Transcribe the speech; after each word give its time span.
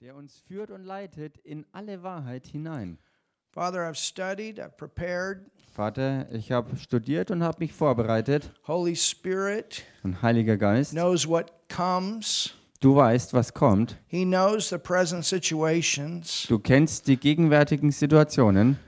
der 0.00 0.16
uns 0.16 0.40
führt 0.48 0.70
und 0.70 0.82
leitet 0.84 1.36
in 1.44 1.66
alle 1.72 2.02
Wahrheit 2.02 2.46
hinein. 2.46 2.96
Father, 3.50 3.80
I've 3.80 3.96
studied, 3.96 4.58
I've 4.58 4.78
prepared. 4.78 5.42
Vater, 5.74 6.26
ich 6.32 6.52
habe 6.52 6.74
studiert 6.78 7.30
und 7.30 7.42
habe 7.42 7.58
mich 7.58 7.74
vorbereitet. 7.74 8.50
Holy 8.66 8.96
Spirit 8.96 9.84
Und 10.02 10.22
Heiliger 10.22 10.56
Geist, 10.56 10.92
knows 10.92 11.28
what 11.28 11.52
comes. 11.68 12.54
du 12.80 12.96
weißt, 12.96 13.34
was 13.34 13.52
kommt. 13.52 13.98
He 14.06 14.24
knows 14.24 14.70
the 14.70 14.78
present 14.78 15.26
situations. 15.26 16.46
Du 16.48 16.58
kennst 16.58 17.06
die 17.06 17.18
gegenwärtigen 17.18 17.92
Situationen. 17.92 18.78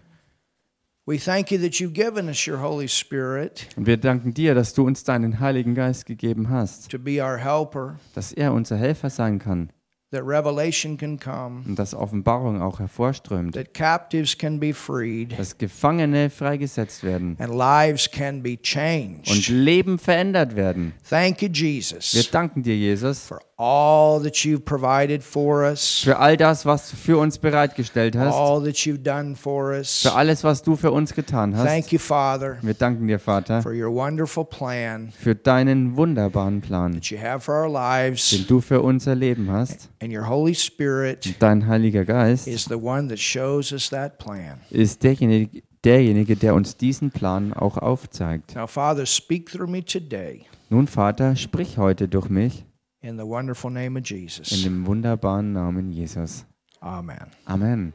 We 1.04 1.18
thank 1.18 1.50
you 1.50 1.58
that 1.58 1.74
you've 1.74 1.92
given 1.92 2.28
us 2.28 2.48
your 2.48 2.62
Holy 2.62 2.88
Spirit 2.88 3.68
Und 3.76 3.84
wir 3.84 3.98
danken 3.98 4.32
dir, 4.32 4.54
dass 4.54 4.72
du 4.72 4.86
uns 4.86 5.04
deinen 5.04 5.40
Heiligen 5.40 5.74
Geist 5.74 6.06
gegeben 6.06 6.48
hast, 6.48 6.90
to 6.90 6.98
be 6.98 7.22
our 7.22 7.36
helper, 7.36 7.98
dass 8.14 8.32
er 8.32 8.54
unser 8.54 8.78
Helfer 8.78 9.10
sein 9.10 9.38
kann 9.38 9.70
that 10.12 10.22
revelation 10.24 10.96
can 10.96 11.18
come, 11.18 11.64
und 11.66 11.78
dass 11.78 11.94
Offenbarung 11.94 12.62
auch 12.62 12.78
hervorströmt, 12.78 13.54
that 13.54 13.74
captives 13.74 14.36
can 14.36 14.60
be 14.60 14.72
freed, 14.72 15.38
dass 15.38 15.58
Gefangene 15.58 16.30
freigesetzt 16.30 17.02
werden 17.02 17.36
and 17.38 17.52
lives 17.52 18.10
can 18.10 18.42
be 18.42 18.52
und 18.52 18.62
changed. 18.62 19.48
Leben 19.48 19.98
verändert 19.98 20.54
werden. 20.54 20.92
Thank 21.08 21.42
you, 21.42 21.48
Wir 21.48 21.72
Jesus, 21.72 22.30
danken 22.30 22.62
dir, 22.62 22.76
Jesus, 22.76 23.26
for 23.26 23.40
all 23.62 24.20
that 24.20 24.44
you've 24.44 24.64
provided 24.64 25.22
for 25.22 25.62
us, 25.62 26.00
für 26.02 26.18
all 26.18 26.36
das, 26.36 26.66
was 26.66 26.90
du 26.90 26.96
für 26.96 27.16
uns 27.18 27.38
bereitgestellt 27.38 28.16
hast, 28.16 28.34
all 28.34 28.60
that 28.64 28.74
you've 28.84 29.02
done 29.02 29.36
for 29.36 29.70
us. 29.72 30.02
für 30.02 30.12
alles, 30.14 30.42
was 30.42 30.62
du 30.62 30.74
für 30.74 30.90
uns 30.90 31.14
getan 31.14 31.56
hast. 31.56 31.66
Thank 31.68 31.92
you, 31.92 32.00
Father, 32.00 32.58
Wir 32.62 32.74
danken 32.74 33.06
dir, 33.06 33.20
Vater, 33.20 33.62
for 33.62 33.72
your 33.72 33.94
wonderful 33.94 34.44
plan 34.44 35.12
für 35.16 35.36
deinen 35.36 35.96
wunderbaren 35.96 36.60
Plan, 36.60 36.94
that 36.94 37.04
you 37.06 37.18
have 37.20 37.40
for 37.40 37.54
our 37.54 37.70
lives. 37.70 38.30
den 38.30 38.46
du 38.48 38.60
für 38.60 38.82
unser 38.82 39.14
Leben 39.14 39.48
hast. 39.50 39.88
And 40.02 40.12
your 40.12 40.28
Holy 40.28 40.54
Spirit 40.56 41.36
Dein 41.38 41.68
Heiliger 41.68 42.04
Geist 42.04 42.48
is 42.48 42.64
the 42.64 42.74
one 42.74 43.08
that 43.08 43.20
shows 43.20 43.72
us 43.72 43.90
that 43.90 44.18
plan. 44.18 44.58
ist 44.70 45.04
derjenige, 45.04 45.62
derjenige, 45.84 46.34
der 46.34 46.54
uns 46.56 46.76
diesen 46.76 47.12
Plan 47.12 47.52
auch 47.52 47.78
aufzeigt. 47.78 48.56
Now, 48.56 48.66
Father, 48.66 49.06
speak 49.06 49.50
through 49.52 49.70
me 49.70 49.84
today 49.84 50.46
Nun, 50.68 50.88
Vater, 50.88 51.36
sprich 51.36 51.76
heute 51.78 52.08
durch 52.08 52.28
mich 52.28 52.64
in 53.02 53.16
the 53.16 53.26
wonderful 53.26 53.70
name 53.70 53.96
of 53.96 54.02
Jesus. 54.04 54.52
in 54.52 54.62
dem 54.62 54.86
wunderbaren 54.86 55.52
Namen 55.52 55.90
Jesus. 55.92 56.44
Amen. 56.80 57.30
Amen. 57.46 57.92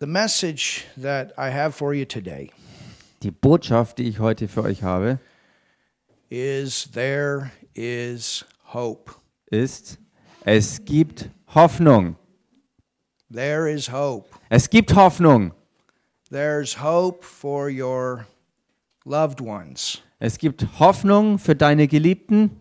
The 0.00 0.06
message 0.06 0.84
that 0.96 1.32
I 1.38 1.50
have 1.50 1.74
for 1.74 1.94
you 1.94 2.04
today 2.04 2.50
Die 3.20 3.30
Botschaft, 3.30 3.98
die 3.98 4.08
ich 4.08 4.18
heute 4.18 4.48
für 4.48 4.64
euch 4.64 4.82
habe, 4.82 5.20
is 6.28 6.88
there 6.92 7.52
is 7.74 8.44
hope. 8.74 9.12
ist, 9.50 9.98
es 10.44 10.84
gibt 10.84 11.28
Hoffnung. 11.54 12.16
There 13.30 13.68
is 13.70 13.92
hope. 13.92 14.28
Es 14.50 14.68
gibt 14.68 14.94
Hoffnung. 14.96 15.52
There's 16.30 16.74
hope 16.82 17.24
for 17.24 17.70
your 17.70 18.26
loved 19.04 19.40
ones. 19.40 20.02
Es 20.24 20.38
gibt 20.38 20.64
Hoffnung 20.78 21.40
für 21.40 21.56
deine 21.56 21.88
Geliebten. 21.88 22.52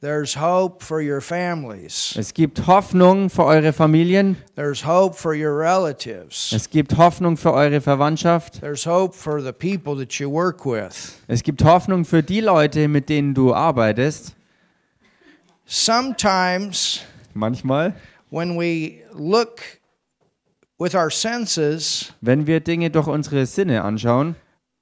There's 0.00 0.40
hope 0.40 0.84
for 0.84 1.00
your 1.00 1.20
families. 1.20 2.12
Es 2.18 2.34
gibt 2.34 2.66
Hoffnung 2.66 3.30
für 3.30 3.44
eure 3.44 3.72
Familien. 3.72 4.36
There's 4.56 4.84
hope 4.84 5.14
for 5.14 5.32
your 5.32 5.56
relatives. 5.56 6.50
Es 6.50 6.68
gibt 6.68 6.96
Hoffnung 6.98 7.36
für 7.36 7.52
eure 7.52 7.80
Verwandtschaft. 7.80 8.60
There's 8.60 8.84
hope 8.84 9.14
for 9.14 9.40
the 9.40 9.52
people 9.52 9.96
that 10.04 10.14
you 10.14 10.28
work 10.28 10.66
with. 10.66 11.20
Es 11.28 11.44
gibt 11.44 11.62
Hoffnung 11.62 12.04
für 12.04 12.24
die 12.24 12.40
Leute, 12.40 12.88
mit 12.88 13.08
denen 13.08 13.34
du 13.34 13.54
arbeitest. 13.54 14.34
Sometimes 15.64 17.02
Manchmal, 17.34 17.94
when 18.30 18.58
we 18.58 19.04
look 19.12 19.60
with 20.76 20.96
our 20.96 21.12
senses, 21.12 22.12
wenn 22.20 22.48
wir 22.48 22.58
Dinge 22.58 22.90
durch 22.90 23.06
unsere 23.06 23.46
Sinne 23.46 23.84
anschauen, 23.84 24.34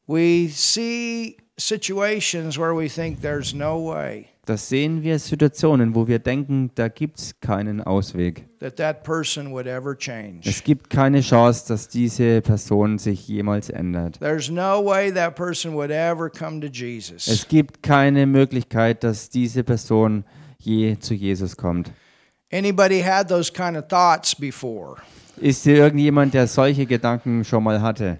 we 0.06 0.48
see 0.48 1.37
situations 1.56 2.59
where 2.59 2.75
we 2.75 2.88
think 2.88 3.20
there's 3.20 3.54
no 3.54 3.78
way 3.78 4.34
da 4.47 4.56
sehen 4.56 5.03
wir 5.03 5.19
Situationen, 5.19 5.94
wo 5.94 6.06
wir 6.06 6.19
denken, 6.19 6.70
da 6.75 6.88
gibt 6.88 7.19
es 7.19 7.41
keinen 7.41 7.81
Ausweg. 7.81 8.47
that 8.60 8.76
that 8.76 9.03
person 9.03 9.53
would 9.53 9.66
ever 9.66 9.97
change. 9.97 10.48
Es 10.48 10.62
gibt 10.62 10.91
keine 10.91 11.20
Chance, 11.20 11.66
dass 11.69 11.88
diese 11.88 12.41
Person 12.42 12.98
sich 12.98 13.26
jemals 13.26 13.70
ändert. 13.70 14.19
There's 14.20 14.50
no 14.50 14.84
way 14.84 15.12
that 15.12 15.34
person 15.34 15.75
would 15.75 15.91
ever 15.91 16.31
come 16.31 16.60
to 16.60 16.66
Jesus. 16.66 17.26
Es 17.26 17.48
gibt 17.48 17.82
keine 17.82 18.26
Möglichkeit, 18.26 19.03
dass 19.03 19.31
diese 19.31 19.65
Person 19.65 20.25
je 20.59 20.98
zu 20.98 21.15
Jesus 21.15 21.56
kommt. 21.56 21.91
Anybody 22.53 23.00
had 23.00 23.28
those 23.28 23.53
kind 23.53 23.76
of 23.76 23.88
thoughts 23.88 24.34
before? 24.34 24.97
Ist 25.36 25.65
hier 25.65 25.76
irgendjemand, 25.76 26.34
der 26.34 26.47
solche 26.47 26.86
Gedanken 26.86 27.44
schon 27.44 27.65
mal 27.65 27.81
hatte? 27.81 28.19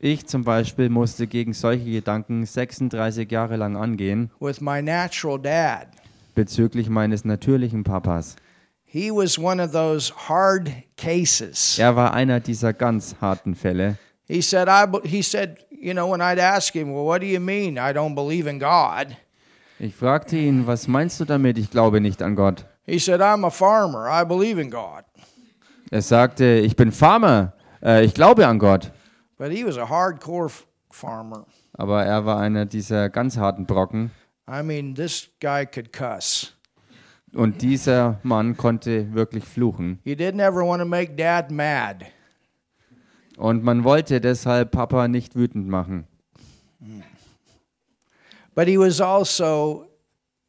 Ich 0.00 0.26
zum 0.26 0.44
Beispiel 0.44 0.88
musste 0.88 1.26
gegen 1.26 1.52
solche 1.52 1.90
Gedanken 1.90 2.46
36 2.46 3.30
Jahre 3.30 3.56
lang 3.56 3.76
angehen, 3.76 4.30
with 4.38 4.60
my 4.60 4.80
natural 4.80 5.40
dad. 5.40 5.88
bezüglich 6.36 6.88
meines 6.88 7.24
natürlichen 7.24 7.82
Papas. 7.82 8.36
He 8.84 9.10
was 9.10 9.36
one 9.36 9.60
of 9.60 9.72
those 9.72 10.12
hard 10.28 10.70
cases. 10.96 11.80
Er 11.80 11.96
war 11.96 12.14
einer 12.14 12.38
dieser 12.38 12.72
ganz 12.72 13.16
harten 13.20 13.56
Fälle. 13.56 13.98
He 14.28 14.40
said, 14.40 14.68
I, 14.68 14.86
he 15.04 15.20
said, 15.20 15.58
you 15.70 15.92
know, 15.92 16.08
when 16.08 16.20
I'd 16.20 16.38
ask 16.38 16.72
him, 16.74 16.92
well, 16.94 17.04
what 17.04 17.22
do 17.22 17.26
you 17.26 17.40
mean 17.40 17.76
I 17.76 17.92
don't 17.92 18.14
believe 18.14 18.48
in 18.48 18.60
God? 18.60 19.16
Ich 19.80 19.96
fragte 19.96 20.36
ihn, 20.36 20.68
was 20.68 20.86
meinst 20.86 21.18
du 21.18 21.24
damit, 21.24 21.58
ich 21.58 21.70
glaube 21.70 22.00
nicht 22.00 22.22
an 22.22 22.36
Gott? 22.36 22.64
He 22.86 23.00
said, 23.00 23.20
I'm 23.20 23.44
a 23.44 23.50
farmer. 23.50 24.08
I 24.08 24.24
believe 24.24 24.60
in 24.60 24.70
God. 24.70 25.02
Er 25.94 26.02
sagte, 26.02 26.56
ich 26.56 26.74
bin 26.74 26.90
Farmer, 26.90 27.52
äh, 27.80 28.04
ich 28.04 28.14
glaube 28.14 28.48
an 28.48 28.58
Gott. 28.58 28.90
But 29.38 29.52
he 29.52 29.64
was 29.64 29.78
a 29.78 29.88
hardcore 29.88 30.50
farmer. 30.90 31.46
Aber 31.74 32.04
er 32.04 32.26
war 32.26 32.40
einer 32.40 32.66
dieser 32.66 33.08
ganz 33.10 33.36
harten 33.36 33.64
Brocken. 33.64 34.10
I 34.50 34.64
mean, 34.64 34.96
this 34.96 35.28
guy 35.40 35.64
could 35.64 35.92
cuss. 35.92 36.52
Und 37.32 37.62
dieser 37.62 38.18
Mann 38.24 38.56
konnte 38.56 39.14
wirklich 39.14 39.44
fluchen. 39.44 40.00
You 40.02 40.14
didn't 40.14 40.40
ever 40.40 40.66
want 40.66 40.82
to 40.82 40.84
make 40.84 41.14
dad 41.14 41.52
mad. 41.52 42.04
Und 43.36 43.62
man 43.62 43.84
wollte 43.84 44.20
deshalb 44.20 44.72
Papa 44.72 45.06
nicht 45.06 45.36
wütend 45.36 45.68
machen. 45.68 46.08
But 48.56 48.66
he 48.66 48.76
was 48.76 49.00
also 49.00 49.86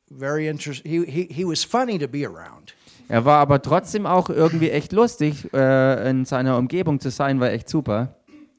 very 0.10 0.48
interesting. 0.48 0.92
He, 0.92 1.06
he, 1.06 1.32
he 1.32 1.46
was 1.46 1.64
funny 1.64 2.00
to 2.00 2.08
be 2.08 2.26
around. 2.26 2.75
Er 3.08 3.26
war 3.26 3.40
aber 3.40 3.62
trotzdem 3.62 4.06
auch 4.06 4.30
irgendwie 4.30 4.72
echt 4.72 4.92
lustig, 4.92 5.54
äh, 5.54 6.10
in 6.10 6.26
seiner 6.26 6.58
Umgebung 6.58 7.00
zu 7.00 7.12
sein, 7.12 7.40
war 7.40 7.52
echt 7.52 7.70
super. 7.70 8.16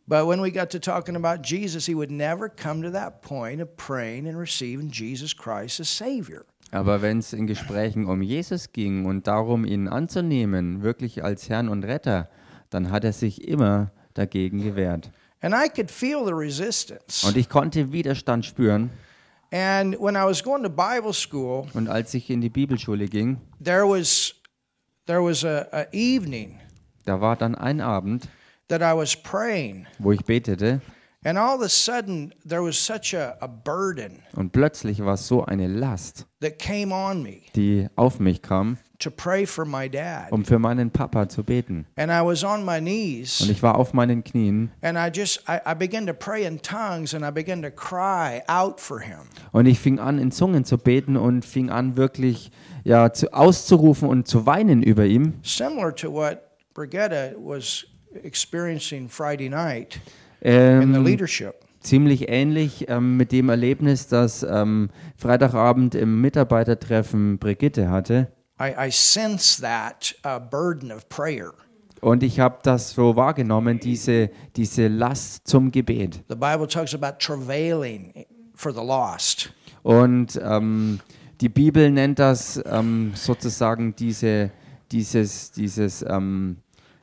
But 0.08 0.28
when 0.28 0.40
we 0.40 0.52
got 0.52 0.70
to 0.70 0.78
talking 0.78 1.16
about 1.16 1.42
Jesus, 1.42 1.84
he 1.84 1.94
would 1.94 2.12
never 2.12 2.48
come 2.48 2.80
to 2.82 2.90
that 2.92 3.22
point 3.22 3.60
of 3.60 3.76
praying 3.76 4.28
and 4.28 4.38
receiving 4.38 4.88
Jesus 4.88 5.36
Christ 5.36 5.80
as 5.80 5.88
Savior. 5.88 6.44
Aber 6.70 7.02
wenn 7.02 7.18
es 7.18 7.32
in 7.32 7.48
Gesprächen 7.48 8.06
um 8.06 8.22
Jesus 8.22 8.72
ging 8.72 9.04
und 9.04 9.26
darum, 9.26 9.64
ihn 9.64 9.88
anzunehmen, 9.88 10.82
wirklich 10.82 11.24
als 11.24 11.48
Herrn 11.48 11.68
und 11.68 11.84
Retter, 11.84 12.28
dann 12.70 12.90
hat 12.90 13.02
er 13.02 13.12
sich 13.12 13.48
immer 13.48 13.90
dagegen 14.14 14.62
gewehrt. 14.62 15.10
And 15.40 15.54
I 15.54 15.68
could 15.68 15.90
feel 15.90 16.24
the 16.24 16.32
resistance. 16.32 17.26
Und 17.26 17.36
ich 17.36 17.48
konnte 17.48 17.92
Widerstand 17.92 18.44
spüren. 18.44 18.90
And 19.52 19.96
when 20.00 20.16
I 20.16 20.24
was 20.24 20.42
going 20.42 20.62
to 20.62 20.68
Bible 20.68 21.12
school, 21.12 21.66
Und 21.74 21.88
als 21.88 22.14
ich 22.14 22.30
in 22.30 22.40
die 22.40 22.48
Bibelschule 22.48 23.06
ging, 23.06 23.38
there 23.62 23.88
was 23.88 24.34
there 25.06 25.22
was 25.22 25.44
a, 25.44 25.67
a 25.72 25.87
evening 25.93 26.61
da 27.05 27.21
war 27.21 27.37
dann 27.37 27.55
ein 27.55 27.81
Abend, 27.81 28.28
that 28.69 28.81
I 28.81 28.97
was 28.97 29.15
praying, 29.17 29.87
wo 29.99 30.12
ich 30.12 30.25
betete. 30.25 30.81
And 31.25 31.39
all 31.39 31.56
of 31.56 31.62
a 31.62 31.69
sudden 31.69 32.33
there 32.44 32.62
was 32.62 32.77
such 32.78 33.15
a, 33.15 33.37
a 33.41 33.47
burden 33.49 34.22
und 34.34 34.53
plötzlich 34.53 35.05
war 35.05 35.14
es 35.14 35.26
so 35.26 35.44
eine 35.44 35.67
Last, 35.67 36.26
that 36.41 36.58
came 36.58 36.93
on 36.93 37.23
me. 37.23 37.43
die 37.55 37.88
auf 37.97 38.20
mich 38.20 38.43
kam, 38.43 38.79
to 38.98 39.10
pray 39.10 39.46
for 39.46 39.64
my 39.64 39.88
dad. 39.88 40.31
um 40.31 40.44
für 40.44 40.58
meinen 40.58 40.90
Papa 40.90 41.28
zu 41.28 41.43
beten. 41.43 41.87
And 41.96 42.10
I 42.10 42.25
was 42.25 42.43
on 42.44 42.64
my 42.64 42.78
Und 42.78 43.50
ich 43.50 43.62
war 43.62 43.76
auf 43.76 43.93
meinen 43.94 44.22
Knien 44.25 44.70
and 44.82 44.96
I 44.98 45.10
just 45.16 45.43
I, 45.48 45.58
I 45.70 45.75
began 45.75 46.06
to 46.06 46.12
pray 46.14 46.44
in 46.46 46.60
tongues, 46.62 47.14
and 47.14 47.25
I 47.25 47.31
began 47.31 47.62
to 47.62 47.70
cry 47.70 48.43
out 48.48 48.81
for 48.81 49.00
him. 49.00 49.28
und 49.52 49.66
ich 49.66 49.78
fing 49.78 49.98
an, 49.98 50.19
in 50.19 50.31
Zungen 50.32 50.64
zu 50.64 50.78
beten 50.78 51.16
und 51.16 51.44
fing 51.44 51.70
an, 51.70 51.96
wirklich 51.96 52.50
ja, 52.84 53.12
zu, 53.12 53.32
auszurufen 53.32 54.08
und 54.08 54.28
zu 54.28 54.46
weinen 54.46 54.82
über 54.82 55.04
ihm. 55.06 55.34
Similar 55.42 55.94
to 55.94 56.12
what 56.12 56.40
Brigitte 56.75 57.34
was 57.38 57.84
experiencing 58.22 59.08
Friday 59.08 59.49
night 59.49 60.00
in 60.40 60.52
the 60.92 60.99
Ähm, 60.99 61.04
leadership. 61.04 61.54
ziemlich 61.81 62.28
ähnlich 62.28 62.87
ähm, 62.88 63.16
mit 63.16 63.32
dem 63.32 63.49
Erlebnis, 63.49 64.08
das 64.08 64.42
ähm, 64.42 64.90
Freitagabend 65.16 65.94
im 65.94 66.20
Mitarbeitertreffen 66.20 67.38
Brigitte 67.38 67.90
hatte. 67.90 68.28
I, 68.58 68.87
I 68.87 68.91
sense 68.91 69.61
that 69.61 70.14
uh, 70.25 70.38
burden 70.38 70.91
of 70.91 71.08
prayer. 71.08 71.53
Und 72.00 72.23
ich 72.23 72.41
habe 72.41 72.58
das 72.62 72.91
so 72.91 73.17
wahrgenommen, 73.17 73.81
diese, 73.81 74.31
diese 74.55 74.88
Last 74.88 75.47
zum 75.47 75.70
Gebet. 75.70 76.23
The 76.29 76.37
Bible 76.37 76.67
talks 76.67 76.94
about 76.94 77.19
travailing 77.19 78.26
for 78.55 78.73
the 78.73 78.81
lost. 78.81 79.53
Und 79.82 80.41
ähm, 80.43 81.00
die 81.41 81.49
Bibel 81.49 81.91
nennt 81.91 82.19
das 82.19 82.62
ähm, 82.67 83.12
sozusagen 83.14 83.94
diese, 83.97 84.50
dieses, 84.91 85.52
dieses 85.52 86.05
ähm, 86.09 86.59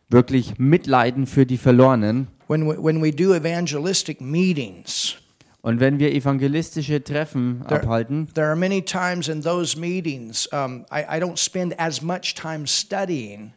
wirklich 0.09 0.57
Mitleiden 0.57 1.25
für 1.27 1.45
die 1.45 1.57
Verlorenen. 1.57 2.27
When 2.47 2.67
we, 2.67 2.77
when 2.77 3.01
we 3.01 3.11
do 3.11 3.33
evangelistic 3.33 4.21
meetings, 4.21 5.17
Und 5.63 5.79
wenn 5.79 5.97
wir 5.97 6.11
evangelistische 6.11 7.01
Treffen 7.01 7.63
abhalten, 7.65 8.27
there 8.35 8.47
are 8.47 8.55
many 8.55 8.81
times 8.81 9.29
in 9.29 9.41
those 9.41 9.79
meetings 9.79 10.45
um, 10.51 10.85
I, 10.91 11.17
I 11.17 11.19
don't 11.21 11.37
spend 11.37 11.79
as 11.79 12.01
much 12.01 12.35
time 12.35 12.67
studying. 12.67 13.53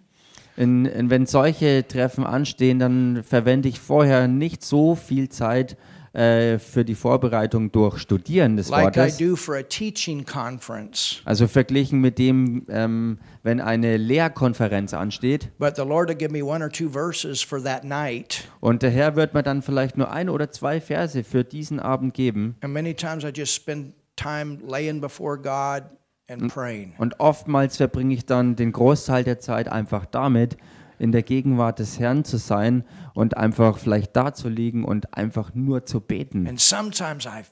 in, 0.57 0.87
in, 0.87 1.11
wenn 1.11 1.27
solche 1.27 1.87
Treffen 1.87 2.25
anstehen, 2.25 2.79
dann 2.79 3.23
verwende 3.23 3.69
ich 3.69 3.79
vorher 3.79 4.29
nicht 4.29 4.65
so 4.65 4.95
viel 4.95 5.29
Zeit 5.29 5.77
äh, 6.17 6.59
für 6.59 6.85
die 6.85 6.95
Vorbereitung 6.95 7.71
durch 7.71 7.99
Studieren 7.99 8.57
des 8.57 8.71
like 8.71 8.97
I 8.97 9.01
Wortes. 9.01 9.19
do 9.19 9.37
for 9.37 9.57
a 9.57 9.63
teaching 9.63 10.25
conference. 10.25 11.21
Also 11.27 11.47
verglichen 11.47 12.01
mit 12.01 12.19
dem, 12.19 12.65
ähm, 12.71 13.19
wenn 13.43 13.61
eine 13.61 13.99
Lehrkonferenz 13.99 14.95
ansteht 14.95 15.51
But 15.59 15.77
the 15.77 15.83
Lord 15.83 16.09
will 16.09 16.17
give 16.17 16.33
me 16.33 16.43
one 16.43 16.65
or 16.65 16.71
two 16.71 16.89
verses 16.89 17.43
for 17.43 17.63
that 17.63 17.85
night. 17.85 18.49
und 18.61 18.83
der 18.83 18.91
Herr 18.91 19.15
wird 19.15 19.35
mir 19.35 19.43
dann 19.43 19.61
vielleicht 19.61 19.99
nur 19.99 20.11
ein 20.11 20.31
oder 20.31 20.51
zwei 20.51 20.81
Verse 20.81 21.23
für 21.23 21.45
diesen 21.45 21.81
Abend 21.81 22.15
geben. 22.15 22.57
And 22.63 22.73
many 22.73 22.95
times 22.95 23.23
I 23.23 23.29
just 23.35 23.55
spend 23.55 23.93
time 24.17 24.59
laying 24.67 25.03
before 25.03 25.37
God 25.37 25.83
and 26.29 26.53
praying. 26.53 26.95
Und 26.97 27.21
oftmals 27.21 27.77
verbringe 27.77 28.15
ich 28.15 28.25
dann 28.25 28.57
den 28.57 28.73
Großteil 28.73 29.23
der 29.23 29.39
Zeit 29.39 29.69
einfach 29.69 30.07
damit, 30.07 30.57
in 30.99 31.13
der 31.13 31.23
Gegenwart 31.23 31.79
des 31.79 31.99
Herrn 31.99 32.25
zu 32.25 32.37
sein 32.37 32.85
und 33.15 33.37
einfach 33.37 33.79
vielleicht 33.79 34.17
da 34.17 34.33
zu 34.33 34.49
liegen 34.49 34.85
und 34.85 35.15
einfach 35.15 35.55
nur 35.55 35.87
zu 35.87 36.01
beten. 36.01 36.47
And 36.47 36.61
sometimes 36.61 37.27
I 37.27 37.43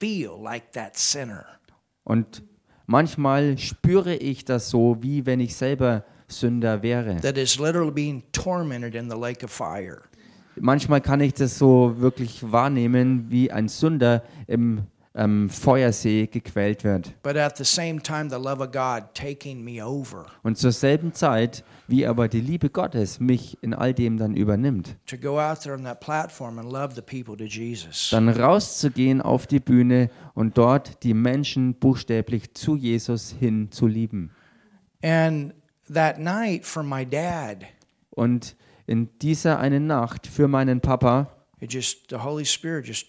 feel 0.00 0.32
like 0.42 0.72
that 0.72 0.96
sinner. 0.96 1.44
Und 2.04 2.42
manchmal 2.86 3.58
spüre 3.58 4.14
ich 4.14 4.44
das 4.44 4.70
so, 4.70 4.98
wie 5.00 5.26
wenn 5.26 5.40
ich 5.40 5.56
selber 5.56 6.04
Sünder 6.28 6.82
wäre. 6.82 7.16
that 7.20 7.36
is 7.36 7.58
literally 7.58 7.90
being 7.90 8.22
tormented 8.32 8.94
in 8.94 9.10
the 9.10 9.16
lake 9.16 9.44
of 9.44 9.50
fire. 9.50 10.02
Manchmal 10.56 11.00
kann 11.00 11.20
ich 11.20 11.34
das 11.34 11.58
so 11.58 11.94
wirklich 11.98 12.50
wahrnehmen, 12.52 13.26
wie 13.28 13.50
ein 13.50 13.68
Sünder 13.68 14.22
im 14.46 14.86
ähm, 15.16 15.48
Feuersee 15.48 16.26
gequält 16.26 16.82
wird. 16.84 17.12
But 17.22 17.36
at 17.36 17.56
the 17.56 17.64
same 17.64 18.02
time, 18.02 18.28
the 18.30 18.36
love 18.36 18.60
of 18.62 18.72
God 18.72 19.14
taking 19.14 19.62
me 19.62 19.84
over 19.84 20.26
Und 20.42 20.58
zur 20.58 20.72
selben 20.72 21.12
Zeit, 21.14 21.62
wie 21.86 22.06
aber 22.06 22.26
die 22.28 22.40
Liebe 22.40 22.68
Gottes 22.70 23.20
mich 23.20 23.56
in 23.62 23.74
all 23.74 23.94
dem 23.94 24.16
dann 24.16 24.34
übernimmt. 24.34 24.96
to 25.06 25.16
go 25.16 25.38
out 25.40 25.60
there 25.60 25.74
on 25.76 25.84
that 25.84 26.00
platform 26.00 26.58
and 26.58 26.70
love 26.72 26.94
the 26.94 27.02
people 27.02 27.36
to 27.36 27.44
Jesus. 27.44 28.08
Dann 28.10 28.28
rauszugehen 28.28 29.20
auf 29.22 29.46
die 29.46 29.60
Bühne 29.60 30.10
und 30.34 30.58
dort 30.58 31.02
die 31.04 31.14
Menschen 31.14 31.74
buchstäblich 31.74 32.54
zu 32.54 32.74
Jesus 32.76 33.30
hin 33.38 33.70
zu 33.70 33.86
lieben. 33.86 34.30
And 35.02 35.54
that 35.92 36.18
night 36.18 36.64
for 36.64 36.82
my 36.82 37.06
dad, 37.06 37.58
Und 38.10 38.56
in 38.86 39.08
dieser 39.20 39.58
eine 39.58 39.80
Nacht 39.80 40.26
für 40.26 40.48
meinen 40.48 40.80
Papa, 40.80 41.28
it 41.60 41.72
just, 41.72 42.10
the 42.10 42.16
Holy 42.16 42.44
Spirit 42.44 42.86
just 42.86 43.06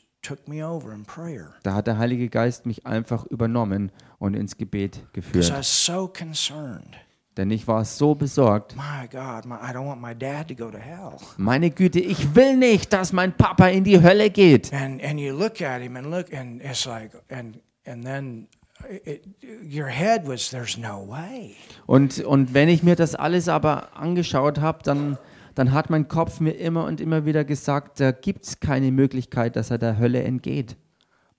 da 1.64 1.74
hat 1.74 1.88
der 1.88 1.98
Heilige 1.98 2.30
Geist 2.30 2.66
mich 2.66 2.86
einfach 2.86 3.26
übernommen 3.26 3.92
und 4.20 4.36
ins 4.36 4.58
Gebet 4.58 5.04
Because 5.14 5.30
I 5.30 5.32
geführt. 5.32 5.58
was 5.58 5.86
so 5.86 6.08
concerned. 6.08 6.96
Denn 7.38 7.52
ich 7.52 7.68
war 7.68 7.84
so 7.84 8.16
besorgt. 8.16 8.76
My 8.78 9.08
God, 9.12 9.46
my, 9.46 9.56
I 9.56 9.74
don't 9.74 9.86
want 9.86 10.02
my 10.02 10.16
dad 10.16 10.48
to 10.48 10.56
go 10.56 10.72
to 10.72 10.78
hell. 10.78 11.18
Meine 11.38 11.70
Güte, 11.70 12.00
ich 12.00 12.34
will 12.34 12.56
nicht, 12.56 12.94
dass 12.94 13.12
mein 13.12 13.34
Papa 13.36 13.68
in 13.68 13.84
die 13.84 14.02
Hölle 14.02 14.30
geht. 14.30 14.74
And 14.74 15.04
and 15.04 15.20
you 15.20 15.36
look 15.38 15.62
at 15.62 15.82
him 15.82 15.98
and 15.98 16.08
look, 16.10 16.34
and 16.34 16.62
it's 16.64 16.86
like, 16.86 17.12
and 17.30 17.60
and 17.86 18.06
then 18.06 18.48
it, 18.90 19.26
your 19.62 19.88
head 19.88 20.26
was, 20.26 20.50
there's 20.50 20.78
no 20.78 21.06
way. 21.08 21.56
Und, 21.86 22.24
und 22.24 22.54
wenn 22.54 22.70
ich 22.70 22.84
mir 22.84 22.96
das 22.96 23.16
alles 23.16 23.50
aber 23.50 23.96
angeschaut 23.98 24.62
habe, 24.62 24.80
dann, 24.84 25.18
dann 25.56 25.72
hat 25.72 25.90
mein 25.90 26.08
Kopf 26.08 26.40
mir 26.40 26.52
immer 26.52 26.86
und 26.86 27.02
immer 27.02 27.26
wieder 27.26 27.44
gesagt, 27.44 28.00
da 28.00 28.12
gibt 28.12 28.46
es 28.46 28.60
keine 28.60 28.92
Möglichkeit, 28.92 29.56
dass 29.56 29.72
er 29.72 29.78
der 29.78 29.98
Hölle 29.98 30.24
entgeht. 30.24 30.76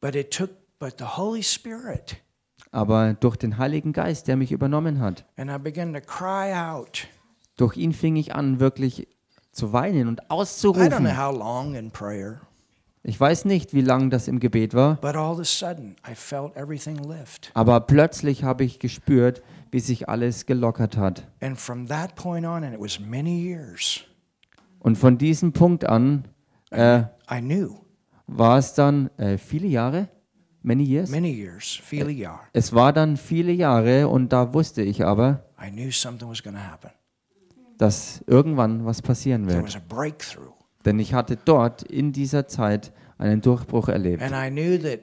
But 0.01 0.15
it 0.15 0.31
took, 0.31 0.51
but 0.79 0.95
the 0.99 1.05
Holy 1.17 1.43
Spirit, 1.43 2.17
Aber 2.73 3.15
durch 3.15 3.37
den 3.37 3.59
Heiligen 3.59 3.93
Geist, 3.93 4.29
der 4.29 4.37
mich 4.37 4.53
übernommen 4.53 5.01
hat, 5.01 5.25
and 5.37 5.51
I 5.51 5.59
began 5.59 5.93
to 5.95 6.01
cry 6.01 6.53
out. 6.55 7.07
durch 7.57 7.77
ihn 7.77 7.93
fing 7.93 8.17
ich 8.17 8.35
an, 8.35 8.61
wirklich 8.61 9.07
zu 9.53 9.73
weinen 9.73 10.09
und 10.09 10.21
I 10.21 10.25
don't 10.25 10.27
know 10.29 10.37
auszurufen. 10.37 11.17
how 11.19 11.35
long 11.37 11.75
in 11.75 11.91
prayer, 11.91 12.41
Ich 13.03 13.19
weiß 13.19 13.45
nicht, 13.47 13.73
wie 13.73 13.81
lang 13.81 14.11
das 14.11 14.29
im 14.29 14.41
Gebet 14.41 14.75
war, 14.75 14.97
but 14.97 15.15
all 15.17 15.33
of 15.33 15.39
a 15.41 15.45
sudden 15.45 15.97
I 16.07 16.15
felt 16.15 16.55
everything 16.57 16.97
lift. 16.99 17.51
aber 17.55 17.81
plötzlich 17.81 18.45
habe 18.45 18.65
ich 18.65 18.79
gespürt, 18.79 19.43
wie 19.77 19.81
sich 19.81 20.09
alles 20.09 20.47
gelockert 20.47 20.97
hat. 20.97 21.29
And 21.43 21.61
from 21.61 21.87
that 21.89 22.15
point 22.15 22.47
on, 22.47 22.65
and 22.65 22.73
it 22.75 22.81
was 22.81 22.99
many 22.99 23.39
years, 23.47 24.01
Und 24.79 24.97
von 24.97 25.19
diesem 25.19 25.53
Punkt 25.53 25.85
an 25.85 26.25
äh, 26.71 27.01
I 27.31 27.41
knew, 27.43 27.75
war 28.27 28.57
es 28.57 28.73
dann 28.73 29.11
äh, 29.19 29.37
viele 29.37 29.67
Jahre, 29.67 30.09
many 30.63 30.83
years. 30.83 31.11
many 31.11 31.31
years, 31.31 31.79
viele 31.83 32.11
Jahre, 32.11 32.41
Es 32.55 32.73
war 32.73 32.95
dann 32.95 33.19
viele 33.19 33.53
Jahre 33.53 34.09
und 34.09 34.33
da 34.33 34.55
wusste 34.55 34.81
ich 34.83 35.05
aber, 35.05 35.45
I 35.63 35.71
knew 35.71 35.91
something 35.91 36.27
was 36.31 36.43
going 36.43 36.57
to 36.57 36.63
happen. 36.63 36.91
dass 37.77 38.25
irgendwann 38.27 38.87
was 38.87 39.03
passieren 39.03 39.43
There 39.47 39.57
wird. 39.59 39.67
was 39.67 39.77
a 39.77 39.83
breakthrough. 39.87 40.55
Denn 40.87 40.99
ich 40.99 41.13
hatte 41.13 41.37
dort 41.45 41.83
in 41.83 42.13
dieser 42.13 42.47
Zeit 42.49 42.93
einen 43.19 43.43
Durchbruch 43.43 43.89
erlebt. 43.91 44.23
And 44.23 44.33
I 44.35 44.49
knew 44.51 44.79
that, 44.79 45.01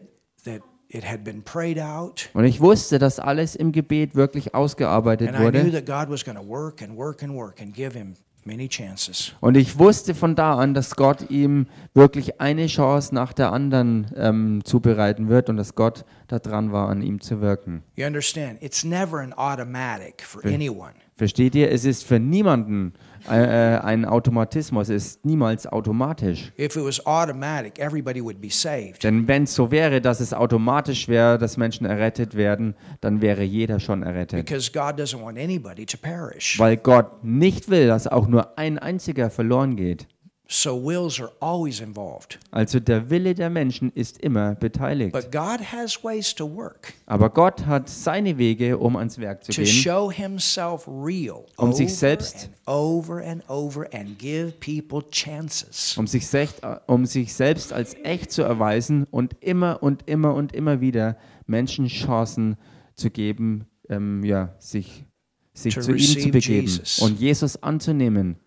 Und 2.33 2.45
ich 2.45 2.61
wusste, 2.61 2.99
dass 2.99 3.19
alles 3.19 3.55
im 3.55 3.71
Gebet 3.71 4.15
wirklich 4.15 4.53
ausgearbeitet 4.53 5.29
And 5.29 5.37
I 5.37 5.39
knew 5.39 5.65
wurde. 5.65 5.83
that 5.83 5.85
God 5.85 6.11
was 6.13 6.23
going 6.23 6.37
to 6.37 6.47
work 6.47 6.81
and 6.81 6.95
work 6.97 7.23
and 7.23 7.33
work 7.33 7.61
and 7.61 7.73
give 7.73 7.97
him 7.97 8.13
many 8.45 8.67
chances. 8.67 9.33
Und 9.39 9.55
ich 9.55 9.79
wusste 9.79 10.13
von 10.13 10.35
da 10.35 10.55
an, 10.57 10.73
dass 10.73 10.95
Gott 10.95 11.29
ihm 11.29 11.67
wirklich 11.93 12.39
eine 12.41 12.67
Chance 12.67 13.13
nach 13.15 13.33
der 13.33 13.51
anderen 13.51 14.07
ähm, 14.15 14.61
zubereiten 14.63 15.29
wird 15.29 15.49
und 15.49 15.57
dass 15.57 15.75
Gott 15.75 16.05
daran 16.27 16.71
war, 16.71 16.89
an 16.89 17.01
ihm 17.01 17.21
zu 17.21 17.41
wirken. 17.41 17.83
You 17.95 18.05
understand? 18.05 18.61
It's 18.61 18.83
never 18.83 19.19
an 19.19 19.33
automatic 19.33 20.21
for 20.23 20.43
anyone. 20.45 20.93
Versteht 21.15 21.53
ihr? 21.55 21.71
Es 21.71 21.85
ist 21.85 22.03
für 22.03 22.19
niemanden 22.19 22.93
äh, 22.95 22.97
ein 23.27 24.05
Automatismus, 24.05 24.89
es 24.89 25.05
ist 25.05 25.25
niemals 25.25 25.67
automatisch. 25.67 26.51
If 26.59 26.75
it 26.75 26.83
was 26.83 27.05
automatic, 27.05 27.79
everybody 27.79 28.23
would 28.23 28.41
be 28.41 28.49
saved. 28.49 29.03
Denn 29.03 29.27
wenn 29.27 29.43
es 29.43 29.55
so 29.55 29.71
wäre, 29.71 30.01
dass 30.01 30.19
es 30.19 30.33
automatisch 30.33 31.07
wäre, 31.07 31.37
dass 31.37 31.57
Menschen 31.57 31.85
errettet 31.85 32.35
werden, 32.35 32.75
dann 33.01 33.21
wäre 33.21 33.43
jeder 33.43 33.79
schon 33.79 34.03
errettet. 34.03 34.45
Because 34.45 34.71
God 34.71 34.99
doesn't 34.99 35.21
want 35.23 35.37
anybody 35.37 35.85
to 35.85 35.97
perish. 35.97 36.59
Weil 36.59 36.77
Gott 36.77 37.23
nicht 37.23 37.69
will, 37.69 37.87
dass 37.87 38.07
auch 38.07 38.27
nur 38.27 38.57
ein 38.57 38.77
einziger 38.79 39.29
verloren 39.29 39.75
geht. 39.75 40.07
So 40.49 40.75
wills 40.75 41.19
are 41.21 41.31
always 41.39 41.79
involved. 41.79 42.37
Also 42.51 42.79
der 42.79 43.09
Wille 43.09 43.33
der 43.33 43.49
Menschen 43.49 43.91
ist 43.95 44.17
immer 44.19 44.55
beteiligt. 44.55 45.13
But 45.13 45.31
God 45.31 45.61
has 45.71 46.03
ways 46.03 46.35
to 46.35 46.45
work 46.53 46.93
Aber 47.05 47.29
Gott 47.29 47.65
hat 47.65 47.89
seine 47.89 48.37
Wege, 48.37 48.77
um 48.77 48.97
ans 48.97 49.17
Werk 49.17 49.43
zu 49.45 49.51
to 49.53 49.61
gehen, 49.61 49.71
show 49.73 50.11
himself 50.11 50.85
real 50.87 51.45
Um 51.55 51.71
sich 51.71 51.95
selbst- 51.95 52.49
and 52.65 52.67
over 52.67 53.23
and 53.25 53.49
over 53.49 53.87
and 53.93 54.19
give 54.19 54.51
people 54.59 55.01
chances. 55.09 55.97
um 55.97 56.07
sich, 56.07 56.27
selbst, 56.27 56.61
um 56.87 57.05
sich 57.05 57.33
selbst 57.33 57.71
als 57.71 57.95
echt 58.03 58.31
zu 58.31 58.41
erweisen 58.43 59.05
und 59.11 59.35
immer 59.39 59.81
und 59.81 60.07
immer 60.09 60.33
und 60.35 60.53
immer 60.53 60.81
wieder 60.81 61.17
Menschen 61.47 61.87
Chancen 61.87 62.57
zu 62.95 63.09
geben, 63.09 63.65
ähm, 63.89 64.23
ja, 64.23 64.53
sich, 64.59 65.05
sich 65.53 65.73
zu 65.79 65.93
ihm 65.93 65.99
zu 66.21 66.29
begeben 66.29 66.79
und 66.99 67.19
Jesus 67.19 67.63
anzunehmen. 67.63 68.37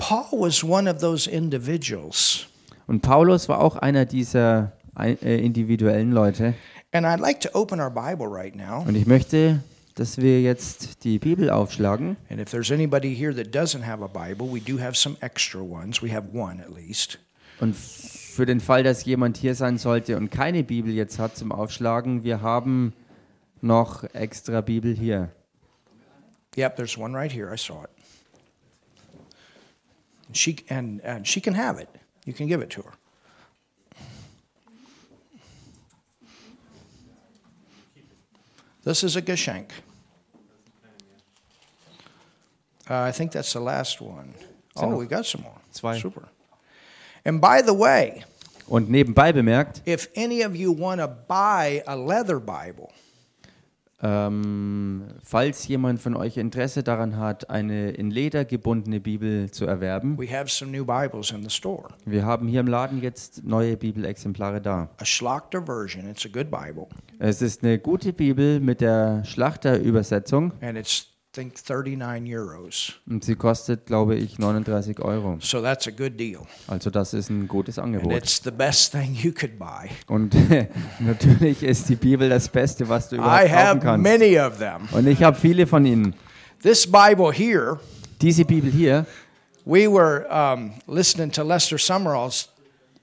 Paul 0.00 0.40
was 0.40 0.64
one 0.64 0.90
of 0.90 0.98
those 0.98 1.30
individuals. 1.30 2.46
Und 2.86 3.02
Paulus 3.02 3.48
war 3.48 3.60
auch 3.60 3.76
einer 3.76 4.06
dieser 4.06 4.72
äh, 4.98 5.44
individuellen 5.44 6.10
Leute. 6.10 6.54
And 6.92 7.06
I'd 7.06 7.20
like 7.20 7.40
to 7.42 7.50
open 7.52 7.80
our 7.80 7.90
Bible 7.90 8.26
right 8.26 8.56
now. 8.56 8.82
Und 8.86 8.96
ich 8.96 9.06
möchte, 9.06 9.62
dass 9.94 10.16
wir 10.18 10.40
jetzt 10.40 11.04
die 11.04 11.18
Bibel 11.18 11.50
aufschlagen. 11.50 12.16
And 12.30 12.40
if 12.40 12.50
there's 12.50 12.72
anybody 12.72 13.14
here 13.14 13.34
that 13.34 13.54
doesn't 13.54 13.86
have 13.86 14.02
a 14.02 14.08
Bible, 14.08 14.52
we 14.52 14.60
do 14.60 14.80
have 14.80 14.96
some 14.96 15.16
extra 15.20 15.60
ones. 15.60 16.02
We 16.02 16.12
have 16.12 16.28
one 16.32 16.60
at 16.60 16.74
least. 16.74 17.18
Und 17.60 17.76
für 17.76 18.46
den 18.46 18.60
Fall, 18.60 18.82
dass 18.82 19.04
jemand 19.04 19.36
hier 19.36 19.54
sein 19.54 19.76
sollte 19.76 20.16
und 20.16 20.30
keine 20.30 20.64
Bibel 20.64 20.92
jetzt 20.92 21.18
hat 21.18 21.36
zum 21.36 21.52
Aufschlagen, 21.52 22.24
wir 22.24 22.40
haben 22.40 22.94
noch 23.60 24.02
extra 24.14 24.62
Bibel 24.62 24.94
hier. 24.94 25.30
Yep, 26.56 26.76
there's 26.76 26.96
one 26.96 27.14
right 27.16 27.30
here. 27.30 27.52
I 27.52 27.58
saw 27.58 27.84
it. 27.84 27.90
And 30.30 30.36
she 30.36 30.58
and, 30.68 31.00
and 31.00 31.26
she 31.26 31.40
can 31.40 31.54
have 31.54 31.78
it. 31.78 31.88
You 32.24 32.32
can 32.32 32.46
give 32.46 32.60
it 32.60 32.70
to 32.70 32.82
her. 32.82 32.92
This 38.84 39.02
is 39.02 39.16
a 39.16 39.22
Geshenk. 39.22 39.70
Uh, 42.88 43.00
I 43.00 43.10
think 43.10 43.32
that's 43.32 43.52
the 43.52 43.60
last 43.60 44.00
one. 44.00 44.34
Oh, 44.76 44.94
we 44.94 45.06
got 45.06 45.26
some 45.26 45.42
more. 45.42 45.58
zwei. 45.72 45.98
Super. 45.98 46.28
And 47.24 47.40
by 47.40 47.60
the 47.60 47.74
way, 47.74 48.22
Und 48.68 48.88
nebenbei 48.88 49.32
bemerkt, 49.32 49.82
if 49.84 50.06
any 50.14 50.42
of 50.42 50.54
you 50.54 50.70
want 50.70 51.00
to 51.00 51.08
buy 51.08 51.82
a 51.88 51.96
leather 51.96 52.38
Bible, 52.38 52.92
ähm, 54.02 55.04
falls 55.22 55.66
jemand 55.68 56.00
von 56.00 56.16
euch 56.16 56.36
Interesse 56.36 56.82
daran 56.82 57.16
hat, 57.16 57.50
eine 57.50 57.90
in 57.90 58.10
Leder 58.10 58.44
gebundene 58.44 59.00
Bibel 59.00 59.50
zu 59.50 59.66
erwerben, 59.66 60.18
we 60.18 60.30
have 60.30 60.48
some 60.48 60.70
new 60.70 60.84
Bibles 60.84 61.30
in 61.30 61.42
the 61.42 61.50
store. 61.50 61.88
wir 62.06 62.24
haben 62.24 62.48
hier 62.48 62.60
im 62.60 62.66
Laden 62.66 63.02
jetzt 63.02 63.44
neue 63.44 63.76
Bibelexemplare 63.76 64.60
da. 64.60 64.88
Version, 64.98 66.06
Es 67.18 67.42
ist 67.42 67.62
eine 67.62 67.78
gute 67.78 68.12
Bibel 68.12 68.60
mit 68.60 68.80
der 68.80 69.24
Schlachterübersetzung 69.24 70.52
and 70.60 70.78
it's 70.78 71.09
think 71.32 71.54
39 71.56 72.34
euros. 72.36 72.92
und 73.08 73.22
sie 73.24 73.34
kostet, 73.36 73.86
glaube 73.86 74.16
ich, 74.16 74.38
39 74.38 74.98
Euro. 75.00 75.38
So 75.40 75.60
that's 75.62 75.86
a 75.86 75.90
good 75.90 76.18
deal. 76.18 76.40
Also 76.66 76.90
das 76.90 77.14
ist 77.14 77.30
ein 77.30 77.46
gutes 77.46 77.78
And 77.78 77.94
Angebot. 77.94 78.12
it's 78.16 78.40
the 78.42 78.50
best 78.50 78.92
thing 78.92 79.14
you 79.14 79.32
could 79.32 79.58
buy. 79.58 79.88
Und 80.08 80.34
natürlich 81.00 81.62
ist 81.62 81.88
die 81.88 81.96
Bibel 81.96 82.28
das 82.28 82.48
Beste, 82.48 82.88
was 82.88 83.08
du 83.08 83.16
I 83.16 83.18
überhaupt 83.18 83.40
kaufen 83.48 83.56
have 83.56 83.80
kannst. 83.80 84.02
many 84.02 84.38
of 84.40 84.58
them. 84.58 84.88
Und 84.92 85.06
ich 85.06 85.22
habe 85.22 85.36
viele 85.36 85.66
von 85.66 85.84
ihnen. 85.86 86.14
This 86.62 86.86
Bible 86.90 87.32
here, 87.32 87.78
Diese 88.20 88.44
Bibel 88.44 88.70
hier, 88.70 89.06
we 89.64 89.86
were 89.90 90.26
um, 90.30 90.72
listening 90.86 91.30
to 91.32 91.42
Lester 91.42 91.78
Summerall's 91.78 92.48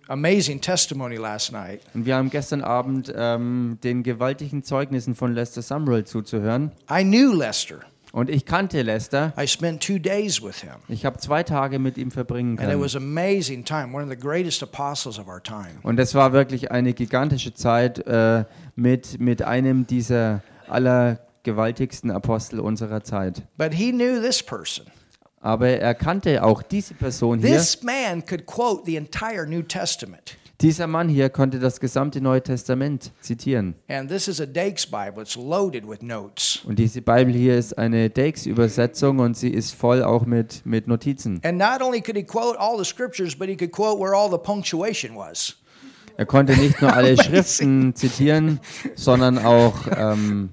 amazing 0.09 0.61
testimony 0.61 1.15
last 1.17 1.51
night. 1.51 1.81
und 1.93 2.05
wir 2.05 2.15
haben 2.15 2.29
gestern 2.29 2.61
Abend 2.61 3.11
ähm, 3.15 3.77
den 3.83 4.03
gewaltigen 4.03 4.63
Zeugnissen 4.63 5.15
von 5.15 5.33
Lester 5.33 5.61
Summerall 5.61 6.05
zuzuhören. 6.05 6.71
I 6.91 7.03
knew 7.03 7.33
Lester. 7.33 7.79
Und 8.17 8.31
ich 8.31 8.45
kannte 8.45 8.81
Lester. 8.81 9.31
I 9.39 9.45
spent 9.45 9.79
two 9.85 9.99
days 9.99 10.41
with 10.41 10.61
him. 10.61 10.71
Ich 10.87 11.05
habe 11.05 11.19
zwei 11.19 11.43
Tage 11.43 11.77
mit 11.77 11.99
ihm 11.99 12.09
verbringen 12.09 12.57
And 12.57 12.61
it 12.61 12.71
können. 12.71 12.81
was 12.81 12.95
amazing 12.95 13.63
time, 13.63 13.93
one 13.93 14.03
of 14.03 14.09
the 14.09 14.17
greatest 14.17 14.63
apostles 14.63 15.19
of 15.19 15.27
our 15.27 15.39
time. 15.39 15.75
Und 15.83 15.99
es 15.99 16.15
war 16.15 16.33
wirklich 16.33 16.71
eine 16.71 16.93
gigantische 16.93 17.53
Zeit 17.53 17.99
äh, 18.07 18.45
mit, 18.75 19.19
mit 19.19 19.43
einem 19.43 19.85
dieser 19.85 20.41
allergewaltigsten 20.67 22.09
Apostel 22.09 22.59
unserer 22.59 23.03
Zeit. 23.03 23.43
But 23.55 23.75
he 23.75 23.91
knew 23.91 24.19
this 24.19 24.41
person. 24.41 24.87
Aber 25.39 25.69
er 25.69 25.93
kannte 25.93 26.43
auch 26.43 26.63
diese 26.63 26.95
Person 26.95 27.37
hier. 27.37 27.55
This 27.55 27.83
man 27.83 28.25
could 28.25 28.47
quote 28.47 28.81
the 28.87 28.95
entire 28.95 29.45
New 29.45 29.61
Testament. 29.61 30.37
Dieser 30.61 30.87
Mann 30.87 31.07
hier 31.07 31.29
konnte 31.29 31.59
das 31.59 31.79
gesamte 31.79 32.19
Neue 32.19 32.41
Testament 32.41 33.11
zitieren. 33.21 33.75
And 33.87 34.09
this 34.09 34.27
is 34.27 34.41
a 34.41 34.45
Dakes 34.47 34.87
Bible. 34.87 35.21
It's 35.21 35.35
loaded 35.35 35.87
with 35.87 36.01
notes. 36.01 36.63
Und 36.65 36.79
diese 36.79 37.03
Bibel 37.03 37.31
hier 37.31 37.55
ist 37.55 37.77
eine 37.77 38.09
Dakes-Übersetzung 38.09 39.19
und 39.19 39.37
sie 39.37 39.49
ist 39.49 39.75
voll 39.75 40.01
auch 40.03 40.25
mit, 40.25 40.65
mit 40.65 40.87
Notizen. 40.87 41.39
And 41.43 41.59
not 41.59 41.83
only 41.83 42.01
could 42.01 42.17
he 42.17 42.23
quote 42.23 42.59
all 42.59 42.75
the 42.75 42.85
scriptures, 42.85 43.35
but 43.35 43.47
he 43.47 43.55
could 43.55 43.71
quote 43.71 43.99
where 43.99 44.15
all 44.15 44.31
the 44.31 44.39
punctuation 44.39 45.15
was. 45.15 45.57
Er 46.17 46.25
konnte 46.25 46.57
nicht 46.57 46.81
nur 46.81 46.91
alle 46.91 47.15
Schriften 47.23 47.93
zitieren, 47.93 48.59
sondern 48.95 49.37
auch 49.37 49.75
ähm, 49.95 50.49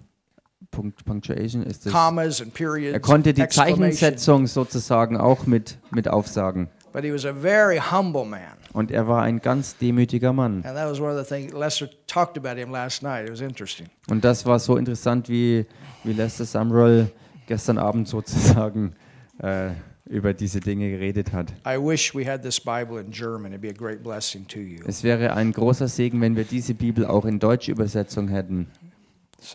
Punkt, 0.71 1.05
Punctuation 1.07 1.63
ist 1.63 1.87
es. 1.87 1.93
Commas 1.93 2.43
and 2.43 2.53
periods. 2.53 2.93
Er 2.93 3.01
konnte 3.01 3.33
die. 3.33 3.49
Zeichensetzung 3.49 4.47
sozusagen 4.47 5.17
auch 5.17 5.47
mit, 5.47 5.79
mit 5.91 6.09
aufsagen. 6.09 6.69
But 6.95 7.03
he 7.03 7.13
was 7.13 7.25
a 7.25 7.33
very 7.33 7.79
humble 7.79 8.25
man. 8.25 8.57
Und 8.73 8.93
er 8.93 9.09
war 9.09 9.23
ein 9.23 9.41
ganz 9.41 9.77
demütiger 9.77 10.33
Mann. 10.33 10.63
And 10.65 10.77
that 10.77 10.89
was 10.89 11.01
one 11.01 11.11
of 11.11 11.19
the 11.19 11.35
things 11.35 11.53
Lester 11.53 11.91
talked 12.07 12.39
about 12.39 12.57
him 12.57 12.71
last 12.71 13.03
night. 13.03 13.27
It 13.27 13.33
was 13.33 13.41
interesting. 13.41 13.89
Und 14.09 14.25
das 14.25 14.47
war 14.47 14.61
so 14.61 14.77
interessant, 14.77 15.29
wie, 15.29 15.67
wie 16.05 16.13
Lester 16.13 16.45
Sumrall 16.45 17.11
gestern 17.49 17.79
Abend 17.79 18.07
sozusagen 18.07 18.95
äh, 19.39 19.71
über 20.07 20.35
diese 20.35 20.61
Dinge 20.61 20.89
geredet 20.89 21.33
hat. 21.33 21.53
I 21.67 21.77
wish 21.77 22.15
we 22.15 22.25
had 22.25 22.43
this 22.43 22.61
Bible 22.61 23.01
in 23.01 23.11
German. 23.11 23.53
It'd 23.53 23.61
be 23.61 23.71
a 23.71 23.73
great 23.73 24.05
blessing 24.05 24.47
to 24.47 24.61
you. 24.61 24.79
Es 24.87 25.03
wäre 25.03 25.35
ein 25.35 25.51
großer 25.51 25.89
Segen, 25.89 26.21
wenn 26.21 26.37
wir 26.37 26.45
diese 26.45 26.75
Bibel 26.75 27.07
auch 27.07 27.25
in 27.25 27.41
deutsche 27.41 27.73
Übersetzung 27.73 28.29
hätten. 28.29 28.69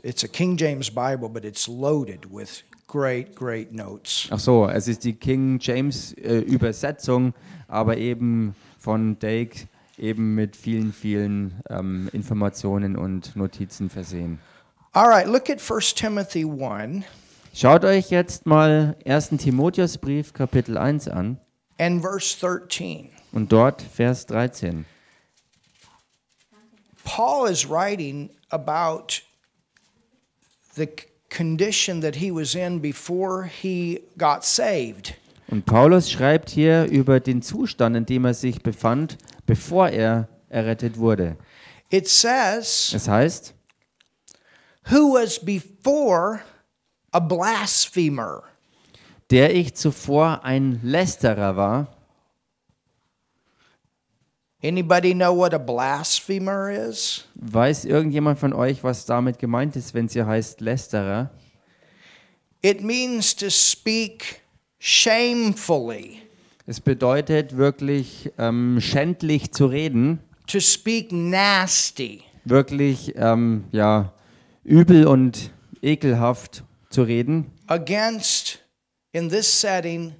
It's 0.03 0.24
a 0.24 0.27
King 0.27 0.58
James 0.58 0.89
Bible, 0.89 1.29
but 1.29 1.43
it's 1.43 1.67
loaded 1.67 2.31
with 2.31 2.63
great, 2.88 3.36
great 3.36 3.72
notes. 3.72 4.27
Ach 4.31 4.39
so, 4.39 4.67
es 4.67 4.88
ist 4.88 5.03
die 5.03 5.13
King 5.13 5.60
James 5.60 6.13
äh, 6.13 6.39
Übersetzung, 6.39 7.34
aber 7.67 7.98
eben 7.98 8.55
von 8.77 9.17
Dake 9.19 9.67
eben 9.98 10.36
mit 10.36 10.55
vielen, 10.55 10.93
vielen 10.93 11.62
ähm, 11.69 12.10
Informationen 12.13 12.96
und 12.96 13.36
Notizen 13.36 13.89
versehen. 13.89 14.39
All 14.93 15.08
right, 15.08 15.27
look 15.27 15.50
at 15.50 15.60
1 15.60 15.93
Timothy 15.93 16.46
1 16.46 17.05
Schaut 17.53 17.84
euch 17.84 18.10
jetzt 18.10 18.46
mal 18.46 18.96
1. 19.05 19.29
Timotheusbrief 19.38 20.34
Kapitel 20.34 20.77
1 20.77 21.08
an 21.08 21.39
and 21.79 22.01
verse 22.01 22.38
13. 22.39 23.10
und 23.31 23.51
dort 23.51 23.81
Vers 23.81 24.25
13. 24.27 24.86
Paul 27.03 27.50
is 27.50 27.67
writing 27.67 28.29
about 28.51 29.22
the 30.80 30.88
condition 31.30 32.02
that 32.02 32.16
he 32.16 32.32
was 32.32 32.56
in 32.56 32.80
before 32.80 33.44
he 33.46 34.02
got 34.18 34.44
saved. 34.44 35.14
Und 35.52 35.66
Paulus 35.66 36.10
schreibt 36.12 36.50
hier 36.50 36.86
über 36.86 37.20
den 37.20 37.42
Zustand, 37.42 37.96
in 37.96 38.06
dem 38.06 38.26
er 38.26 38.34
sich 38.34 38.62
befand, 38.62 39.18
bevor 39.46 39.90
er 39.90 40.28
errettet 40.50 40.98
wurde. 40.98 41.38
It 41.92 42.08
says, 42.08 42.92
Es 42.94 43.08
heißt, 43.08 43.54
who 44.92 45.14
was 45.16 45.40
before 45.44 46.42
a 47.12 47.20
blasphemer. 47.20 48.44
der 49.32 49.56
ich 49.56 49.76
zuvor 49.76 50.44
ein 50.44 50.80
Lästerer 50.84 51.56
war. 51.56 51.96
Anybody 54.62 55.13
know 55.13 55.34
what 55.34 55.54
a 55.54 55.58
blasphemer 55.58 56.70
is? 56.70 57.25
Weiß 57.36 57.86
irgendjemand 57.86 58.39
von 58.39 58.51
euch, 58.51 58.84
was 58.84 59.06
damit 59.06 59.39
gemeint 59.39 59.78
ist, 59.78 59.94
wenn 59.94 60.10
sie 60.10 60.25
heißt 60.25 60.60
Lästerer? 60.60 61.30
It 62.62 62.82
means 62.84 63.34
to 63.38 63.50
speak 63.50 64.42
shamefully, 64.80 66.22
Es 66.66 66.82
bedeutet 66.82 67.56
wirklich 67.56 68.32
ähm, 68.38 68.80
schändlich 68.82 69.54
zu 69.54 69.66
reden, 69.66 70.20
to 70.46 70.60
speak 70.60 71.12
nasty, 71.13 72.24
wirklich 72.44 73.13
ähm, 73.16 73.63
ja 73.72 74.12
übel 74.66 75.08
und 75.08 75.51
ekelhaft 75.82 76.63
zu 76.89 77.04
reden 77.04 77.50
against, 77.68 78.60
in 79.13 79.30
this 79.30 79.48
setting, 79.62 80.13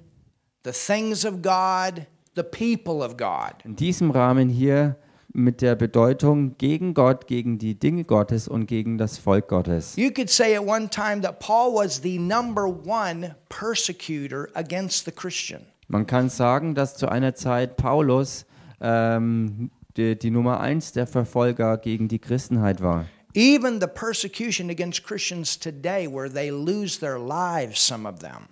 the 0.64 0.72
things 0.72 1.26
of 1.26 1.42
God, 1.42 2.06
the 2.34 2.42
people 2.42 3.02
of 3.04 3.16
God. 3.16 3.54
in 3.64 3.76
diesem 3.76 4.10
Rahmen 4.10 4.48
hier 4.48 4.96
mit 5.32 5.62
der 5.62 5.76
Bedeutung 5.76 6.56
gegen 6.58 6.94
Gott, 6.94 7.26
gegen 7.26 7.58
die 7.58 7.78
Dinge 7.78 8.04
Gottes 8.04 8.48
und 8.48 8.66
gegen 8.66 8.98
das 8.98 9.18
Volk 9.18 9.48
Gottes. 9.48 9.96
You 9.96 10.10
could 10.10 10.28
say 10.28 10.56
at 10.56 10.66
one 10.66 10.88
time 10.88 11.20
that 11.22 11.38
Paul 11.38 11.74
was 11.74 12.02
the 12.02 12.18
number 12.18 12.66
one 12.66 13.36
persecutor 13.48 14.48
against 14.54 15.04
the 15.04 15.12
Christian. 15.12 15.62
Man 15.88 16.06
kann 16.06 16.28
sagen, 16.28 16.74
dass 16.74 16.96
zu 16.96 17.08
einer 17.08 17.34
Zeit 17.34 17.76
Paulus 17.76 18.46
ähm, 18.80 19.70
die, 19.96 20.18
die 20.18 20.30
Nummer 20.30 20.60
eins 20.60 20.92
der 20.92 21.06
Verfolger 21.06 21.78
gegen 21.78 22.08
die 22.08 22.18
Christenheit 22.18 22.80
war. 22.80 23.06
Even 23.34 23.80
the 23.80 23.86
persecution 23.86 24.70
against 24.70 25.04
Christians 25.04 25.58
today, 25.58 26.08
where 26.08 26.28
they 26.28 26.50
lose 26.50 26.98
their 26.98 27.18
lives, 27.18 27.80
some 27.80 28.08
of 28.08 28.18
them. 28.18 28.48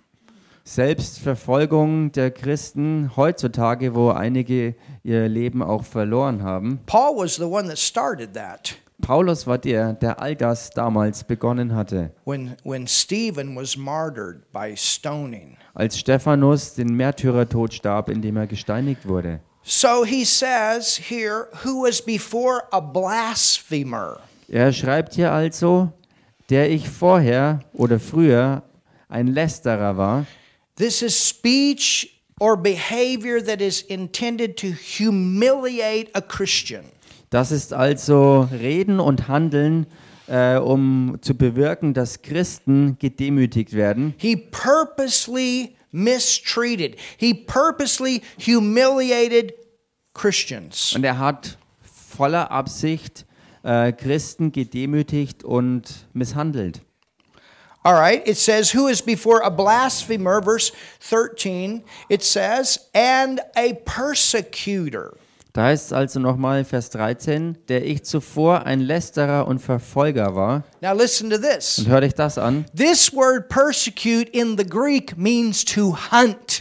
Selbst 0.71 1.17
Verfolgung 1.17 2.11
der 2.11 2.29
Christen 2.29 3.09
heutzutage, 3.17 3.95
wo 3.95 4.11
einige 4.11 4.75
ihr 5.01 5.27
Leben 5.27 5.63
auch 5.63 5.83
verloren 5.83 6.43
haben. 6.43 6.79
Paul 6.85 7.17
was 7.17 7.37
the 7.37 7.45
one 7.45 7.67
that 7.67 7.79
started 7.79 8.35
that. 8.35 8.75
Paulus 9.01 9.47
war 9.47 9.57
der, 9.57 9.93
der 9.93 10.21
all 10.21 10.35
das 10.35 10.69
damals 10.69 11.23
begonnen 11.23 11.73
hatte. 11.73 12.11
When, 12.23 12.55
when 12.63 12.85
Stephen 12.85 13.55
was 13.55 13.75
martyred 13.75 14.43
by 14.53 14.75
stoning. 14.77 15.57
Als 15.73 15.97
Stephanus 15.97 16.75
den 16.75 16.95
Märtyrertod 16.95 17.73
starb, 17.73 18.07
indem 18.07 18.37
er 18.37 18.45
gesteinigt 18.45 19.07
wurde. 19.07 19.39
So 19.63 20.05
he 20.05 20.23
says 20.23 21.01
here, 21.09 21.47
who 21.63 21.87
was 21.87 21.99
before 21.99 22.61
a 22.71 22.79
blasphemer. 22.79 24.19
Er 24.47 24.71
schreibt 24.71 25.15
hier 25.15 25.31
also, 25.31 25.91
der 26.51 26.69
ich 26.69 26.87
vorher 26.87 27.61
oder 27.73 27.99
früher 27.99 28.61
ein 29.07 29.25
Lästerer 29.25 29.97
war. 29.97 30.27
This 30.79 31.01
is 31.01 31.13
speech 31.13 32.07
or 32.39 32.55
behavior 32.55 33.41
that 33.41 33.59
is 33.59 33.81
intended 33.81 34.55
to 34.59 34.67
humiliate 34.71 36.09
a 36.13 36.21
Christian. 36.21 36.85
Das 37.29 37.51
ist 37.51 37.73
also 37.73 38.47
Reden 38.49 39.01
und 39.01 39.27
Handeln, 39.27 39.87
äh, 40.27 40.55
um 40.55 41.17
zu 41.19 41.35
bewirken, 41.35 41.93
dass 41.93 42.21
Christen 42.21 42.95
gedemütigt 42.97 43.73
werden. 43.73 44.13
He 44.17 44.37
purposely 44.37 45.75
mistreated, 45.91 46.95
he 47.17 47.33
purposely 47.33 48.21
humiliated 48.37 49.53
Christians. 50.13 50.95
Und 50.95 51.03
er 51.03 51.19
hat 51.19 51.57
voller 51.81 52.51
Absicht 52.51 53.25
äh, 53.63 53.91
Christen 53.91 54.53
gedemütigt 54.53 55.43
und 55.43 56.07
misshandelt. 56.13 56.79
All 57.85 57.93
right, 57.93 58.21
it 58.27 58.37
says, 58.37 58.71
Who 58.71 58.87
is 58.87 59.01
before 59.01 59.39
a 59.41 59.49
blasphemer, 59.49 60.41
verse 60.41 60.71
13, 60.99 61.83
it 62.09 62.23
says, 62.23 62.79
and 62.93 63.39
a 63.55 63.73
persecutor. 63.85 65.15
Da 65.53 65.63
heißt 65.63 65.87
es 65.87 65.93
also 65.93 66.19
nochmal, 66.19 66.63
Vers 66.63 66.91
13, 66.91 67.57
der 67.69 67.83
ich 67.85 68.03
zuvor 68.03 68.65
ein 68.65 68.81
Lästerer 68.81 69.47
und 69.47 69.59
Verfolger 69.59 70.35
war. 70.35 70.63
Now 70.81 70.93
listen 70.93 71.29
to 71.29 71.37
this. 71.37 71.79
Und 71.79 71.87
hört 71.87 72.03
euch 72.03 72.13
das 72.13 72.37
an. 72.37 72.65
This 72.75 73.11
word 73.13 73.49
persecute 73.49 74.29
in 74.29 74.57
the 74.57 74.63
Greek 74.63 75.17
means 75.17 75.65
to 75.65 75.97
hunt. 76.11 76.58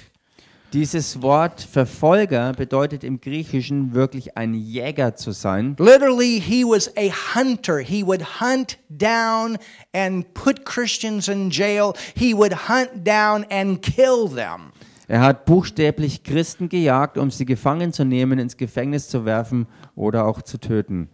Dieses 0.74 1.22
Wort 1.22 1.62
Verfolger 1.62 2.52
bedeutet 2.52 3.02
im 3.02 3.22
Griechischen 3.22 3.94
wirklich 3.94 4.36
ein 4.36 4.52
Jäger 4.52 5.16
zu 5.16 5.32
sein. 5.32 5.76
Literally, 5.78 6.38
he 6.40 6.62
was 6.62 6.90
a 6.98 7.10
hunter. 7.34 7.78
He 7.78 8.04
would 8.04 8.40
hunt 8.40 8.78
down 8.90 9.56
and 9.94 10.34
put 10.34 10.66
Christians 10.66 11.28
in 11.28 11.48
jail. 11.48 11.94
He 12.14 12.34
would 12.34 12.68
hunt 12.68 13.02
down 13.02 13.46
and 13.50 13.80
kill 13.80 14.28
them. 14.28 14.72
Er 15.06 15.22
hat 15.22 15.46
buchstäblich 15.46 16.22
Christen 16.22 16.68
gejagt, 16.68 17.16
um 17.16 17.30
sie 17.30 17.46
gefangen 17.46 17.94
zu 17.94 18.04
nehmen, 18.04 18.38
ins 18.38 18.58
Gefängnis 18.58 19.08
zu 19.08 19.24
werfen 19.24 19.66
oder 19.94 20.26
auch 20.26 20.42
zu 20.42 20.58
töten. 20.58 21.08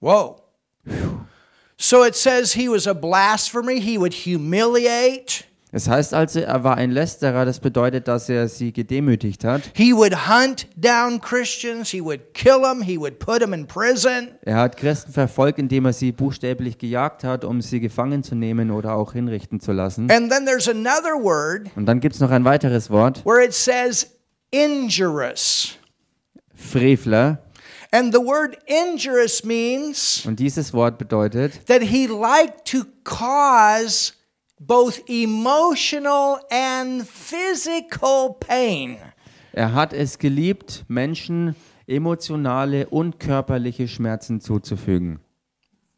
Whoa. 0.00 0.40
So 1.76 2.02
it 2.02 2.14
says 2.14 2.54
he 2.54 2.66
was 2.70 2.86
a 2.86 2.94
blasphemer. 2.94 3.72
He 3.72 3.98
would 3.98 4.14
humiliate. 4.14 5.44
Es 5.74 5.88
heißt 5.88 6.14
also, 6.14 6.38
er 6.38 6.62
war 6.62 6.76
ein 6.76 6.92
Lästerer, 6.92 7.44
das 7.44 7.58
bedeutet, 7.58 8.06
dass 8.06 8.28
er 8.28 8.46
sie 8.46 8.72
gedemütigt 8.72 9.42
hat. 9.42 9.62
He 9.74 9.92
would 9.92 10.28
hunt 10.28 10.68
down 10.76 11.20
Christians. 11.20 11.90
He 11.90 12.00
would 12.00 12.32
kill 12.32 12.62
them. 12.62 12.80
He 12.80 12.96
would 12.96 13.18
put 13.18 13.40
them 13.40 13.52
in 13.52 13.66
prison. 13.66 14.28
Er 14.42 14.54
hat 14.54 14.76
Christen 14.76 15.10
verfolgt, 15.10 15.58
indem 15.58 15.86
er 15.86 15.92
sie 15.92 16.12
buchstäblich 16.12 16.78
gejagt 16.78 17.24
hat, 17.24 17.44
um 17.44 17.60
sie 17.60 17.80
gefangen 17.80 18.22
zu 18.22 18.36
nehmen 18.36 18.70
oder 18.70 18.94
auch 18.94 19.14
hinrichten 19.14 19.58
zu 19.58 19.72
lassen. 19.72 20.08
And 20.12 20.30
then 20.30 20.46
there's 20.46 20.68
another 20.68 21.20
word 21.20 21.68
Und 21.74 21.86
dann 21.86 21.98
gibt 21.98 22.14
es 22.14 22.20
noch 22.20 22.30
ein 22.30 22.44
weiteres 22.44 22.88
Wort, 22.88 23.26
where 23.26 23.44
it 23.44 23.52
says 23.52 24.06
injurious. 24.52 25.76
Frevler. 26.54 27.38
And 27.90 28.14
the 28.14 28.20
word 28.20 28.56
injurious 28.66 29.42
means 29.42 30.24
Und 30.24 30.38
dieses 30.38 30.72
Wort 30.72 30.98
bedeutet, 30.98 31.66
that 31.66 31.82
he 31.82 32.06
liked 32.06 32.64
to 32.70 32.84
cause 33.02 34.12
both 34.66 35.02
emotional 35.08 36.38
and 36.50 37.06
physical 37.06 38.36
pain. 38.40 38.98
er 39.52 39.72
hat 39.74 39.92
es 39.92 40.18
geliebt, 40.18 40.84
Menschen 40.88 41.54
emotionale 41.86 42.86
und 42.88 43.20
körperliche 43.20 43.88
Schmerzen 43.88 44.40
zuzufügen. 44.40 45.20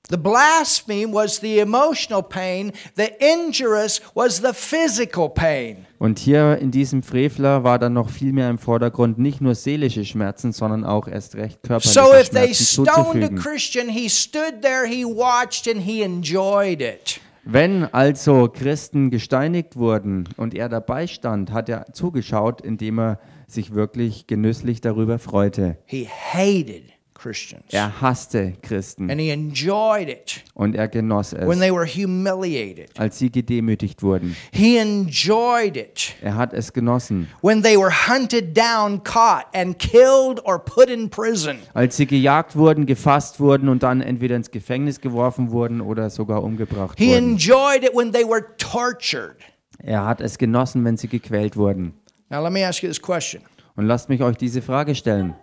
The 0.08 0.16
blaspheme 0.16 1.12
was 1.12 1.40
the 1.40 1.58
emotional 1.58 2.22
pain, 2.22 2.70
the 2.96 3.08
injurious 3.18 4.00
was 4.14 4.36
the 4.36 4.52
physical 4.52 5.28
pain. 5.28 5.84
Und 5.98 6.20
hier 6.20 6.58
in 6.58 6.70
diesem 6.70 7.02
Frevler 7.02 7.64
war 7.64 7.80
dann 7.80 7.94
noch 7.94 8.10
viel 8.10 8.32
mehr 8.32 8.48
im 8.48 8.58
Vordergrund 8.58 9.18
nicht 9.18 9.40
nur 9.40 9.56
seelische 9.56 10.04
Schmerzen, 10.04 10.52
sondern 10.52 10.84
auch 10.84 11.08
erst 11.08 11.34
recht 11.34 11.60
körperliche 11.64 11.92
So 11.92 12.14
if 12.14 12.28
they 12.30 12.54
Schmerzen 12.54 12.84
stoned 12.84 12.88
a 12.88 13.02
zuzufügen. 13.02 13.38
Christian, 13.38 13.88
he 13.88 14.08
stood 14.08 14.62
there, 14.62 14.86
he 14.86 15.04
watched, 15.04 15.66
and 15.66 15.82
he 15.82 16.02
enjoyed 16.02 16.80
it. 16.80 17.20
Wenn 17.48 17.84
also 17.84 18.48
Christen 18.52 19.08
gesteinigt 19.08 19.76
wurden 19.76 20.28
und 20.36 20.52
er 20.52 20.68
dabei 20.68 21.06
stand, 21.06 21.52
hat 21.52 21.68
er 21.68 21.92
zugeschaut, 21.92 22.60
indem 22.60 22.98
er 22.98 23.20
sich 23.46 23.72
wirklich 23.72 24.26
genüsslich 24.26 24.80
darüber 24.80 25.20
freute. 25.20 25.78
He 25.84 26.08
hated 26.08 26.95
Christians. 27.16 27.64
Er 27.72 28.00
hasste 28.00 28.52
Christen 28.62 29.10
And 29.10 29.20
he 29.20 29.30
enjoyed 29.30 30.08
it 30.08 30.44
und 30.54 30.74
er 30.76 30.86
genoss 30.88 31.32
when 31.32 31.50
es, 31.52 31.58
they 31.58 31.72
were 31.72 31.86
humiliated. 31.86 32.90
als 32.98 33.18
sie 33.18 33.30
gedemütigt 33.30 34.02
wurden. 34.02 34.36
He 34.52 34.76
enjoyed 34.78 35.76
it 35.76 36.14
Er 36.22 36.36
hat 36.36 36.52
es 36.52 36.72
genossen, 36.72 37.28
when 37.42 37.62
they 37.62 37.76
were 37.76 37.90
hunted 38.08 38.56
down, 38.56 39.02
caught, 39.02 39.46
and 39.54 39.78
killed 39.78 40.40
or 40.44 40.58
put 40.58 40.88
in 40.90 41.08
prison. 41.10 41.56
als 41.74 41.96
sie 41.96 42.06
gejagt 42.06 42.56
wurden, 42.56 42.86
gefasst 42.86 43.40
wurden 43.40 43.68
und 43.68 43.82
dann 43.82 44.00
entweder 44.00 44.36
ins 44.36 44.50
Gefängnis 44.50 45.00
geworfen 45.00 45.50
wurden 45.50 45.80
oder 45.80 46.10
sogar 46.10 46.42
umgebracht 46.44 46.98
He 46.98 47.08
wurden. 47.14 47.32
enjoyed 47.32 47.82
it 47.82 47.94
when 47.94 48.12
they 48.12 48.24
were 48.24 48.44
tortured. 48.58 49.36
Er 49.78 50.04
hat 50.04 50.20
es 50.20 50.38
genossen, 50.38 50.84
wenn 50.84 50.96
sie 50.96 51.08
gequält 51.08 51.56
wurden. 51.56 51.94
Now, 52.28 52.42
let 52.42 52.52
me 52.52 52.66
ask 52.66 52.82
you 52.82 52.88
this 52.88 53.00
question. 53.00 53.42
Und 53.76 53.86
lasst 53.86 54.08
mich 54.08 54.22
euch 54.22 54.36
diese 54.36 54.62
Frage 54.62 54.94
stellen. 54.94 55.34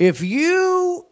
If 0.00 0.22
you 0.22 1.04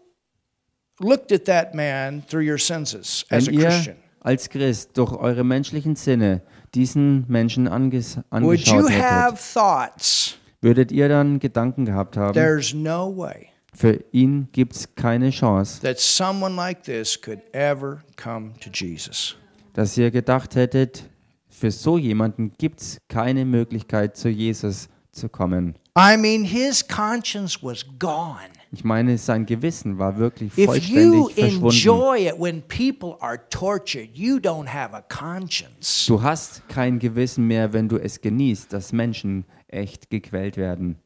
looked 1.01 1.33
at 1.33 1.45
that 1.47 1.75
man 1.75 2.23
through 2.27 2.49
your 2.49 2.59
senses 2.59 3.27
as 3.31 3.49
a 3.49 3.51
Wenn 3.51 3.59
ihr 3.59 3.69
Christian, 3.69 3.97
als 4.21 4.49
Christ 4.49 4.97
durch 4.97 5.13
eure 5.13 5.45
menschlichen 5.45 5.97
Sinne 5.97 6.43
diesen 6.75 7.25
Menschen 7.29 7.69
anges 7.69 8.17
would 8.31 8.67
you 8.67 8.75
angeschaut 8.75 8.91
have 8.91 9.37
hättet, 9.37 9.55
thoughts? 9.55 10.39
würdet 10.61 10.93
ihr 10.93 11.09
dann 11.09 11.39
Gedanken 11.39 11.85
gehabt 11.85 12.17
haben, 12.17 12.35
There's 12.35 12.73
no 12.75 13.15
way 13.17 13.49
für 13.77 14.03
ihn 14.11 14.49
gibt 14.53 14.75
es 14.75 14.95
keine 14.95 15.31
Chance, 15.31 15.81
that 15.83 15.99
someone 15.99 16.55
like 16.55 16.83
this 16.83 17.21
could 17.21 17.43
ever 17.53 18.03
come 18.17 18.53
to 18.61 18.71
Jesus. 18.73 19.37
dass 19.75 19.97
ihr 19.99 20.11
gedacht 20.11 20.57
hättet, 20.57 21.05
für 21.49 21.71
so 21.71 21.99
jemanden 21.99 22.53
gibt 22.59 22.81
es 22.81 22.99
keine 23.09 23.45
Möglichkeit, 23.45 24.17
zu 24.17 24.29
Jesus 24.29 24.89
zu 25.13 25.29
kommen. 25.29 25.75
I 25.99 26.17
mean, 26.17 26.45
his 26.45 26.87
conscience 26.87 27.63
was 27.63 27.85
gone. 27.99 28.56
Ich 28.73 28.85
meine, 28.85 29.17
sein 29.19 29.47
Gewissen 29.47 29.99
war 29.99 30.19
wirklich 30.19 30.53
If 30.53 30.59
you 30.59 30.67
vollständig 30.67 31.35
verschwunden. 31.35 31.67
enjoy 31.67 32.29
it 32.29 32.35
when 32.39 32.63
people 32.63 33.17
are 33.21 33.41
tortured, 33.49 34.09
you 34.15 34.37
don't 34.39 34.67
have 34.67 34.95
a 34.95 35.03
conscience. 35.03 36.07
Du 36.07 36.23
hast 36.23 36.69
kein 36.69 36.99
Gewissen 36.99 37.47
mehr, 37.47 37.73
wenn 37.73 37.89
du 37.89 37.97
es 37.97 38.21
genießt, 38.21 38.73
dass 38.73 38.93
Menschen 38.93 39.45
echt 39.69 40.11
gequält 40.11 40.57
werden. 40.57 40.97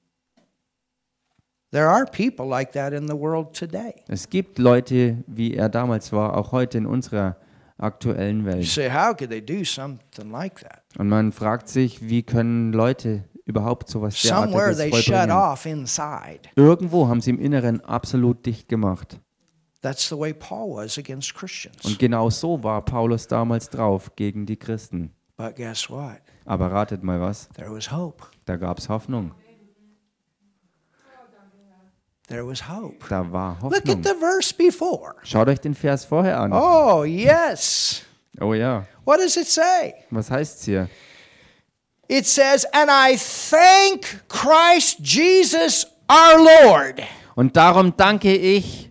There 1.73 1.89
are 1.89 2.05
people 2.05 2.47
like 2.47 2.73
that 2.73 2.93
in 2.93 3.07
the 3.07 3.15
world 3.15 3.57
today. 3.57 3.95
Es 4.09 4.29
gibt 4.29 4.59
Leute, 4.59 5.23
wie 5.29 5.55
er 5.55 5.69
damals 5.69 6.13
war, 6.13 6.37
auch 6.37 6.51
heute 6.51 6.79
in 6.79 6.87
unserer 6.87 7.37
aktuellen 7.79 8.41
You 8.41 8.47
Welt. 8.47 8.67
say, 8.67 8.91
how 8.91 9.15
could 9.17 9.31
they 9.31 9.41
do 9.41 9.65
something 9.65 10.31
like 10.31 10.61
that? 10.61 10.83
Und 10.99 11.09
man 11.09 11.31
fragt 11.31 11.69
sich, 11.69 12.09
wie 12.09 12.23
können 12.25 12.73
Leute 12.73 13.23
überhaupt 13.51 13.89
sowas 13.89 14.21
Somewhere 14.21 14.75
derartiges 14.75 14.79
they 14.79 14.91
shut 15.03 15.15
vollbringen? 15.15 15.31
off 15.37 15.67
inside. 15.67 16.41
Irgendwo 16.57 17.07
haben 17.09 17.21
sie 17.21 17.31
im 17.31 17.39
Inneren 17.39 17.81
absolut 17.85 18.45
dicht 18.47 18.69
gemacht. 18.69 19.21
That's 19.83 20.09
the 20.09 20.19
way 20.19 20.33
Paul 20.35 20.77
was 20.77 20.99
against 20.99 21.35
Christians. 21.35 21.85
Und 21.85 21.99
genau 21.99 22.29
so 22.31 22.63
war 22.63 22.85
Paulus 22.85 23.27
damals 23.27 23.69
drauf 23.71 24.15
gegen 24.17 24.45
die 24.47 24.57
Christen. 24.59 25.13
But 25.37 25.57
guess 25.57 25.89
what? 25.89 26.21
Aber 26.45 26.71
ratet 26.71 27.03
mal 27.03 27.21
was, 27.21 27.49
There 27.55 27.73
was 27.73 27.91
hope. 27.91 28.25
da 28.45 28.57
gab 28.57 28.79
es 28.79 28.89
Hoffnung. 28.89 29.33
There 32.29 32.47
was 32.47 32.69
hope. 32.69 33.09
Da 33.09 33.31
war 33.33 33.57
Look 33.63 33.75
at 33.75 33.89
Hoffnung. 33.89 34.03
the 34.05 34.15
verse 34.21 34.55
before. 34.55 35.17
Schaut 35.25 35.49
euch 35.49 35.61
den 35.61 35.75
Vers 35.75 36.05
vorher 36.05 36.39
an. 36.41 36.53
Oh, 36.53 37.03
yes. 37.05 38.03
Oh 38.41 38.55
ja, 38.55 38.87
What 39.05 39.19
does 39.19 39.37
it 39.37 39.47
say? 39.49 39.95
was 40.11 40.31
heißt's 40.31 40.65
hier? 40.65 40.89
It 42.11 42.27
says, 42.27 42.67
And 42.73 42.91
I 42.91 43.17
thank 43.17 44.27
Christ 44.27 44.99
Jesus 45.01 45.87
our 46.09 46.43
Lord. 46.43 47.01
Und 47.37 47.57
darum 47.57 47.95
danke 47.97 48.35
ich 48.35 48.91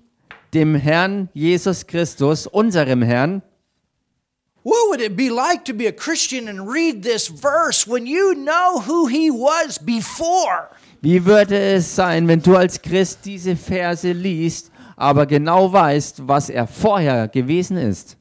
dem 0.54 0.76
Herrn 0.76 1.28
Jesus 1.34 1.86
Christus, 1.86 2.48
unserem 2.48 3.02
Herrn. 3.02 3.42
What 4.64 4.88
would 4.88 5.02
it 5.02 5.18
be 5.18 5.30
like 5.30 5.66
to 5.66 5.74
be 5.74 5.88
a 5.88 5.92
Christian 5.92 6.48
and 6.48 6.70
read 6.70 7.04
this 7.04 7.28
verse 7.28 7.86
when 7.86 8.08
you 8.08 8.36
know 8.36 8.80
who 8.88 9.08
he 9.08 9.30
was 9.30 9.78
before? 9.78 10.70
Wie 11.02 11.26
würde 11.26 11.60
es 11.60 11.94
sein, 11.94 12.26
wenn 12.26 12.42
du 12.42 12.56
als 12.56 12.82
Christ 12.82 13.20
diese 13.26 13.58
Verse 13.58 14.14
liest, 14.14 14.72
aber 14.96 15.26
genau 15.26 15.74
weißt, 15.74 16.26
was 16.26 16.50
er 16.50 16.68
vorher 16.68 17.28
gewesen 17.28 17.76
ist? 17.76 18.16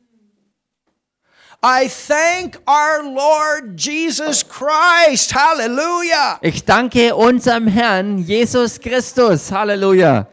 I 1.63 1.89
thank 1.89 2.57
our 2.69 3.03
Lord 3.03 3.77
Jesus 3.77 4.45
Christ. 4.45 5.33
Hallelujah. 5.33 6.39
Ich 6.41 6.65
danke 6.65 7.15
unserem 7.17 7.67
Herrn 7.67 8.19
Jesus 8.19 8.79
Christus. 8.79 9.51
Halleluja. 9.51 10.29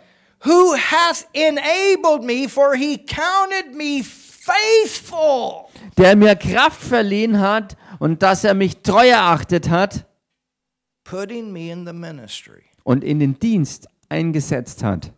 Who 0.45 0.75
hath 0.75 1.25
enabled 1.33 2.23
me, 2.23 2.47
for 2.47 2.75
he 2.75 2.97
counted 2.99 3.73
me 3.73 4.03
faithful. 4.03 5.71
Der 5.97 6.15
mir 6.15 6.35
Kraft 6.35 6.79
verliehen 6.83 7.39
hat 7.39 7.75
und 7.97 8.21
dass 8.21 8.43
er 8.43 8.53
mich 8.53 8.83
treu 8.83 9.07
erachtet 9.09 9.69
hat 9.69 10.05
Putting 11.03 11.51
me 11.51 11.71
in 11.71 11.85
the 11.87 11.93
ministry. 11.93 12.63
und 12.83 13.03
in 13.03 13.19
den 13.19 13.39
Dienst 13.39 13.87
eingesetzt 14.09 14.83
hat. 14.83 15.11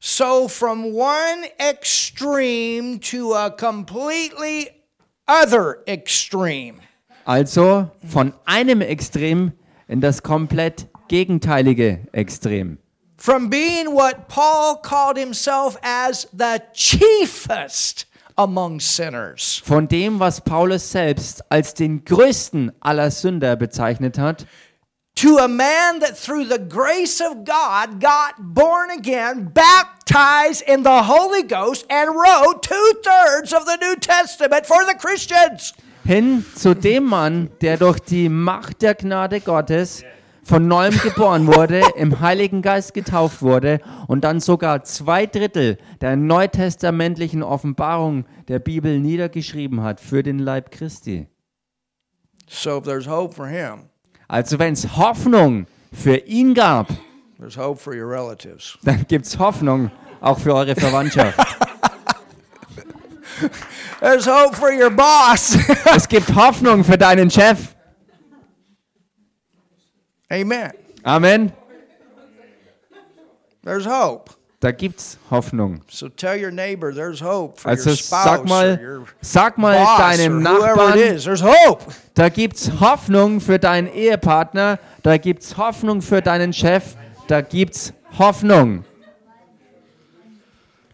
So, 0.00 0.48
from 0.48 0.94
one 0.94 1.44
extreme 1.58 2.98
to 3.00 3.34
a 3.34 3.50
completely 3.50 4.70
other 5.26 5.82
extreme. 5.86 6.80
Also 7.24 7.90
von 8.08 8.34
einem 8.44 8.80
Extrem 8.80 9.52
in 9.88 10.00
das 10.00 10.22
komplett 10.22 10.88
gegenteilige 11.08 12.00
Extrem. 12.12 12.78
From 13.16 13.48
being 13.48 13.94
what 13.94 14.28
Paul 14.28 14.76
called 14.82 15.16
himself 15.16 15.76
as 15.82 16.26
the 16.32 16.60
chiefest 16.72 18.06
among 18.36 18.80
sinners 18.80 19.62
Von 19.64 19.86
dem, 19.86 20.18
was 20.18 20.40
Paulus 20.40 20.90
selbst 20.90 21.44
als 21.50 21.74
den 21.74 22.04
größten 22.04 22.72
aller 22.80 23.10
Sünder 23.10 23.56
bezeichnet 23.56 24.18
hat, 24.18 24.46
to 25.16 25.38
a 25.38 25.48
man 25.48 26.00
that 26.00 26.16
through 26.16 26.44
the 26.46 26.58
grace 26.58 27.20
of 27.20 27.44
God 27.44 28.00
got 28.00 28.34
born 28.38 28.90
again, 28.90 29.50
baptized 29.52 30.62
in 30.66 30.82
the 30.82 31.02
Holy 31.04 31.42
Ghost, 31.42 31.86
and 31.90 32.10
wrote 32.10 32.62
two 32.62 32.92
thirds 33.02 33.52
of 33.52 33.66
the 33.66 33.76
New 33.80 33.96
Testament 33.96 34.66
for 34.66 34.84
the 34.84 34.94
Christians. 34.94 35.74
Hin 36.04 36.44
zu 36.56 36.74
dem 36.74 37.04
Mann, 37.04 37.50
der 37.60 37.76
durch 37.76 38.00
die 38.00 38.28
Macht 38.28 38.82
der 38.82 38.94
Gnade 38.94 39.40
Gottes 39.40 40.02
von 40.42 40.66
neuem 40.66 40.98
geboren 40.98 41.46
wurde, 41.46 41.82
im 41.94 42.18
Heiligen 42.18 42.62
Geist 42.62 42.94
getauft 42.94 43.42
wurde 43.42 43.78
und 44.08 44.24
dann 44.24 44.40
sogar 44.40 44.82
zwei 44.82 45.26
Drittel 45.26 45.78
der 46.00 46.16
neutestamentlichen 46.16 47.44
Offenbarung 47.44 48.24
der 48.48 48.58
Bibel 48.58 48.98
niedergeschrieben 48.98 49.82
hat 49.82 50.00
für 50.00 50.24
den 50.24 50.40
Leib 50.40 50.72
Christi. 50.72 51.28
So 52.48 52.78
if 52.78 52.84
there's 52.84 53.06
hope 53.06 53.32
for 53.32 53.46
him, 53.46 53.88
Also 54.32 54.58
wenn 54.58 54.72
es 54.72 54.96
Hoffnung 54.96 55.66
für 55.92 56.16
ihn 56.16 56.54
gab, 56.54 56.88
there's 57.38 57.54
hope 57.54 57.78
for 57.78 57.92
your 57.92 58.08
relatives. 58.08 58.78
dann 58.82 59.04
gibt 59.06 59.26
es 59.26 59.38
Hoffnung 59.38 59.90
auch 60.22 60.38
für 60.38 60.54
eure 60.54 60.74
Verwandtschaft. 60.74 61.38
There's 64.00 64.26
hope 64.26 64.56
for 64.56 64.72
your 64.72 64.88
boss. 64.88 65.58
es 65.94 66.08
gibt 66.08 66.34
Hoffnung 66.34 66.82
für 66.82 66.96
deinen 66.96 67.30
Chef. 67.30 67.74
Amen. 70.30 70.72
Amen. 71.02 71.52
There's 73.62 73.86
hope. 73.86 74.30
Da 74.62 74.70
gibt's 74.70 75.18
Hoffnung. 75.28 75.80
So 75.88 76.08
tell 76.08 76.40
your 76.40 76.52
neighbor 76.52 76.94
there's 76.94 77.20
hope 77.20 77.58
for 77.58 77.68
Also 77.70 77.94
sag 77.94 78.46
mal, 78.46 79.04
sag 79.20 79.58
mal 79.58 79.74
deinem 79.98 80.40
Nachbarn, 80.40 80.96
is. 80.98 81.28
Da 82.14 82.28
gibt's 82.28 82.70
Hoffnung 82.80 83.40
für 83.40 83.58
deinen 83.58 83.92
Ehepartner, 83.92 84.78
da 85.02 85.16
gibt's 85.16 85.56
Hoffnung 85.56 86.00
für 86.00 86.22
deinen 86.22 86.52
Chef, 86.52 86.94
da 87.26 87.40
gibt's 87.40 87.92
Hoffnung 88.16 88.84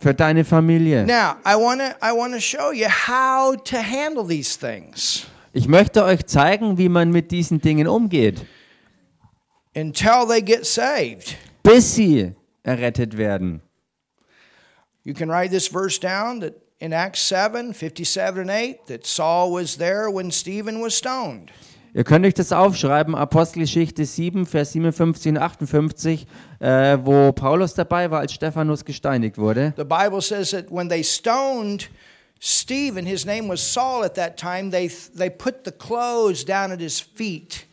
für 0.00 0.14
deine 0.14 0.46
Familie. 0.46 1.04
Now, 1.04 1.36
I 1.44 1.54
want 1.54 1.82
to 1.82 1.88
I 2.00 2.10
want 2.16 2.32
to 2.32 2.40
show 2.40 2.72
you 2.72 2.86
how 2.88 3.54
to 3.54 3.76
handle 3.76 4.26
these 4.26 4.58
things 4.58 5.26
Ich 5.52 5.68
möchte 5.68 6.04
euch 6.04 6.24
zeigen, 6.24 6.78
wie 6.78 6.88
man 6.88 7.10
mit 7.10 7.30
diesen 7.30 7.60
Dingen 7.60 7.86
umgeht, 7.86 8.46
until 9.76 10.26
they 10.26 10.40
get 10.40 10.64
saved. 10.64 11.36
bis 11.62 11.94
sie 11.94 12.32
errettet 12.68 13.16
werden. 13.16 13.62
You 15.02 15.14
can 15.14 15.30
write 15.30 15.50
this 15.50 15.68
verse 15.68 15.98
down 15.98 16.40
that 16.40 16.54
in 16.78 16.92
Acts 16.92 17.20
7, 17.28 17.72
57 17.72 18.42
and 18.42 18.50
8 18.50 18.86
that 18.86 19.06
Saul 19.06 19.52
was 19.52 19.76
there 19.76 20.10
when 20.10 20.30
Stephen 20.30 20.80
was 20.80 20.94
stoned. 20.94 21.50
Ihr 21.94 22.04
könnt 22.04 22.26
euch 22.26 22.34
das 22.34 22.52
aufschreiben, 22.52 23.14
Apostelgeschichte 23.14 24.04
7, 24.04 24.44
Vers 24.44 24.72
57 24.72 25.32
und 25.32 25.38
58, 25.38 26.26
äh, 26.60 26.98
wo 27.02 27.32
Paulus 27.32 27.74
dabei 27.74 28.10
war, 28.10 28.20
als 28.20 28.34
Stephanus 28.34 28.84
gesteinigt 28.84 29.38
wurde. 29.38 29.72
The 29.76 29.84
Bible 29.84 30.20
says 30.20 30.50
that 30.50 30.70
when 30.70 30.88
they 30.90 31.02
stoned 31.02 31.88
Stephen, 32.40 33.06
his 33.06 33.24
name 33.24 33.48
was 33.48 33.60
Saul 33.60 34.04
at 34.04 34.14
that 34.14 34.38
time, 34.38 34.70
they 34.70 34.90
they 35.16 35.30
put 35.30 35.64
the 35.64 35.72
clothes 35.72 36.44
down 36.44 36.70
at 36.70 36.80
his 36.80 37.00
feet. 37.00 37.66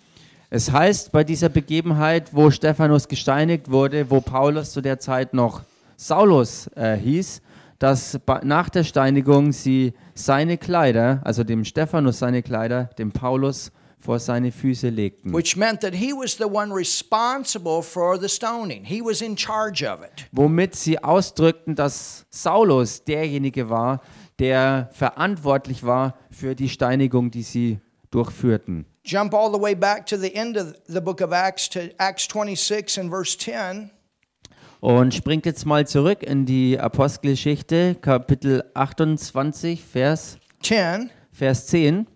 Es 0.56 0.72
heißt 0.72 1.12
bei 1.12 1.26
dieser 1.26 1.50
Begebenheit, 1.50 2.34
wo 2.34 2.50
Stephanus 2.50 3.10
gesteinigt 3.10 3.70
wurde, 3.70 4.10
wo 4.10 4.22
Paulus 4.22 4.72
zu 4.72 4.80
der 4.80 5.00
Zeit 5.00 5.34
noch 5.34 5.64
Saulus 5.98 6.68
äh, 6.78 6.96
hieß, 6.96 7.42
dass 7.78 8.18
nach 8.42 8.70
der 8.70 8.86
Steinigung 8.86 9.52
sie 9.52 9.92
seine 10.14 10.58
Kleider, 10.58 11.20
also 11.26 11.44
dem 11.44 11.66
Stephanus 11.66 12.20
seine 12.20 12.42
Kleider, 12.42 12.86
dem 12.98 13.12
Paulus 13.12 13.74
vor 14.00 14.18
seine 14.18 14.54
Füße 14.54 14.88
legten. 14.88 15.34
which 15.34 15.58
meant 15.58 15.82
that 15.82 15.94
he 15.94 16.14
was 16.14 16.38
the 16.38 16.46
one 16.46 16.74
responsible 16.74 17.84
for 17.84 18.18
the 18.18 18.30
stoning. 18.30 18.86
He 18.86 19.02
was 19.02 19.20
in 19.22 19.36
charge 19.36 19.86
of 19.86 20.06
it. 20.06 20.26
Womit 20.32 20.74
sie 20.74 21.04
ausdrückten, 21.04 21.76
dass 21.76 22.26
Saulus 22.30 23.04
derjenige 23.04 23.70
war, 23.70 24.00
der 24.40 24.90
verantwortlich 24.94 25.84
war 25.84 26.16
für 26.32 26.56
die 26.56 26.70
Steinigung, 26.70 27.30
die 27.30 27.44
sie 27.44 27.80
durchführten. 28.10 28.86
Jump 29.06 29.34
all 29.36 29.52
the 29.52 29.60
way 29.62 29.76
back 29.76 30.08
to 30.08 30.18
the 30.18 30.36
end 30.36 30.58
of 30.58 30.76
the 30.88 31.00
book 31.00 31.22
of 31.22 31.32
Acts 31.32 31.70
to 31.70 31.92
Acts 32.00 32.28
26 32.28 32.98
and 32.98 33.10
verse 33.12 33.38
10. 33.38 33.92
Und 34.82 35.14
springt 35.14 35.46
jetzt 35.46 35.66
mal 35.66 35.88
zurück 35.88 36.22
in 36.24 36.46
die 36.46 36.80
Apostelgeschichte, 36.80 37.96
Kapitel 37.96 38.64
28, 38.74 39.84
Vers, 39.84 40.38
10, 40.62 41.10
Vers 41.32 41.68
10. 41.68 42.08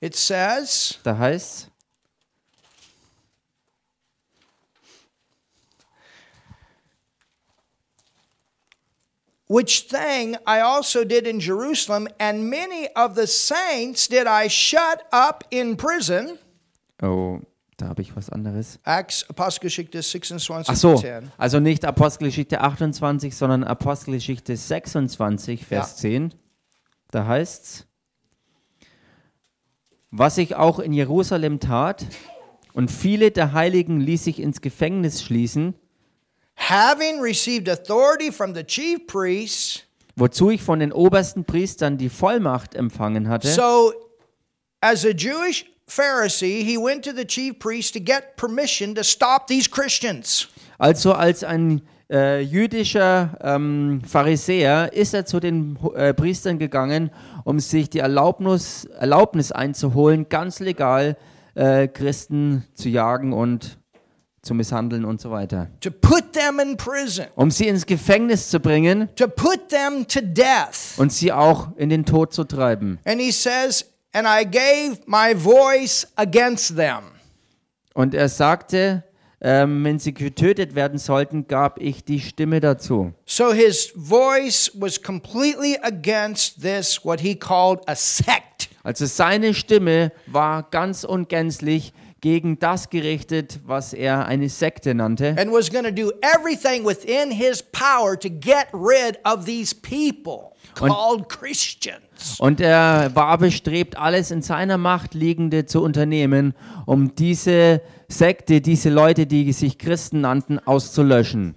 it 0.00 0.14
says, 0.16 0.98
Da 1.04 1.16
heißt 1.18 1.68
Which 9.52 9.88
thing 9.90 10.36
I 10.46 10.60
also 10.62 11.04
did 11.04 11.26
in 11.26 11.38
Jerusalem, 11.38 12.08
and 12.18 12.48
many 12.48 12.88
of 12.96 13.14
the 13.16 13.26
saints 13.26 14.08
did 14.08 14.26
I 14.26 14.48
shut 14.48 15.02
up 15.12 15.44
in 15.50 15.76
prison. 15.76 16.38
Oh, 17.02 17.40
da 17.76 17.88
habe 17.88 18.00
ich 18.00 18.16
was 18.16 18.30
anderes. 18.30 18.78
Acts 18.84 19.28
Apostelgeschichte 19.28 20.00
26 20.00 20.70
Ach 20.70 20.76
so, 20.76 20.96
10. 20.96 21.30
also 21.36 21.60
nicht 21.60 21.84
Apostelgeschichte 21.84 22.62
28, 22.62 23.36
sondern 23.36 23.62
Apostelgeschichte 23.64 24.56
26, 24.56 25.66
Vers 25.66 25.90
Ja. 25.90 25.96
10. 25.96 26.34
Da 27.10 27.26
heißt's: 27.26 27.86
Was 30.10 30.38
ich 30.38 30.54
auch 30.54 30.78
in 30.78 30.94
Jerusalem 30.94 31.60
tat, 31.60 32.06
und 32.72 32.90
viele 32.90 33.30
der 33.30 33.52
Heiligen 33.52 34.00
ließ 34.00 34.28
ich 34.28 34.40
ins 34.40 34.62
Gefängnis 34.62 35.22
schließen, 35.22 35.74
Having 36.56 37.20
received 37.20 37.68
authority 37.68 38.30
from 38.30 38.54
the 38.54 38.64
chief 38.64 39.06
priests, 39.06 39.82
wozu 40.16 40.50
ich 40.50 40.62
von 40.62 40.80
den 40.80 40.92
obersten 40.92 41.44
Priestern 41.44 41.98
die 41.98 42.08
Vollmacht 42.08 42.74
empfangen 42.74 43.28
hatte. 43.28 43.48
so 43.48 43.92
as 44.80 45.04
a 45.04 45.10
Jewish 45.10 45.64
Pharisee, 45.86 46.64
he 46.64 46.76
went 46.76 47.04
to 47.04 47.12
the 47.12 47.24
chief 47.24 47.58
priest 47.58 47.94
to 47.94 48.00
get 48.00 48.36
permission 48.36 48.94
to 48.94 49.02
stop 49.02 49.46
these 49.46 49.68
Christians. 49.68 50.48
Also 50.78 51.12
als 51.12 51.44
ein 51.44 51.82
äh, 52.10 52.40
jüdischer 52.40 53.38
ähm, 53.42 54.02
Pharisäer 54.06 54.92
ist 54.92 55.14
er 55.14 55.24
zu 55.26 55.40
den 55.40 55.78
äh, 55.94 56.12
Priestern 56.14 56.58
gegangen, 56.58 57.10
um 57.44 57.58
sich 57.60 57.90
die 57.90 58.00
Erlaubnis, 58.00 58.84
Erlaubnis 58.84 59.52
einzuholen, 59.52 60.28
ganz 60.28 60.60
legal 60.60 61.16
äh, 61.54 61.88
Christen 61.88 62.64
zu 62.74 62.88
jagen 62.88 63.32
und 63.32 63.78
zu 64.42 64.54
misshandeln 64.54 65.04
und 65.04 65.20
so 65.20 65.30
weiter. 65.30 65.68
to 65.80 65.90
put 65.90 66.32
them 66.32 66.58
in 66.58 66.76
prison, 66.76 67.26
Um 67.36 67.50
sie 67.50 67.68
ins 67.68 67.86
Gefängnis 67.86 68.50
zu 68.50 68.58
bringen 68.60 69.08
to 69.16 69.28
put 69.28 69.68
them 69.68 70.06
to 70.08 70.20
death. 70.20 70.98
und 70.98 71.12
sie 71.12 71.32
auch 71.32 71.68
in 71.76 71.88
den 71.90 72.04
Tod 72.04 72.32
zu 72.34 72.44
treiben. 72.44 72.98
And 73.04 73.20
he 73.20 73.30
says, 73.32 73.84
And 74.12 74.26
I 74.26 74.44
gave 74.44 74.98
my 75.06 75.34
voice 75.34 76.06
against 76.16 76.76
them. 76.76 77.12
Und 77.94 78.14
er 78.14 78.28
sagte, 78.28 79.04
ähm, 79.40 79.82
wenn 79.84 79.98
sie 79.98 80.12
getötet 80.12 80.74
werden 80.74 80.98
sollten, 80.98 81.46
gab 81.48 81.80
ich 81.80 82.04
die 82.04 82.20
Stimme 82.20 82.60
dazu. 82.60 83.12
So 83.26 83.52
his 83.52 83.92
voice 83.96 84.70
was 84.74 85.00
completely 85.02 85.78
against 85.82 86.60
this, 86.62 87.04
what 87.04 87.20
he 87.20 87.34
called 87.34 87.80
a 87.88 87.94
sect. 87.94 88.68
Also 88.82 89.06
seine 89.06 89.54
Stimme 89.54 90.12
war 90.26 90.64
ganz 90.64 91.04
und 91.04 91.28
gänzlich 91.28 91.92
gegen 92.22 92.58
das 92.58 92.88
gerichtet, 92.88 93.60
was 93.66 93.92
er 93.92 94.24
eine 94.26 94.48
Sekte 94.48 94.94
nannte. 94.94 95.36
and 95.38 95.52
was 95.52 95.70
going 95.70 95.84
to 95.84 95.90
do 95.92 96.10
everything 96.22 96.86
within 96.86 97.30
his 97.30 97.62
power 97.62 98.18
to 98.18 98.30
get 98.30 98.68
rid 98.72 99.18
of 99.24 99.44
these 99.44 99.74
people 99.74 100.54
called 100.74 101.28
Christians. 101.28 102.38
Und 102.38 102.60
er 102.60 103.10
war 103.14 103.36
bestrebt, 103.36 103.98
alles 103.98 104.30
in 104.30 104.40
seiner 104.40 104.78
Macht 104.78 105.12
Liegende 105.14 105.66
zu 105.66 105.82
unternehmen, 105.82 106.54
um 106.86 107.14
diese 107.16 107.82
Sekte, 108.08 108.60
diese 108.60 108.88
Leute, 108.88 109.26
die 109.26 109.52
sich 109.52 109.76
Christen 109.76 110.20
nannten, 110.22 110.60
auszulöschen. 110.60 111.56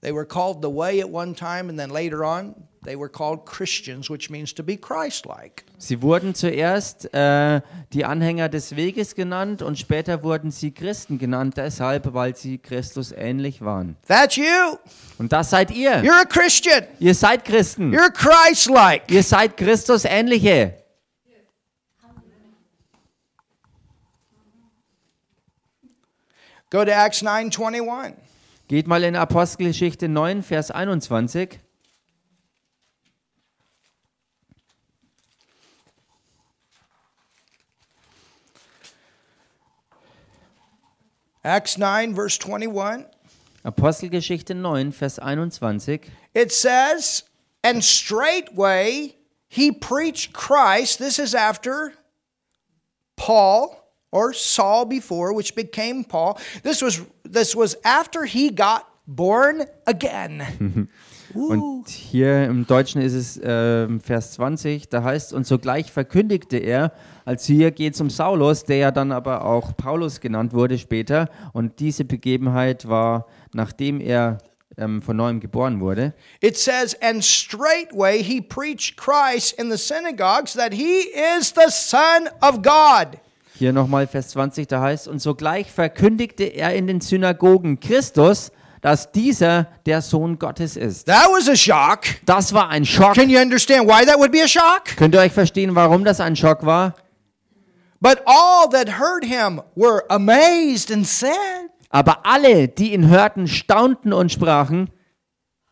They 0.00 0.12
were 0.12 0.26
called 0.26 0.58
the 0.62 0.68
way 0.68 1.00
at 1.00 1.10
one 1.10 1.34
time, 1.34 1.68
and 1.70 1.78
then 1.78 1.90
later 1.90 2.22
on, 2.24 2.54
they 2.84 2.96
were 2.96 3.08
called 3.08 3.44
Christians, 3.44 4.08
which 4.10 4.30
means 4.30 4.54
to 4.54 4.62
be 4.62 4.76
Christ 4.76 5.26
like. 5.26 5.64
Sie 5.78 6.02
wurden 6.02 6.34
zuerst 6.34 7.12
äh, 7.14 7.60
die 7.92 8.04
Anhänger 8.04 8.48
des 8.48 8.76
Weges 8.76 9.14
genannt 9.14 9.62
und 9.62 9.78
später 9.78 10.22
wurden 10.22 10.50
sie 10.50 10.72
Christen 10.72 11.18
genannt, 11.18 11.56
deshalb, 11.56 12.12
weil 12.14 12.36
sie 12.36 12.58
Christus 12.58 13.12
ähnlich 13.12 13.60
waren. 13.60 13.96
That's 14.06 14.36
you. 14.36 14.44
Und 15.18 15.32
das 15.32 15.50
seid 15.50 15.70
ihr. 15.70 16.02
You're 16.02 16.22
a 16.22 16.24
Christian. 16.24 16.84
Ihr 16.98 17.14
seid 17.14 17.44
Christen. 17.44 17.94
You're 17.94 18.10
Christ 18.10 18.68
like. 18.68 19.10
Ihr 19.10 19.22
seid 19.22 19.56
Christus 19.56 20.04
ähnliche. 20.04 20.74
Go 26.70 26.84
to 26.84 26.90
Acts 26.90 27.22
9:21. 27.22 28.14
Geht 28.68 28.86
mal 28.86 29.02
in 29.02 29.16
Apostelgeschichte 29.16 30.08
9, 30.08 30.42
Vers 30.42 30.70
21. 30.70 31.58
Acts 41.44 41.78
9, 41.78 42.14
verse 42.14 42.38
21. 42.38 43.06
Apostelgeschichte 43.64 44.54
9, 44.54 44.90
Vers 44.92 45.16
21. 45.16 45.80
It 46.34 46.52
says, 46.52 47.24
And 47.62 47.84
straightway 47.84 49.16
he 49.48 49.72
preached 49.72 50.32
Christ. 50.32 50.98
This 50.98 51.18
is 51.18 51.34
after 51.34 51.94
Paul 53.16 53.92
or 54.10 54.32
Saul 54.32 54.84
before, 54.84 55.32
which 55.32 55.54
became 55.54 56.04
Paul. 56.04 56.38
This 56.62 56.80
was 56.80 57.02
this 57.24 57.54
was 57.54 57.76
after 57.84 58.24
he 58.24 58.50
got 58.50 58.88
born 59.06 59.64
again. 59.86 60.88
Und 61.34 61.88
hier 61.88 62.44
im 62.44 62.66
Deutschen 62.66 63.02
ist 63.02 63.14
es 63.14 63.40
ähm, 63.42 64.00
Vers 64.00 64.32
20, 64.32 64.88
da 64.88 65.02
heißt, 65.02 65.32
und 65.32 65.46
sogleich 65.46 65.92
verkündigte 65.92 66.56
er, 66.56 66.92
als 67.24 67.44
hier 67.44 67.70
geht 67.70 67.94
es 67.94 68.00
um 68.00 68.08
Saulus, 68.08 68.64
der 68.64 68.76
ja 68.76 68.90
dann 68.90 69.12
aber 69.12 69.44
auch 69.44 69.76
Paulus 69.76 70.20
genannt 70.20 70.54
wurde 70.54 70.78
später. 70.78 71.28
Und 71.52 71.80
diese 71.80 72.04
Begebenheit 72.04 72.88
war, 72.88 73.26
nachdem 73.52 74.00
er 74.00 74.38
ähm, 74.78 75.02
von 75.02 75.16
neuem 75.16 75.40
geboren 75.40 75.80
wurde. 75.80 76.14
It 76.40 76.56
says, 76.56 76.96
And 77.02 77.22
straightway 77.24 78.22
he 78.22 78.40
preached 78.40 78.96
Christ 78.96 79.58
in 79.58 79.70
the 79.70 79.76
synagogues 79.76 80.54
that 80.54 80.72
he 80.72 81.00
is 81.38 81.52
the 81.54 81.70
Son 81.70 82.28
of 82.40 82.62
God. 82.62 83.18
Hier 83.54 83.72
nochmal 83.72 84.06
Vers 84.06 84.28
20, 84.28 84.68
da 84.68 84.80
heißt, 84.80 85.08
und 85.08 85.20
sogleich 85.20 85.70
verkündigte 85.70 86.44
er 86.44 86.74
in 86.74 86.86
den 86.86 87.00
Synagogen 87.00 87.80
Christus, 87.80 88.52
dass 88.80 89.12
dieser 89.12 89.68
der 89.86 90.02
Sohn 90.02 90.38
Gottes 90.38 90.76
ist. 90.76 91.06
That 91.06 91.28
was 91.30 91.48
a 91.48 91.56
shock. 91.56 92.00
Das 92.24 92.52
war 92.52 92.68
ein 92.68 92.84
Schock. 92.84 93.14
Can 93.14 93.30
you 93.30 93.40
understand 93.40 93.88
why 93.88 94.04
that 94.04 94.18
would 94.18 94.32
be 94.32 94.42
a 94.42 94.48
shock? 94.48 94.96
Könnt 94.96 95.14
ihr 95.14 95.20
euch 95.20 95.32
verstehen, 95.32 95.74
warum 95.74 96.04
das 96.04 96.20
ein 96.20 96.36
Schock 96.36 96.64
war? 96.64 96.94
But 98.00 98.22
all 98.26 98.68
that 98.70 98.98
heard 98.98 99.24
him 99.24 99.60
were 99.74 100.04
amazed 100.08 100.92
and 100.92 101.06
said, 101.06 101.32
Aber 101.90 102.24
alle, 102.24 102.68
die 102.68 102.92
ihn 102.92 103.08
hörten, 103.08 103.48
staunten 103.48 104.12
und 104.12 104.30
sprachen, 104.30 104.90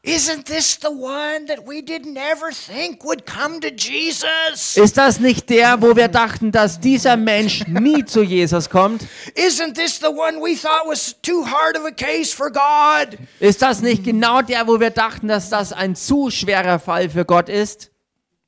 Isn't 0.06 0.46
this 0.46 0.76
the 0.80 0.90
one 0.92 1.46
that 1.46 1.66
we 1.66 1.82
didn't 1.82 2.16
ever 2.16 2.52
think 2.52 3.02
would 3.04 3.26
come 3.26 3.58
to 3.60 3.70
Jesus? 3.70 4.76
ist 4.76 4.96
das 4.96 5.18
nicht 5.18 5.50
der, 5.50 5.82
wo 5.82 5.96
wir 5.96 6.06
dachten, 6.06 6.52
dass 6.52 6.78
dieser 6.78 7.16
Mensch 7.16 7.66
nie 7.66 8.04
zu 8.04 8.22
Jesus 8.22 8.70
kommt? 8.70 9.02
Isn't 9.34 9.74
this 9.74 9.98
the 9.98 10.06
one 10.06 10.40
we 10.40 10.54
thought 10.54 10.86
was 10.86 11.16
too 11.22 11.44
hard 11.44 11.76
of 11.76 11.84
a 11.84 11.90
case 11.90 12.32
for 12.32 12.52
God? 12.52 13.18
Ist 13.40 13.62
das 13.62 13.82
nicht 13.82 14.04
genau 14.04 14.42
der, 14.42 14.68
wo 14.68 14.78
wir 14.78 14.90
dachten, 14.90 15.26
dass 15.26 15.50
das 15.50 15.72
ein 15.72 15.96
zu 15.96 16.30
schwerer 16.30 16.78
Fall 16.78 17.10
für 17.10 17.24
Gott 17.24 17.48
ist? 17.48 17.90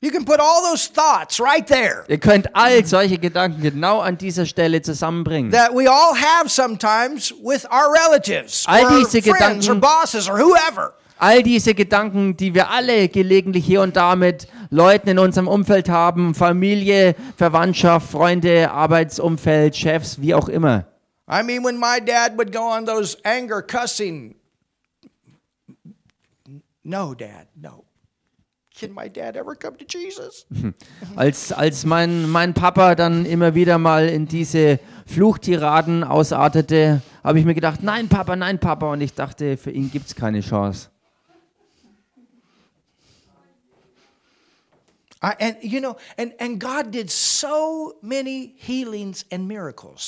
You 0.01 0.13
can 0.13 0.25
put 0.25 0.39
all 0.39 0.63
those 0.71 0.89
thoughts 0.93 1.41
right 1.41 1.67
there 1.67 2.05
Ihr 2.07 2.19
könnt 2.21 2.55
all 2.55 2.87
solche 2.87 3.19
Gedanken 3.19 3.63
genau 3.63 3.99
an 3.99 4.17
dieser 4.17 4.47
Stelle 4.47 4.81
zusammenbringen. 4.81 5.51
that 5.51 5.75
we 5.75 5.91
all 5.91 6.15
have 6.15 6.49
sometimes 6.49 7.35
with 7.43 7.65
our 7.73 7.93
relatives 7.93 8.65
All 8.69 8.85
or 8.85 9.01
diese 9.01 9.21
friends 9.23 9.69
or 9.69 9.75
Gedanken- 9.75 9.81
bosses 9.81 10.29
or 10.29 10.39
whoever. 10.39 10.95
All 11.19 11.43
diese 11.43 11.75
Gedanken, 11.75 12.37
die 12.37 12.55
wir 12.55 12.71
alle 12.71 13.09
gelegentlich 13.09 13.65
hier 13.67 13.83
und 13.83 13.97
da 13.97 14.15
mit 14.15 14.47
Leuten 14.71 15.09
in 15.09 15.19
unserem 15.19 15.49
Umfeld 15.49 15.89
haben, 15.89 16.35
Familie, 16.35 17.15
Verwandtschaft, 17.37 18.11
Freunde, 18.11 18.71
Arbeitsumfeld, 18.71 19.77
Chefs, 19.77 20.21
wie 20.21 20.35
auch 20.35 20.49
immer. 20.49 20.87
I 21.31 21.43
mean, 21.43 21.63
when 21.65 21.79
my 21.79 22.01
dad 22.01 22.39
would 22.39 22.53
go 22.53 22.63
on 22.63 22.87
those 22.87 23.19
anger 23.25 23.61
cussing, 23.63 24.37
no, 26.89 27.15
Dad, 27.15 27.49
no. 27.55 27.85
Can 28.75 28.95
my 28.95 29.09
dad 29.09 29.37
ever 29.37 29.55
come 29.55 29.77
to 29.77 29.85
Jesus? 29.85 30.47
Als, 31.17 31.53
als 31.53 31.85
mein, 31.85 32.31
mein 32.31 32.55
Papa 32.55 32.95
dann 32.95 33.27
immer 33.27 33.55
wieder 33.57 33.77
mal 33.77 34.09
in 34.09 34.27
diese 34.27 34.79
Fluchtiraden 35.05 36.05
ausartete, 36.05 37.03
habe 37.25 37.41
ich 37.41 37.45
mir 37.45 37.55
gedacht, 37.55 37.83
nein 37.83 38.09
Papa, 38.09 38.37
nein 38.37 38.61
Papa. 38.61 38.93
Und 38.93 39.01
ich 39.01 39.15
dachte, 39.15 39.57
für 39.57 39.73
ihn 39.73 39.91
gibt 39.91 40.07
es 40.07 40.15
keine 40.15 40.41
Chance. 40.41 40.91
I, 40.91 42.15
and 42.15 42.27
you 42.27 42.29
know, 42.29 42.29
and, 42.29 42.29
and 42.29 43.17
God 43.19 43.19
did 43.19 43.27
so 43.27 43.37
many 43.41 43.57
healings 43.59 43.89
and 43.89 44.77
miracles. 44.77 45.08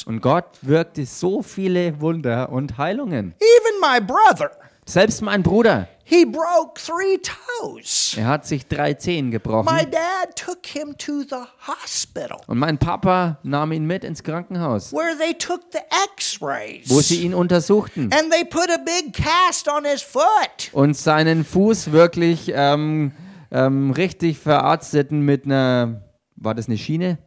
Und 0.06 0.22
Gott 0.22 0.44
wirkte 0.62 1.06
so 1.06 1.42
viele 1.42 2.00
Wunder 2.00 2.48
und 2.50 2.78
Heilungen. 2.78 3.34
Even 3.40 3.80
my 3.80 4.00
brother, 4.00 4.50
Selbst 4.86 5.22
mein 5.22 5.42
Bruder, 5.42 5.86
he 6.04 6.24
broke 6.24 6.74
three 6.74 7.18
toes. 7.18 8.14
er 8.16 8.26
hat 8.26 8.44
sich 8.46 8.66
drei 8.66 8.94
Zehen 8.94 9.26
My 9.26 9.30
gebrochen. 9.32 9.68
dad 9.90 10.34
took 10.34 10.66
him 10.66 10.96
to 10.98 11.22
the 11.22 11.44
hospital 11.68 12.40
Und 12.48 12.58
mein 12.58 12.78
Papa 12.78 13.38
nahm 13.44 13.70
ihn 13.70 13.86
mit 13.86 14.02
ins 14.02 14.24
Krankenhaus, 14.24 14.92
where 14.92 15.16
they 15.16 15.34
took 15.34 15.60
the 15.72 15.78
x-rays. 16.16 16.88
wo 16.90 17.00
sie 17.00 17.22
ihn 17.22 17.34
untersuchten 17.34 18.10
And 18.12 18.32
they 18.32 18.44
put 18.44 18.68
a 18.70 18.78
big 18.78 19.12
cast 19.12 19.68
on 19.68 19.84
his 19.84 20.02
foot. 20.02 20.70
und 20.72 20.96
seinen 20.96 21.44
Fuß 21.44 21.92
wirklich 21.92 22.50
ähm, 22.52 23.12
ähm, 23.50 23.90
richtig 23.90 24.38
verarzteten 24.38 25.20
mit 25.20 25.44
einer, 25.44 26.02
war 26.36 26.54
das 26.54 26.68
eine 26.68 26.78
Schiene? 26.78 27.18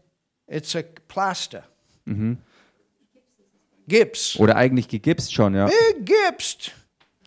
It's 0.47 0.75
a 0.75 0.81
plaster. 1.07 1.63
Gips. 3.87 4.39
Oder 4.39 4.55
eigentlich 4.55 4.87
gegipst 4.87 5.33
schon, 5.33 5.55
ja. 5.55 5.65
Big 5.65 6.05
gipsed. 6.05 6.73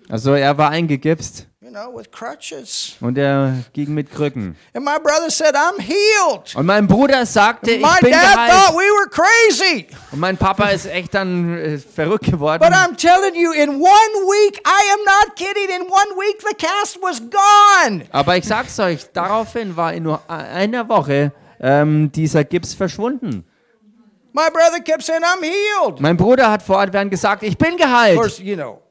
Also 0.08 0.34
er 0.34 0.56
war 0.58 0.70
eingegipst 0.70 1.48
know, 1.76 1.90
with 1.94 2.10
crutches. 2.10 2.96
und 3.00 3.18
er 3.18 3.64
ging 3.72 3.92
mit 3.92 4.10
Krücken. 4.10 4.56
And 4.74 4.84
my 4.84 4.98
brother 4.98 5.30
said, 5.30 5.54
I'm 5.54 5.78
healed. 5.78 6.54
Und 6.56 6.66
mein 6.66 6.86
Bruder 6.86 7.26
sagte, 7.26 7.72
ich 7.72 7.82
My 7.82 7.98
bin 8.00 8.12
dad 8.12 8.22
thought 8.22 8.46
geheilt. 8.48 8.74
we 8.74 8.84
were 8.84 9.08
crazy. 9.10 9.86
Und 10.12 10.20
mein 10.20 10.36
Papa 10.36 10.68
ist 10.68 10.86
echt 10.86 11.14
dann 11.14 11.56
äh, 11.58 11.78
verrückt 11.78 12.30
geworden. 12.30 12.60
But 12.62 12.72
I'm 12.72 12.96
telling 12.96 13.34
you, 13.34 13.52
in 13.52 13.70
one 13.70 13.80
week, 14.26 14.60
I 14.66 14.92
am 14.94 15.00
not 15.04 15.36
kidding, 15.36 15.68
in 15.74 15.82
one 15.82 16.18
week 16.18 16.40
the 16.48 16.54
cast 16.54 16.98
was 17.02 17.20
gone. 17.20 18.04
Aber 18.10 18.36
ich 18.36 18.44
sag's 18.44 18.78
euch, 18.80 19.06
daraufhin 19.12 19.76
war 19.76 19.92
in 19.92 20.04
nur 20.04 20.20
einer 20.28 20.88
Woche 20.88 21.32
ähm, 21.60 22.10
dieser 22.12 22.44
Gips 22.44 22.74
verschwunden. 22.74 23.44
My 24.32 24.50
brother 24.52 24.80
kept 24.80 25.02
saying, 25.02 25.22
I'm 25.22 25.42
healed. 25.42 26.00
Mein 26.00 26.16
Bruder 26.16 26.50
hat 26.50 26.62
fortwährend 26.62 27.10
gesagt, 27.10 27.42
ich 27.42 27.56
bin 27.56 27.74
Of 27.74 27.80
geheilt. 27.80 28.16
course, 28.18 28.42
you 28.42 28.54
know. 28.54 28.82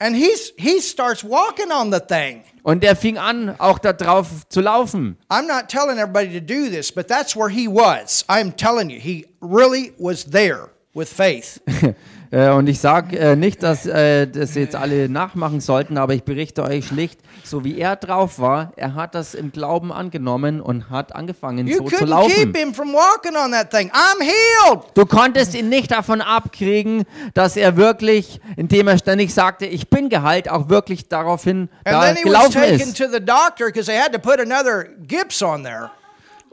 And 0.00 0.14
he's 0.14 0.52
he 0.56 0.80
starts 0.80 1.24
walking 1.24 1.72
on 1.72 1.90
the 1.90 2.00
thing. 2.00 2.44
Und 2.62 2.84
er 2.84 2.94
fing 2.94 3.18
an, 3.18 3.56
auch 3.58 3.78
da 3.78 3.92
drauf 3.92 4.48
zu 4.48 4.60
laufen. 4.60 5.16
I'm 5.30 5.46
not 5.46 5.68
telling 5.68 5.98
everybody 5.98 6.32
to 6.32 6.40
do 6.40 6.68
this, 6.68 6.90
but 6.90 7.08
that's 7.08 7.34
where 7.34 7.48
he 7.48 7.66
was. 7.66 8.24
I'm 8.28 8.52
telling 8.52 8.90
you, 8.90 9.00
he 9.00 9.26
really 9.40 9.92
was 9.98 10.24
there 10.26 10.70
with 10.94 11.12
faith. 11.12 11.60
Äh, 12.30 12.50
Und 12.50 12.66
ich 12.68 12.78
sage 12.80 13.18
äh, 13.18 13.36
nicht, 13.36 13.62
dass 13.62 13.86
äh, 13.86 14.26
das 14.26 14.54
jetzt 14.54 14.76
alle 14.76 15.08
nachmachen 15.08 15.60
sollten, 15.60 15.96
aber 15.96 16.14
ich 16.14 16.24
berichte 16.24 16.62
euch 16.62 16.86
schlicht, 16.88 17.20
so 17.44 17.64
wie 17.64 17.78
er 17.78 17.96
drauf 17.96 18.38
war, 18.38 18.72
er 18.76 18.94
hat 18.94 19.14
das 19.14 19.34
im 19.34 19.50
Glauben 19.52 19.92
angenommen 19.92 20.60
und 20.60 20.90
hat 20.90 21.14
angefangen 21.16 21.66
You 21.66 21.78
so 21.78 21.84
zu 21.84 21.96
couldn't 21.96 22.06
laufen. 22.08 22.32
keep 22.34 22.56
him 22.56 22.74
from 22.74 22.92
walking 22.92 23.34
on 23.36 23.52
that 23.52 23.70
thing. 23.70 23.90
I'm 23.92 24.20
healed. 24.22 24.84
Du 24.94 25.06
konntest 25.06 25.54
ihn 25.54 25.68
nicht 25.70 25.90
davon 25.90 26.20
abkriegen, 26.20 27.04
dass 27.34 27.56
er 27.56 27.76
wirklich, 27.76 28.40
indem 28.56 28.88
er 28.88 28.98
ständig 28.98 29.32
sagte, 29.32 29.64
ich 29.66 29.88
bin 29.88 30.08
geheilt, 30.10 30.50
auch 30.50 30.68
wirklich 30.68 31.08
daraufhin 31.08 31.70
And 31.84 31.94
da 31.94 32.02
then 32.04 32.16
he 32.16 32.24
was 32.24 32.32
gelaufen 32.32 32.52
taken 32.52 32.74
ist. 32.90 32.96
to 32.98 33.04
the 33.10 33.20
doctor 33.20 33.66
because 33.66 33.86
they 33.86 33.98
had 33.98 34.12
to 34.12 34.18
put 34.18 34.38
another 34.40 34.84
gips 35.06 35.42
on 35.42 35.62
there. 35.64 35.90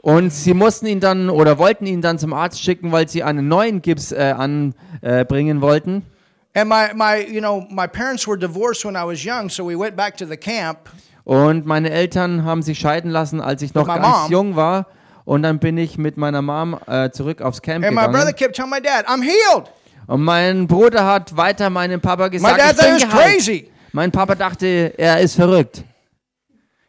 Und 0.06 0.32
sie 0.32 0.54
mussten 0.54 0.86
ihn 0.86 1.00
dann 1.00 1.28
oder 1.28 1.58
wollten 1.58 1.84
ihn 1.84 2.00
dann 2.00 2.16
zum 2.16 2.32
Arzt 2.32 2.62
schicken, 2.62 2.92
weil 2.92 3.08
sie 3.08 3.24
einen 3.24 3.48
neuen 3.48 3.82
Gips 3.82 4.12
äh, 4.12 4.32
anbringen 4.36 5.58
äh, 5.58 5.60
wollten. 5.60 6.06
And 6.54 6.68
my, 6.68 6.94
my, 6.94 7.26
you 7.28 7.40
know, 7.40 7.66
my 7.70 7.88
parents 7.88 8.24
were 8.24 8.38
divorced 8.38 8.84
when 8.84 8.94
I 8.94 9.04
was 9.04 9.24
young, 9.24 9.50
so 9.50 9.66
we 9.68 9.76
went 9.76 9.96
back 9.96 10.16
to 10.18 10.24
the 10.24 10.36
camp. 10.36 10.78
Und 11.24 11.66
meine 11.66 11.90
Eltern 11.90 12.44
haben 12.44 12.62
sich 12.62 12.78
scheiden 12.78 13.10
lassen, 13.10 13.40
als 13.40 13.62
ich 13.62 13.74
noch 13.74 13.88
my 13.88 13.94
ganz 13.94 14.06
mom. 14.06 14.30
jung 14.30 14.54
war. 14.54 14.86
Und 15.24 15.42
dann 15.42 15.58
bin 15.58 15.76
ich 15.76 15.98
mit 15.98 16.16
meiner 16.16 16.40
Mom 16.40 16.78
äh, 16.86 17.10
zurück 17.10 17.42
aufs 17.42 17.60
Camp 17.60 17.84
And 17.84 17.92
my 17.92 18.02
brother 18.02 18.26
gegangen. 18.32 18.36
kept 18.36 18.54
telling 18.54 18.70
my 18.70 18.80
dad, 18.80 19.08
I'm 19.08 19.22
healed. 19.24 19.68
Und 20.06 20.22
mein 20.22 20.68
Bruder 20.68 21.04
hat 21.04 21.36
weiter 21.36 21.68
meinem 21.68 22.00
Papa 22.00 22.26
My 22.26 22.30
gesagt, 22.30 22.60
dad 22.60 22.70
ich 22.70 22.76
thought 22.76 22.84
he 22.86 22.92
bin 22.92 23.02
was 23.02 23.10
geheilt. 23.10 23.34
crazy. 23.34 23.70
Mein 23.90 24.12
Papa 24.12 24.36
dachte, 24.36 24.94
er 24.96 25.18
ist 25.18 25.34
verrückt. 25.34 25.82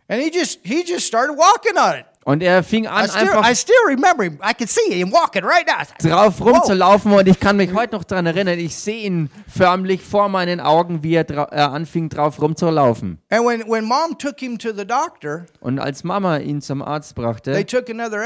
And 0.08 0.22
he 0.22 0.30
just 0.32 0.60
he 0.62 0.84
just 0.88 1.08
started 1.08 1.36
walking 1.36 1.76
on 1.80 1.96
it. 2.00 2.06
Und 2.28 2.44
er 2.44 2.62
fing 2.62 2.84
I 2.84 2.88
an, 2.88 3.08
still, 3.08 3.22
einfach 3.22 3.50
I 3.50 3.56
still 3.56 3.76
remember 3.88 4.26
him. 4.26 4.38
I 4.44 4.54
can 4.54 4.68
see 4.68 4.94
him 4.94 5.14
walking 5.14 5.46
right 5.46 5.66
now. 5.66 6.10
drauf 6.10 6.42
rumzulaufen 6.42 7.14
und 7.14 7.26
ich 7.26 7.40
kann 7.40 7.56
mich 7.56 7.74
heute 7.74 7.96
noch 7.96 8.04
daran 8.04 8.26
erinnern, 8.26 8.60
ich 8.60 8.76
sehe 8.76 9.06
ihn 9.06 9.30
förmlich 9.48 10.02
vor 10.02 10.28
meinen 10.28 10.60
Augen, 10.60 11.04
wie 11.04 11.16
er 11.16 11.24
dra- 11.26 11.50
äh, 11.54 11.62
anfing 11.62 12.10
drauf 12.10 12.42
rumzulaufen. 12.42 13.20
And 13.30 13.46
when, 13.46 13.62
when 13.70 13.86
mom 13.86 14.18
took 14.18 14.42
him 14.42 14.58
to 14.58 14.74
the 14.74 14.86
doctor, 14.86 15.46
Und 15.62 15.80
als 15.80 16.04
Mama 16.04 16.40
ihn 16.40 16.60
zum 16.62 16.82
Arzt 16.82 17.16
they 17.16 17.24
brachte, 17.24 17.66
took 17.66 17.90
another 17.90 18.20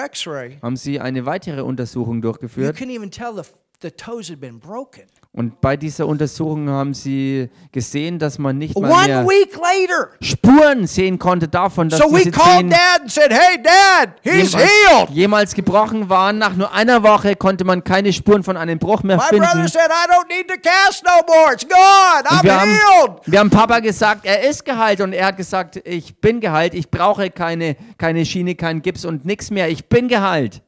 haben 0.64 0.78
sie 0.78 1.00
eine 1.00 1.28
weitere 1.28 1.62
Untersuchung 1.62 2.16
You 2.16 2.22
durchgeführt 2.22 2.76
couldn't 2.78 2.96
even 2.96 3.12
tell 3.12 3.36
the, 3.36 3.44
the 3.84 3.92
toes 3.92 4.32
had 4.32 4.40
been 4.40 4.60
broken. 4.60 5.04
Und 5.34 5.62
bei 5.62 5.78
dieser 5.78 6.08
Untersuchung 6.08 6.68
haben 6.68 6.94
sie 6.94 7.50
gesehen, 7.72 8.20
dass 8.20 8.38
man 8.38 8.58
nicht 8.58 8.78
mal 8.78 9.08
mehr. 9.08 9.26
Spuren 10.22 10.86
sehen 10.88 11.20
konnte 11.20 11.48
davon, 11.48 11.88
dass 11.88 12.02
So 12.02 12.12
we 12.12 12.18
diese 12.18 12.32
called 12.32 12.58
Zehen 12.58 12.70
Dad 12.70 13.02
and 13.02 13.12
said, 13.12 13.32
Hey, 13.32 13.58
Dad, 13.64 14.10
he's 14.24 14.52
jemals, 14.52 15.10
jemals 15.12 15.54
gebrochen 15.54 16.10
waren. 16.10 16.38
Nach 16.38 16.54
nur 16.54 16.74
einer 16.74 17.02
Woche 17.02 17.38
konnte 17.38 17.64
man 17.64 17.82
keine 17.82 18.12
Spuren 18.12 18.44
von 18.44 18.58
einem 18.58 18.78
Bruch 18.78 19.04
mehr 19.04 19.16
My 19.16 19.24
brother 19.30 19.52
finden. 19.52 19.68
said, 19.70 19.90
I 19.90 20.12
don't 20.12 20.28
need 20.28 20.50
to 20.50 20.56
cast 20.62 21.06
no 21.06 21.24
more. 21.26 21.54
It's 21.54 21.66
gone. 21.66 22.24
Und 22.30 22.40
I'm 22.40 22.44
wir, 22.44 22.60
haben, 22.60 23.16
wir 23.26 23.40
haben 23.40 23.50
Papa 23.50 23.80
gesagt, 23.80 24.26
er 24.26 24.50
ist 24.50 24.66
geheilt 24.66 25.00
und 25.00 25.14
er 25.14 25.28
hat 25.28 25.38
gesagt, 25.38 25.80
ich 25.86 26.14
bin 26.20 26.42
geheilt, 26.42 26.74
ich 26.74 26.92
brauche 26.92 27.30
keine, 27.30 27.78
keine 27.98 28.26
Schiene, 28.26 28.56
keinen 28.56 28.82
Gips 28.82 29.06
und 29.06 29.24
nichts 29.24 29.50
mehr, 29.50 29.70
ich 29.70 29.86
bin 29.86 30.10
geheilt. 30.10 30.62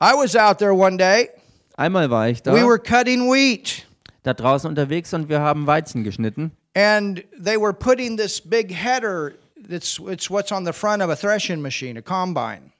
I 0.00 0.12
was 0.14 0.36
out 0.36 0.58
there 0.58 0.74
one 0.74 0.96
day. 0.98 1.30
Einmal 1.76 2.10
war 2.10 2.28
ich 2.28 2.42
da, 2.42 2.52
We 2.52 2.62
were 2.64 2.78
cutting 2.78 3.30
wheat. 3.30 3.86
da 4.22 4.34
draußen 4.34 4.68
unterwegs 4.68 5.12
und 5.14 5.28
wir 5.28 5.40
haben 5.40 5.66
Weizen 5.66 6.04
geschnitten. 6.04 6.52
And 6.74 7.24
they 7.38 7.56
were 7.56 7.72
putting 7.72 8.16
this 8.16 8.40
big 8.40 8.70
header. 8.72 9.32
It's, 9.68 9.98
it's 10.06 10.30
what's 10.30 10.52
on 10.52 10.64
the 10.66 10.72
front 10.72 11.02
of 11.02 11.08
a 11.10 11.16
threshing 11.16 11.60
machine, 11.62 11.98
a 11.98 12.02
combine. 12.02 12.72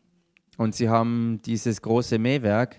Und 0.58 0.74
sie 0.74 0.88
haben 0.88 1.40
dieses 1.44 1.80
große 1.82 2.18
Mähwerk 2.18 2.76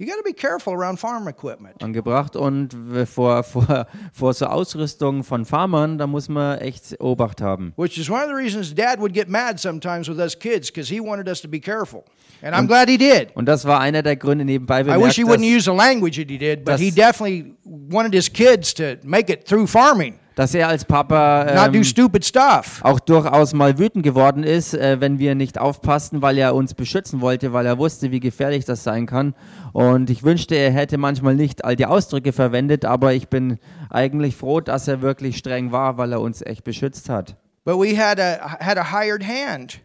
You 0.00 0.06
got 0.06 0.16
to 0.16 0.22
be 0.24 0.32
careful 0.32 0.72
around 0.72 0.98
farm 0.98 1.28
equipment. 1.28 1.82
angebracht 1.82 2.34
und 2.34 2.74
vor, 3.04 3.42
vor, 3.42 3.86
vor 4.14 4.32
so 4.32 4.46
Ausrüstung 4.46 5.22
von 5.22 5.44
Farmern, 5.44 5.98
da 5.98 6.06
muss 6.06 6.30
man 6.30 6.58
echt 6.58 6.98
Obacht 7.02 7.42
haben. 7.42 7.74
Which 7.76 7.98
is 7.98 8.08
one 8.08 8.22
of 8.22 8.28
the 8.28 8.34
reasons 8.34 8.74
Dad 8.74 8.98
would 8.98 9.12
get 9.12 9.28
mad 9.28 9.60
sometimes 9.60 10.08
with 10.08 10.18
us 10.18 10.34
kids 10.34 10.72
because 10.72 10.88
he 10.90 11.00
wanted 11.00 11.28
us 11.28 11.42
to 11.42 11.48
be 11.48 11.60
careful. 11.60 12.04
And 12.40 12.54
I'm 12.54 12.66
glad 12.66 12.88
he 12.88 12.96
did. 12.96 13.36
Und 13.36 13.44
das 13.44 13.66
war 13.66 13.80
einer 13.80 14.02
der 14.02 14.16
Gründe 14.16 14.46
nebenbei 14.46 14.80
I 14.80 14.84
wish 14.84 14.86
bemerkt, 14.86 15.14
he 15.16 15.24
wouldn't 15.24 15.44
use 15.44 15.64
the 15.66 15.76
language 15.76 16.16
that 16.16 16.30
he 16.30 16.38
did, 16.38 16.64
but 16.64 16.78
he 16.78 16.90
definitely 16.90 17.54
wanted 17.66 18.14
his 18.14 18.32
kids 18.32 18.72
to 18.72 18.96
make 19.02 19.30
it 19.30 19.46
through 19.46 19.66
farming, 19.66 20.18
dass 20.40 20.54
er 20.54 20.68
als 20.68 20.86
Papa 20.86 21.66
ähm, 21.66 21.84
stupid 21.84 22.24
stuff. 22.24 22.80
auch 22.82 22.98
durchaus 22.98 23.52
mal 23.52 23.78
wütend 23.78 24.02
geworden 24.02 24.42
ist, 24.42 24.72
äh, 24.72 24.98
wenn 24.98 25.18
wir 25.18 25.34
nicht 25.34 25.58
aufpassten, 25.58 26.22
weil 26.22 26.38
er 26.38 26.54
uns 26.54 26.72
beschützen 26.72 27.20
wollte, 27.20 27.52
weil 27.52 27.66
er 27.66 27.76
wusste, 27.76 28.10
wie 28.10 28.20
gefährlich 28.20 28.64
das 28.64 28.82
sein 28.82 29.04
kann. 29.04 29.34
Und 29.74 30.08
ich 30.08 30.22
wünschte, 30.22 30.54
er 30.54 30.70
hätte 30.70 30.96
manchmal 30.96 31.34
nicht 31.34 31.62
all 31.66 31.76
die 31.76 31.84
Ausdrücke 31.84 32.32
verwendet, 32.32 32.86
aber 32.86 33.12
ich 33.12 33.28
bin 33.28 33.58
eigentlich 33.90 34.34
froh, 34.34 34.62
dass 34.62 34.88
er 34.88 35.02
wirklich 35.02 35.36
streng 35.36 35.72
war, 35.72 35.98
weil 35.98 36.10
er 36.10 36.22
uns 36.22 36.40
echt 36.40 36.64
beschützt 36.64 37.10
hat. 37.10 37.36
But 37.66 37.76
we 37.76 37.94
had 37.94 38.18
a 38.18 38.56
had 38.60 38.78
a 38.78 38.92
hired 38.98 39.22
hand, 39.22 39.82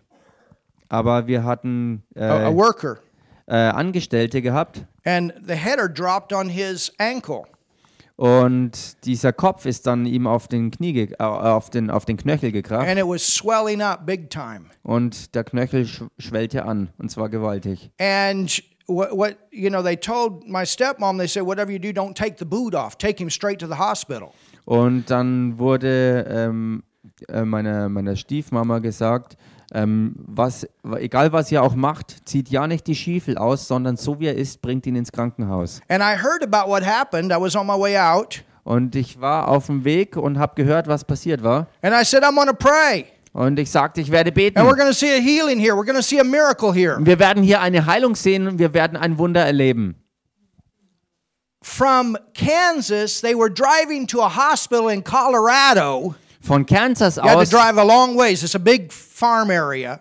Aber 0.88 1.28
wir 1.28 1.44
hatten 1.44 2.04
a, 2.16 2.22
a 2.22 2.50
äh, 2.50 2.56
worker, 2.56 3.00
äh, 3.46 3.56
Angestellte 3.56 4.42
gehabt 4.42 4.86
and 5.04 5.34
the 5.42 5.58
header 5.58 5.90
dropped 5.90 6.32
on 6.32 6.48
his 6.48 6.92
ankle. 6.98 7.46
Und 8.18 9.06
dieser 9.06 9.34
Kopf 9.34 9.66
ist 9.66 9.88
dann 9.88 10.06
ihm 10.06 10.26
auf 10.28 10.48
den 10.48 10.72
Knie, 10.72 11.10
äh, 11.12 11.24
auf 11.24 11.70
den, 11.70 11.90
auf 11.90 12.06
den 12.06 12.18
Knöchel 12.18 12.52
gekracht 12.52 12.88
and 12.88 13.00
it 13.00 13.06
was 13.06 13.22
swelling 13.22 13.82
up 13.82 14.06
big 14.06 14.30
time. 14.30 14.66
und 14.84 15.36
der 15.36 15.44
Knöchel 15.44 15.86
sch 15.86 16.04
schwellte 16.18 16.66
an 16.66 16.90
und 16.98 17.10
zwar 17.12 17.30
gewaltig. 17.30 17.92
And 18.00 18.64
what, 18.88 19.12
what 19.12 19.38
you 19.52 19.70
know, 19.70 19.82
they 19.82 19.96
told 19.96 20.48
my 20.48 20.66
stepmom, 20.66 21.18
they 21.18 21.28
said, 21.28 21.46
whatever 21.46 21.72
you 21.72 21.80
do, 21.80 21.90
don't 21.90 22.16
take 22.16 22.38
the 22.38 22.46
boot 22.46 22.76
off. 22.76 22.98
Take 22.98 23.20
him 23.20 23.30
straight 23.30 23.60
to 23.60 23.68
the 23.68 23.78
hospital. 23.78 24.32
Und 24.66 25.10
dann 25.10 25.60
wurde 25.60 26.26
ähm, 26.28 26.84
äh, 27.28 27.44
meiner, 27.44 27.90
meiner 27.90 28.16
Stiefmama 28.16 28.80
gesagt, 28.80 29.38
ähm, 29.74 30.16
was, 30.18 30.68
egal 30.98 31.34
was 31.34 31.52
ihr 31.52 31.64
auch 31.64 31.76
macht, 31.76 32.28
zieht 32.28 32.50
ja 32.50 32.68
nicht 32.68 32.88
die 32.88 32.96
Stiefel 32.96 33.38
aus, 33.38 33.68
sondern 33.68 33.98
so 33.98 34.20
wie 34.20 34.28
er 34.28 34.36
ist, 34.36 34.62
bringt 34.62 34.86
ihn 34.86 34.96
ins 34.96 35.12
Krankenhaus. 35.12 35.82
And 35.90 36.02
I 36.04 36.16
heard 36.22 36.44
about 36.44 36.70
what 36.70 36.86
happened. 36.86 37.32
I 37.32 37.40
was 37.40 37.56
on 37.56 37.66
my 37.68 37.74
way 37.80 37.98
out, 37.98 38.44
Und 38.64 38.96
ich 38.96 39.22
war 39.22 39.48
auf 39.48 39.68
dem 39.68 39.84
Weg 39.84 40.18
und 40.18 40.40
habe 40.40 40.56
gehört, 40.56 40.88
was 40.88 41.04
passiert 41.04 41.44
war. 41.44 41.68
and 41.82 41.94
I 41.94 42.04
said, 42.04 42.24
I'm 42.24 42.36
to 42.46 42.54
pray. 42.54 43.06
Und 43.34 43.60
ich 43.60 43.70
sagte, 43.70 44.00
ich 44.00 44.12
werde 44.12 44.32
beten. 44.32 44.58
And 44.58 44.68
we're 44.68 44.78
going 44.78 44.88
to 44.90 44.94
see 44.96 45.12
a 45.12 45.20
healing 45.20 45.60
here. 45.60 45.74
We're 45.76 45.84
going 45.86 45.98
to 45.98 46.02
see 46.02 46.20
a 46.22 46.24
miracle 46.24 46.74
here. 46.74 46.98
Wir 47.02 47.20
werden 47.20 47.44
hier 47.44 47.60
eine 47.60 47.86
Heilung 47.86 48.16
sehen 48.16 48.48
und 48.48 48.60
wir 48.60 48.74
werden 48.74 48.96
ein 48.98 49.18
Wunder 49.18 49.46
erleben. 49.46 49.96
From 51.62 52.16
Kansas, 52.34 53.20
they 53.22 53.36
were 53.36 53.50
driving 53.50 54.08
to 54.08 54.22
a 54.22 54.30
hospital 54.30 54.90
in 54.90 55.04
Colorado. 55.04 56.16
Von 56.46 56.66
Kansas 56.66 57.16
You 57.16 57.24
had 57.24 57.34
to 57.34 57.40
aus, 57.40 57.50
drive 57.50 57.78
a 57.78 57.84
long 57.84 58.16
ways. 58.16 58.44
It's 58.44 58.54
a 58.54 58.60
big 58.60 58.92
farm 58.94 59.50
area. 59.50 60.00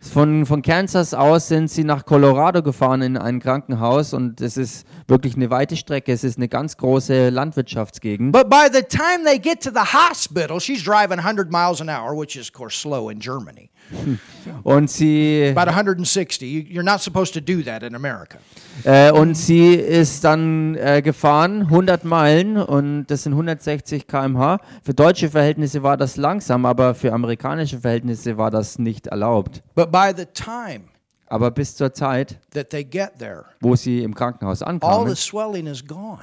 von, 0.00 0.46
von 0.46 0.62
Kansas 0.62 1.14
aus 1.14 1.48
sind 1.48 1.70
sie 1.70 1.84
nach 1.84 2.04
Colorado 2.04 2.62
gefahren 2.62 3.02
in 3.02 3.16
ein 3.16 3.40
Krankenhaus 3.40 4.12
und 4.12 4.40
es 4.40 4.56
ist 4.56 4.86
wirklich 5.08 5.36
eine 5.36 5.50
weite 5.50 5.76
Strecke. 5.76 6.12
Es 6.12 6.24
ist 6.24 6.36
eine 6.36 6.48
ganz 6.48 6.76
große 6.76 7.30
Landwirtschaftsgegend. 7.30 8.32
But 8.32 8.48
by 8.48 8.68
the 8.72 8.82
time 8.82 9.24
they 9.24 9.38
get 9.38 9.62
to 9.62 9.70
the 9.70 9.80
hospital, 9.80 10.60
she's 10.60 10.82
driving 10.82 11.18
100 11.18 11.50
miles 11.50 11.80
an 11.80 11.88
hour, 11.88 12.14
which 12.14 12.36
is, 12.36 12.48
of 12.48 12.52
course, 12.52 12.76
slow 12.76 13.10
in 13.10 13.18
Germany. 13.18 13.70
Und 14.62 14.90
sie, 14.90 15.52
About 15.56 15.70
160. 15.70 16.42
You- 16.70 16.80
You're 16.80 16.84
not 16.84 17.00
supposed 17.00 17.34
to 17.34 17.40
do 17.40 17.62
that 17.62 17.82
in 17.82 17.94
America. 17.94 18.38
äh, 18.84 19.10
und 19.10 19.36
sie 19.36 19.74
ist 19.74 20.22
dann 20.22 20.76
äh, 20.76 21.02
gefahren, 21.02 21.62
100 21.62 22.04
Meilen 22.04 22.56
und 22.56 23.06
das 23.06 23.24
sind 23.24 23.32
160 23.32 24.06
km/h. 24.06 24.58
Für 24.84 24.94
deutsche 24.94 25.30
Verhältnisse 25.30 25.82
war 25.82 25.96
das 25.96 26.16
langsam, 26.16 26.64
aber 26.64 26.94
für 26.94 27.12
amerikanische 27.12 27.80
Verhältnisse 27.80 28.38
war 28.38 28.50
das 28.52 28.78
nicht 28.78 29.08
erlaubt. 29.08 29.62
But 29.74 29.90
by 29.90 30.12
the 30.16 30.26
time 30.26 30.84
Aber 31.28 31.50
bis 31.50 31.74
zur 31.74 31.92
Zeit, 31.92 32.38
that 32.54 32.70
they 32.70 32.84
get 32.84 33.18
there, 33.18 33.46
wo 33.60 33.74
sie 33.74 34.04
im 34.04 34.14
Krankenhaus 34.14 34.62
ankamen, 34.62 35.08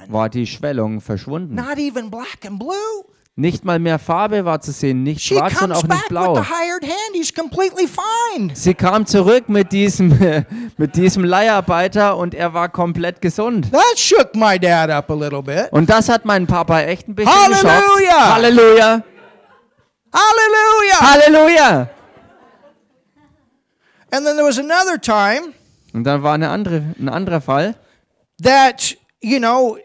war 0.08 0.28
die 0.30 0.46
Schwellung 0.46 1.02
verschwunden. 1.02 1.54
Nicht 3.36 3.64
mal 3.64 3.80
mehr 3.80 3.98
Farbe 3.98 4.44
war 4.44 4.60
zu 4.60 4.70
sehen, 4.70 5.02
nicht 5.02 5.20
She 5.20 5.34
schwarz 5.34 5.60
und 5.60 5.72
auch 5.72 5.82
nicht 5.82 6.08
blau. 6.08 6.40
Sie 8.54 8.74
kam 8.74 9.06
zurück 9.06 9.48
mit 9.48 9.72
diesem, 9.72 10.16
mit 10.76 10.94
diesem 10.94 11.24
Leiharbeiter 11.24 12.16
und 12.16 12.32
er 12.34 12.54
war 12.54 12.68
komplett 12.68 13.20
gesund. 13.20 13.72
That 13.72 13.98
shook 13.98 14.36
my 14.36 14.56
dad 14.56 14.88
up 14.90 15.10
a 15.10 15.14
little 15.14 15.42
bit. 15.42 15.66
Und 15.72 15.90
das 15.90 16.08
hat 16.08 16.24
meinen 16.24 16.46
Papa 16.46 16.82
echt 16.82 17.08
ein 17.08 17.16
bisschen 17.16 17.32
Halleluja! 17.32 17.64
geschockt. 17.64 18.34
Halleluja! 18.34 19.02
Hallelujah. 20.14 21.00
Halleluja! 21.00 21.90
And 24.12 24.24
then 24.24 24.36
there 24.36 24.46
was 24.46 24.58
another 24.60 25.00
time 25.00 25.54
Und 25.92 26.04
dann 26.04 26.22
war 26.22 26.34
eine 26.34 26.50
andere, 26.50 26.84
ein 27.00 27.08
anderer 27.08 27.40
Fall. 27.40 27.74
that, 28.40 28.96
you 29.20 29.38
know, 29.40 29.76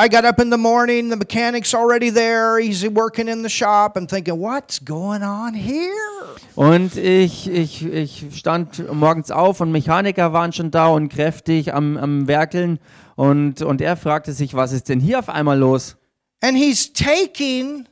I 0.00 0.06
got 0.06 0.24
up 0.24 0.38
in 0.38 0.48
the 0.48 0.56
morning, 0.56 1.08
the 1.08 1.16
mechanic's 1.16 1.74
already 1.74 2.10
there, 2.10 2.60
he's 2.60 2.88
working 2.88 3.26
in 3.26 3.42
the 3.42 3.48
shop. 3.48 3.96
I'm 3.96 4.06
thinking, 4.06 4.38
what's 4.38 4.78
going 4.78 5.24
on 5.24 5.54
here? 5.54 6.36
Und 6.54 6.96
ich, 6.96 7.50
ich, 7.50 7.84
ich 7.84 8.26
stand 8.38 8.92
morgens 8.94 9.32
auf 9.32 9.60
und 9.60 9.72
Mechaniker 9.72 10.32
waren 10.32 10.52
schon 10.52 10.70
da 10.70 10.86
und 10.86 11.08
kräftig 11.08 11.74
am, 11.74 11.96
am 11.96 12.28
Werkeln. 12.28 12.78
Und, 13.16 13.60
und 13.62 13.80
er 13.80 13.96
fragte 13.96 14.32
sich, 14.32 14.54
was 14.54 14.70
ist 14.70 14.88
denn 14.88 15.00
hier 15.00 15.18
auf 15.18 15.28
einmal 15.28 15.58
los? 15.58 15.96
And 16.42 16.56
he's 16.56 16.92
taking 16.92 17.88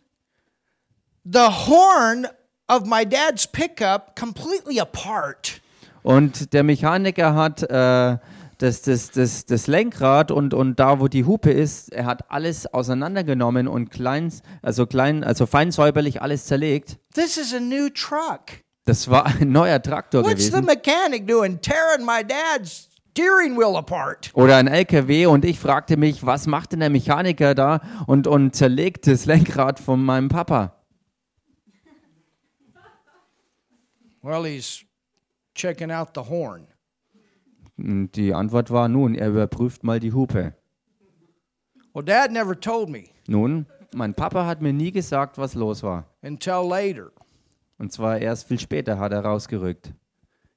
the 1.24 1.48
horn 1.66 2.28
of 2.68 2.86
my 2.86 3.04
dad's 3.04 3.48
pickup 3.48 4.14
completely 4.14 4.78
apart. 4.78 5.60
Und 6.04 6.52
der 6.52 6.62
Mechaniker 6.62 7.34
hat 7.34 7.64
äh, 7.64 8.18
das, 8.58 8.82
das, 8.82 9.10
das, 9.10 9.46
das 9.46 9.66
Lenkrad 9.66 10.30
und, 10.30 10.54
und 10.54 10.80
da, 10.80 11.00
wo 11.00 11.08
die 11.08 11.24
Hupe 11.24 11.50
ist, 11.50 11.92
er 11.92 12.06
hat 12.06 12.30
alles 12.30 12.66
auseinandergenommen 12.66 13.68
und 13.68 13.90
klein, 13.90 14.32
also 14.62 14.86
klein, 14.86 15.24
also 15.24 15.46
fein 15.46 15.70
säuberlich 15.70 16.22
alles 16.22 16.46
zerlegt. 16.46 16.98
This 17.14 17.36
is 17.36 17.54
a 17.54 17.60
new 17.60 17.88
truck. 17.90 18.62
Das 18.84 19.10
war 19.10 19.26
ein 19.26 19.50
neuer 19.50 19.82
Traktor 19.82 20.24
What's 20.24 20.46
the 20.46 20.50
gewesen. 20.52 20.66
mechanic 20.66 21.26
doing? 21.26 21.60
Tearing 21.60 22.06
my 22.06 22.22
dad's 22.22 22.88
steering 23.16 23.56
wheel 23.56 23.76
apart. 23.76 24.30
Oder 24.34 24.56
ein 24.56 24.68
LKW 24.68 25.26
und 25.26 25.44
ich 25.44 25.58
fragte 25.58 25.96
mich, 25.96 26.24
was 26.24 26.46
macht 26.46 26.72
denn 26.72 26.80
der 26.80 26.90
Mechaniker 26.90 27.54
da 27.54 27.80
und, 28.06 28.26
und 28.26 28.54
zerlegt 28.54 29.06
das 29.06 29.24
Lenkrad 29.24 29.80
von 29.80 30.04
meinem 30.04 30.28
Papa? 30.28 30.72
Well, 34.22 34.44
he's 34.44 34.84
checking 35.54 35.90
out 35.90 36.10
the 36.14 36.22
horn. 36.28 36.66
Und 37.78 38.12
die 38.16 38.32
Antwort 38.34 38.70
war, 38.70 38.88
nun, 38.88 39.14
er 39.14 39.28
überprüft 39.28 39.84
mal 39.84 40.00
die 40.00 40.12
Hupe. 40.12 40.54
Well, 41.94 42.04
dad 42.04 42.30
never 42.32 42.58
told 42.58 42.88
me 42.88 43.04
Nun, 43.26 43.66
mein 43.94 44.14
Papa 44.14 44.46
hat 44.46 44.60
mir 44.62 44.72
nie 44.72 44.92
gesagt, 44.92 45.38
was 45.38 45.54
los 45.54 45.82
war. 45.82 46.04
until 46.22 46.62
later. 46.68 47.10
Und 47.78 47.92
zwar 47.92 48.18
erst 48.18 48.48
viel 48.48 48.58
später 48.60 48.98
hat 48.98 49.12
er 49.12 49.24
rausgerückt. 49.24 49.92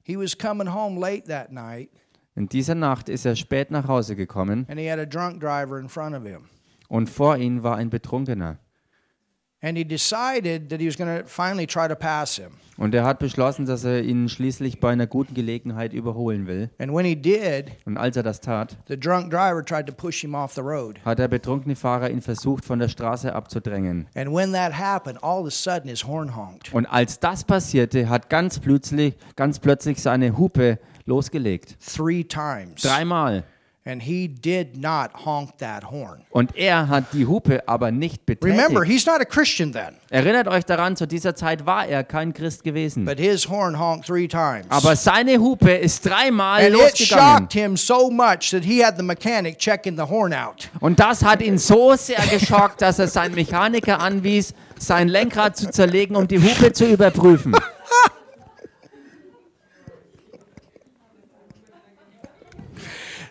He 0.04 0.18
was 0.18 0.38
coming 0.38 0.74
home 0.74 1.00
late 1.00 1.24
that 1.28 1.52
night 1.52 1.90
In 2.36 2.48
dieser 2.48 2.76
Nacht 2.76 3.10
ist 3.10 3.26
er 3.26 3.36
spät 3.36 3.70
nach 3.72 3.88
Hause 3.88 4.16
gekommen 4.16 4.66
and 4.70 4.80
he 4.80 4.90
had 4.90 5.00
a 5.00 5.06
drunk 5.06 5.40
driver 5.42 5.78
in 5.80 5.90
front 5.90 6.16
of 6.16 6.24
him. 6.24 6.46
und 6.88 7.10
vor 7.10 7.36
ihm 7.38 7.64
war 7.64 7.76
ein 7.76 7.90
Betrunkener. 7.90 8.60
Und 12.78 12.94
er 12.96 13.04
hat 13.04 13.20
beschlossen, 13.20 13.66
dass 13.66 13.84
er 13.84 14.04
ihn 14.04 14.30
schließlich 14.30 14.80
bei 14.80 14.90
einer 14.92 15.06
guten 15.06 15.34
Gelegenheit 15.34 15.92
überholen 15.92 16.48
will. 16.48 16.70
And 16.80 16.94
when 16.94 17.06
he 17.06 17.16
did, 17.16 17.72
Und 17.86 17.98
als 17.98 18.16
er 18.16 18.24
das 18.24 18.40
tat, 18.40 18.78
the 18.88 18.98
drunk 18.98 19.30
driver 19.32 19.64
tried 19.64 19.86
to 19.88 19.92
push 19.94 20.22
him 20.22 20.34
off 20.34 20.54
the 20.54 20.62
road. 20.62 21.00
hat 21.04 21.20
der 21.20 21.28
betrunkene 21.28 21.76
Fahrer 21.76 22.10
ihn 22.10 22.22
versucht, 22.22 22.64
von 22.64 22.80
der 22.80 22.88
Straße 22.88 23.36
abzudrängen. 23.36 24.08
And 24.16 24.34
when 24.34 24.54
that 24.54 24.78
happened, 24.80 25.22
all 25.22 25.42
of 25.42 25.48
a 25.48 25.52
sudden 25.52 25.90
his 25.90 26.08
horn 26.08 26.38
honked. 26.38 26.74
Und 26.74 26.86
als 26.86 27.20
das 27.20 27.44
passierte, 27.44 28.08
hat 28.08 28.30
ganz 28.30 28.60
plötzlich, 28.60 29.16
ganz 29.36 29.60
plötzlich 29.60 30.02
seine 30.02 30.38
Hupe 30.38 30.80
losgelegt. 31.06 31.76
Three 31.86 32.24
times. 32.24 32.82
Dreimal. 32.82 33.44
And 33.90 34.02
he 34.04 34.28
did 34.28 34.78
not 34.80 35.10
honk 35.26 35.58
that 35.58 35.90
horn. 35.90 36.22
Und 36.30 36.56
er 36.56 36.88
hat 36.88 37.06
die 37.14 37.26
Hupe 37.26 37.68
aber 37.68 37.92
nicht 37.92 38.22
Remember, 38.44 38.82
betätigt. 38.82 38.92
he's 38.92 39.06
not 39.06 39.20
a 39.22 39.26
Christian 39.26 39.72
then, 39.74 39.96
Erinnert 40.12 40.48
euch 40.48 40.64
daran, 40.66 40.96
zu 40.96 41.08
dieser 41.08 41.34
Zeit 41.36 41.66
war 41.66 41.88
er 41.88 42.04
kein 42.04 42.34
Christ 42.34 42.64
gewesen. 42.64 43.06
but 43.06 43.18
his 43.20 43.50
horn 43.50 43.80
honked 43.80 44.06
three 44.06 44.28
times. 44.28 44.66
Aber 44.70 44.96
seine 44.96 45.40
Hupe 45.40 45.72
ist 45.72 46.06
dreimal 46.06 46.60
and 46.62 46.70
it 46.70 46.74
losgegangen. 46.74 47.38
shocked 47.40 47.54
him 47.54 47.76
so 47.78 48.12
much 48.12 48.52
that 48.52 48.64
he 48.64 48.84
had 48.86 48.96
the 48.98 49.04
mechanic 49.04 49.58
checking 49.58 49.96
the 49.96 50.04
horn 50.04 50.34
out. 50.34 50.70
Und 50.80 51.00
das 51.00 51.24
hat 51.24 51.42
ihn 51.42 51.58
so 51.58 51.96
sehr 51.96 52.22
geschockt, 52.32 52.82
dass 52.82 53.00
er 53.00 53.08
seinen 53.08 53.34
Mechaniker 53.36 54.00
anwies, 54.00 54.54
sein 54.78 55.08
Lenkrad 55.08 55.58
zu 55.58 55.70
zerlegen, 55.72 56.16
um 56.16 56.28
die 56.28 56.38
Hupe 56.42 56.72
zu 56.74 56.86
überprüfen. 56.86 57.56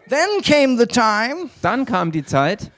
Then 0.09 0.43
came 0.43 0.77
the 0.79 0.87
time 0.87 1.51
Dann 1.63 1.85
kam 1.85 2.13
die 2.13 2.25
Zeit, 2.25 2.71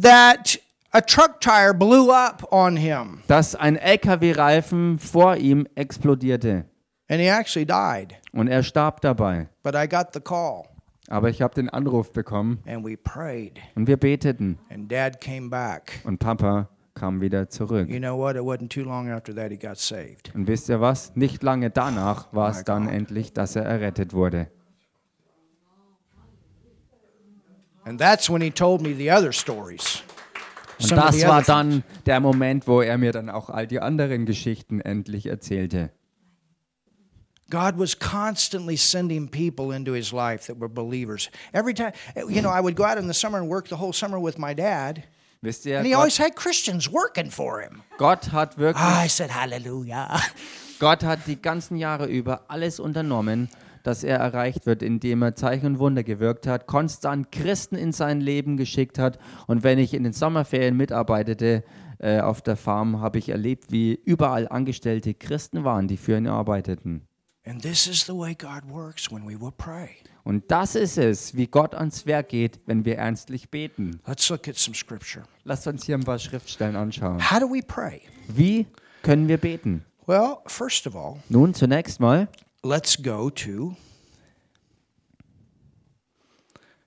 that 0.00 0.58
a 0.92 1.00
truck 1.00 1.40
tire 1.40 1.74
blew 1.74 2.10
up 2.10 2.52
on 2.52 2.76
him 2.76 3.22
dass 3.26 3.54
ein 3.54 3.76
LKW-Reifen 3.76 4.98
vor 4.98 5.36
ihm 5.36 5.66
explodierte. 5.74 6.64
and 7.08 7.20
he 7.20 7.28
actually 7.28 7.66
died. 7.66 8.14
Und 8.32 8.48
er 8.48 8.62
starb 8.62 9.00
dabei. 9.00 9.48
But 9.62 9.74
I 9.74 9.88
got 9.88 10.08
the 10.12 10.20
call 10.20 10.64
Aber 11.08 11.30
ich 11.30 11.40
habe 11.40 11.54
den 11.54 11.68
Anruf 11.70 12.12
bekommen 12.12 12.58
and 12.66 12.84
we 12.84 12.96
prayed 12.96 13.58
und 13.74 13.86
wir 13.86 13.96
beteten. 13.96 14.58
and 14.70 14.90
dad 14.92 15.20
came 15.20 15.48
back. 15.48 16.00
Und 16.04 16.18
Papa 16.18 16.68
kam 16.94 17.20
wieder 17.20 17.48
zurück. 17.48 17.88
You 17.88 17.98
know 17.98 18.18
what? 18.18 18.36
It 18.36 18.42
wasn't 18.42 18.68
too 18.68 18.82
long 18.82 19.08
after 19.10 19.34
that 19.34 19.50
he 19.50 19.56
got 19.56 19.78
saved. 19.78 20.32
Und 20.34 20.46
wisst 20.48 20.68
ihr 20.68 20.80
was? 20.80 21.14
Nicht 21.16 21.42
lange 21.42 21.70
danach 21.70 22.32
war 22.32 22.50
es 22.50 22.64
dann 22.64 22.88
endlich, 22.88 23.32
dass 23.32 23.56
er 23.56 23.64
errettet 23.64 24.12
wurde. 24.12 24.48
And 27.88 27.98
that's 27.98 28.28
when 28.28 28.42
he 28.42 28.50
told 28.50 28.82
me 28.82 28.92
the 28.92 29.10
other 29.10 29.32
stories. 29.32 30.02
Und 30.80 30.92
das 30.92 31.26
war 31.26 31.42
dann 31.42 31.82
der 32.06 32.20
Moment, 32.20 32.68
wo 32.68 32.82
er 32.82 32.98
mir 32.98 33.12
dann 33.12 33.30
auch 33.30 33.48
all 33.48 33.66
die 33.66 33.80
anderen 33.80 34.26
Geschichten 34.26 34.80
endlich 34.80 35.26
erzählte. 35.26 35.90
God 37.50 37.78
was 37.78 37.98
constantly 37.98 38.76
sending 38.76 39.26
people 39.26 39.74
into 39.74 39.94
his 39.94 40.12
life 40.12 40.46
that 40.46 40.60
were 40.60 40.68
believers. 40.68 41.30
Every 41.54 41.72
time, 41.72 41.92
you 42.28 42.42
know, 42.42 42.50
I 42.50 42.60
would 42.60 42.76
go 42.76 42.84
out 42.84 42.98
in 42.98 43.08
the 43.08 43.14
summer 43.14 43.38
and 43.38 43.48
work 43.48 43.68
the 43.68 43.76
whole 43.76 43.94
summer 43.94 44.22
with 44.22 44.36
my 44.38 44.54
dad, 44.54 45.04
Wisst 45.40 45.64
ihr, 45.64 45.78
and 45.78 45.86
he 45.86 45.92
Gott, 45.92 46.00
always 46.00 46.18
had 46.18 46.36
Christians 46.36 46.92
working 46.92 47.30
for 47.30 47.62
him. 47.62 47.82
Gott 47.96 48.32
hat 48.32 48.58
wirklich, 48.58 48.84
I 48.84 49.08
said, 49.08 49.30
Hallelujah. 49.30 50.20
Gott 50.78 51.02
hat 51.02 51.20
die 51.26 51.40
ganzen 51.40 51.76
Jahre 51.78 52.06
über 52.06 52.42
alles 52.48 52.78
unternommen, 52.78 53.48
dass 53.82 54.04
er 54.04 54.18
erreicht 54.18 54.66
wird, 54.66 54.82
indem 54.82 55.22
er 55.22 55.34
Zeichen 55.34 55.66
und 55.66 55.78
Wunder 55.78 56.02
gewirkt 56.04 56.46
hat, 56.46 56.66
konstant 56.66 57.32
Christen 57.32 57.76
in 57.76 57.92
sein 57.92 58.20
Leben 58.20 58.56
geschickt 58.56 58.98
hat. 58.98 59.18
Und 59.46 59.62
wenn 59.62 59.78
ich 59.78 59.94
in 59.94 60.04
den 60.04 60.12
Sommerferien 60.12 60.76
mitarbeitete 60.76 61.64
äh, 61.98 62.20
auf 62.20 62.42
der 62.42 62.56
Farm, 62.56 63.00
habe 63.00 63.18
ich 63.18 63.28
erlebt, 63.28 63.70
wie 63.70 63.94
überall 64.04 64.48
Angestellte 64.48 65.14
Christen 65.14 65.64
waren, 65.64 65.88
die 65.88 65.96
für 65.96 66.16
ihn 66.16 66.26
arbeiteten. 66.26 67.08
And 67.44 67.62
this 67.62 67.86
is 67.86 68.04
the 68.04 68.12
way 68.12 68.34
God 68.34 68.68
works 68.68 69.10
when 69.10 69.26
we 69.26 69.40
will 69.40 69.52
pray. 69.56 69.88
Und 70.22 70.50
das 70.50 70.74
ist 70.74 70.98
es, 70.98 71.34
wie 71.34 71.46
Gott 71.46 71.74
ans 71.74 72.04
Werk 72.04 72.28
geht, 72.28 72.60
wenn 72.66 72.84
wir 72.84 72.98
ernstlich 72.98 73.48
beten. 73.48 74.00
Let's 74.06 74.28
look 74.28 74.46
at 74.46 74.56
some 74.56 74.74
scripture. 74.74 75.24
Lasst 75.44 75.66
uns 75.66 75.86
hier 75.86 75.94
ein 75.94 76.04
paar 76.04 76.18
Schriftstellen 76.18 76.76
anschauen. 76.76 77.18
How 77.30 77.40
do 77.40 77.46
we 77.46 77.62
pray? 77.66 78.02
Wie 78.28 78.66
können 79.02 79.28
wir 79.28 79.38
beten? 79.38 79.82
Well, 80.06 80.38
first 80.46 80.86
of 80.86 80.94
all, 80.94 81.16
Nun 81.30 81.54
zunächst 81.54 82.00
mal, 82.00 82.28
let's 82.62 82.96
go 82.96 83.30
to 83.30 83.76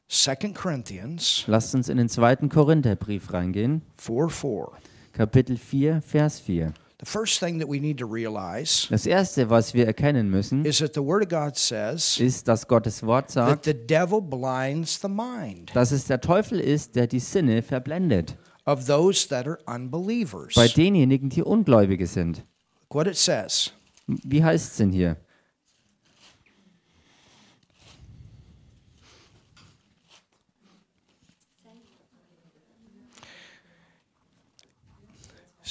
2 0.07 0.53
Corinthians 0.53 1.45
lasst 1.47 1.73
uns 1.73 1.87
in 1.87 1.97
den 1.97 2.09
zweiten 2.09 2.49
Korintherbrief 2.49 3.31
reingehen, 3.31 3.81
4 3.97 4.29
4. 4.29 4.67
Kapitel 5.13 5.57
4, 5.57 6.01
Vers 6.01 6.39
4. 6.39 6.73
The 6.99 7.05
first 7.05 7.39
thing 7.39 7.59
that 7.59 7.67
we 7.67 7.79
need 7.79 7.97
to 7.97 8.05
realize 8.05 8.87
Das 8.89 9.05
erste, 9.07 9.49
was 9.49 9.73
wir 9.73 9.87
erkennen 9.87 10.29
müssen, 10.29 10.65
is 10.65 10.77
that 10.79 10.93
the 10.93 11.01
Word 11.01 11.23
of 11.23 11.29
God 11.29 11.57
says 11.57 12.19
ist, 12.19 12.47
dass 12.47 12.67
Gottes 12.67 13.01
Wort 13.03 13.27
that 13.27 13.31
sagt, 13.31 13.65
the 13.65 13.73
devil 13.73 14.21
blinds 14.21 14.99
the 15.01 15.07
mind 15.07 15.71
dass 15.73 15.91
es 15.91 16.05
der 16.05 16.19
Teufel 16.21 16.59
ist, 16.59 16.95
der 16.95 17.07
die 17.07 17.19
Sinne 17.19 17.63
verblendet. 17.63 18.35
of 18.65 18.85
those 18.85 19.27
that 19.29 19.47
are 19.47 19.57
unbelievers. 19.65 20.53
Bei 20.55 20.67
denjenigen, 20.67 21.29
die 21.29 21.41
Ungläubige 21.41 22.05
sind. 22.05 22.43
Look 22.81 22.95
what 22.95 23.07
it 23.07 23.17
says. 23.17 23.71
Wie 24.07 24.43
heißt 24.43 24.71
es 24.71 24.77
denn 24.77 24.91
hier? 24.91 25.15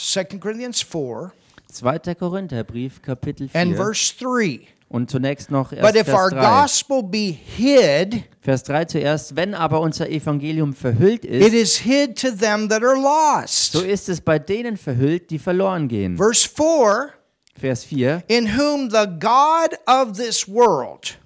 Second 0.01 0.40
Corinthians 0.40 0.82
4 0.82 1.32
2. 1.70 2.14
Korintherbrief, 2.14 3.03
Kapitel 3.03 3.48
4. 3.48 3.61
and 3.61 3.76
verse 3.76 4.14
3. 4.18 4.66
Und 4.88 5.09
zunächst 5.09 5.51
noch 5.53 5.72
erst 5.72 5.82
But 5.82 5.94
if 5.94 6.09
our 6.09 6.30
Vers 6.30 6.40
3. 6.40 6.40
gospel 6.40 7.03
be 7.03 7.36
hid, 7.57 8.24
Vers 8.40 8.64
3 8.64 8.86
zuerst. 8.86 9.36
Wenn 9.36 9.55
aber 9.55 9.80
unser 9.80 10.09
Evangelium 10.09 10.72
verhüllt 10.74 11.24
it 11.24 11.30
ist, 11.30 11.53
is 11.53 11.76
hid 11.76 12.18
to 12.20 12.30
them 12.30 12.68
that 12.68 12.82
are 12.82 12.96
lost. 12.96 13.72
so 13.72 13.82
ist 13.82 14.09
es 14.09 14.20
bei 14.20 14.38
denen 14.38 14.76
verhüllt, 14.76 15.30
die 15.30 15.38
verloren 15.38 15.86
gehen. 15.86 16.16
Verse 16.16 16.48
4 16.48 17.11
Vers 17.59 17.84
4. 17.84 18.22
In 18.28 18.46
whom 18.57 18.90
the 18.90 19.07
God 19.20 19.78
of 19.86 20.16
this 20.16 20.48
world 20.48 21.18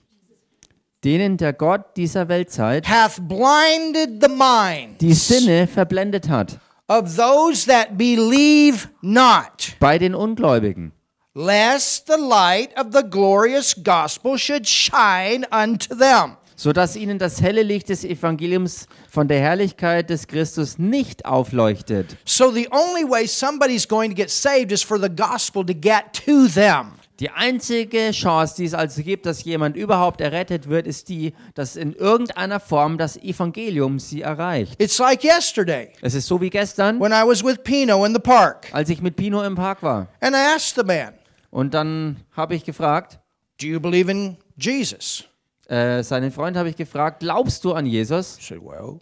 Denen 1.04 1.36
der 1.36 1.52
Gott 1.52 1.96
dieser 1.96 2.28
Weltzeit 2.28 2.88
hath 2.88 3.20
blinded 3.28 4.22
the 4.22 4.28
mind 4.28 5.00
die 5.00 5.14
Sinne 5.14 5.66
verblendet 5.66 6.28
hat. 6.28 6.58
Of 6.88 7.16
those 7.16 7.66
that 7.66 7.96
believe 7.96 8.88
not, 9.02 9.76
Bei 9.80 9.98
den 9.98 10.14
Ungläubigen. 10.14 10.92
lest 11.34 12.06
the 12.06 12.16
light 12.18 12.70
of 12.78 12.92
the 12.92 13.02
glorious 13.02 13.74
gospel 13.82 14.36
should 14.38 14.66
shine 14.66 15.44
unto 15.50 15.94
them. 15.94 16.36
sodass 16.56 16.94
ihnen 16.94 17.18
das 17.18 17.42
helle 17.42 17.62
Licht 17.64 17.88
des 17.88 18.04
Evangeliums 18.04 18.86
von 19.10 19.26
der 19.26 19.40
Herrlichkeit 19.40 20.08
des 20.08 20.28
Christus 20.28 20.78
nicht 20.78 21.24
aufleuchtet. 21.26 22.16
So 22.24 22.52
the 22.52 22.68
only 22.70 23.02
way 23.02 23.26
somebody's 23.26 23.88
going 23.88 24.10
to 24.10 24.14
get 24.14 24.30
saved 24.30 24.70
is 24.70 24.82
for 24.82 24.96
the 25.00 25.08
gospel 25.08 25.64
to 25.66 25.74
get 25.74 26.12
to 26.24 26.46
them. 26.46 26.92
Die 27.20 27.30
einzige 27.30 28.10
Chance, 28.10 28.56
die 28.56 28.64
es 28.64 28.74
also 28.74 29.02
gibt, 29.02 29.24
dass 29.26 29.44
jemand 29.44 29.76
überhaupt 29.76 30.20
errettet 30.20 30.68
wird, 30.68 30.86
ist 30.88 31.08
die, 31.08 31.32
dass 31.54 31.76
in 31.76 31.92
irgendeiner 31.92 32.58
Form 32.58 32.98
das 32.98 33.16
Evangelium 33.16 34.00
sie 34.00 34.22
erreicht. 34.22 34.82
It's 34.82 34.98
like 34.98 35.22
yesterday 35.22 35.90
Es 36.02 36.14
ist 36.14 36.26
so 36.26 36.40
wie 36.40 36.50
gestern, 36.50 36.98
when 37.00 37.12
I 37.12 37.22
was 37.24 37.44
with 37.44 37.58
Pino 37.62 38.04
in 38.04 38.12
the 38.14 38.18
park, 38.20 38.66
als 38.72 38.88
ich 38.90 39.00
mit 39.00 39.14
Pino 39.14 39.42
im 39.44 39.54
Park 39.54 39.82
war. 39.84 40.08
and 40.20 40.34
I 40.34 40.54
asked 40.56 40.74
the 40.74 40.82
man, 40.84 41.14
Und 41.50 41.72
dann 41.74 42.16
habe 42.32 42.56
ich 42.56 42.64
gefragt, 42.64 43.20
Do 43.60 43.68
you 43.68 43.78
believe 43.78 44.10
in 44.10 44.36
Jesus? 44.56 45.22
äh, 45.68 46.02
seinen 46.02 46.32
Freund 46.32 46.56
habe 46.56 46.68
ich 46.68 46.74
gefragt, 46.76 47.20
glaubst 47.20 47.64
du 47.64 47.74
an 47.74 47.86
Jesus? 47.86 48.38
Said, 48.40 48.60
Well, 48.60 48.98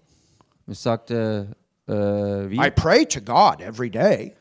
Ich 0.66 0.78
sagte, 0.78 1.48
äh, 1.88 1.92
wie? 1.92 2.58
I 2.60 2.70
pray 2.70 3.06
to 3.06 3.22
God 3.22 3.62
every 3.62 3.88
day. 3.88 4.34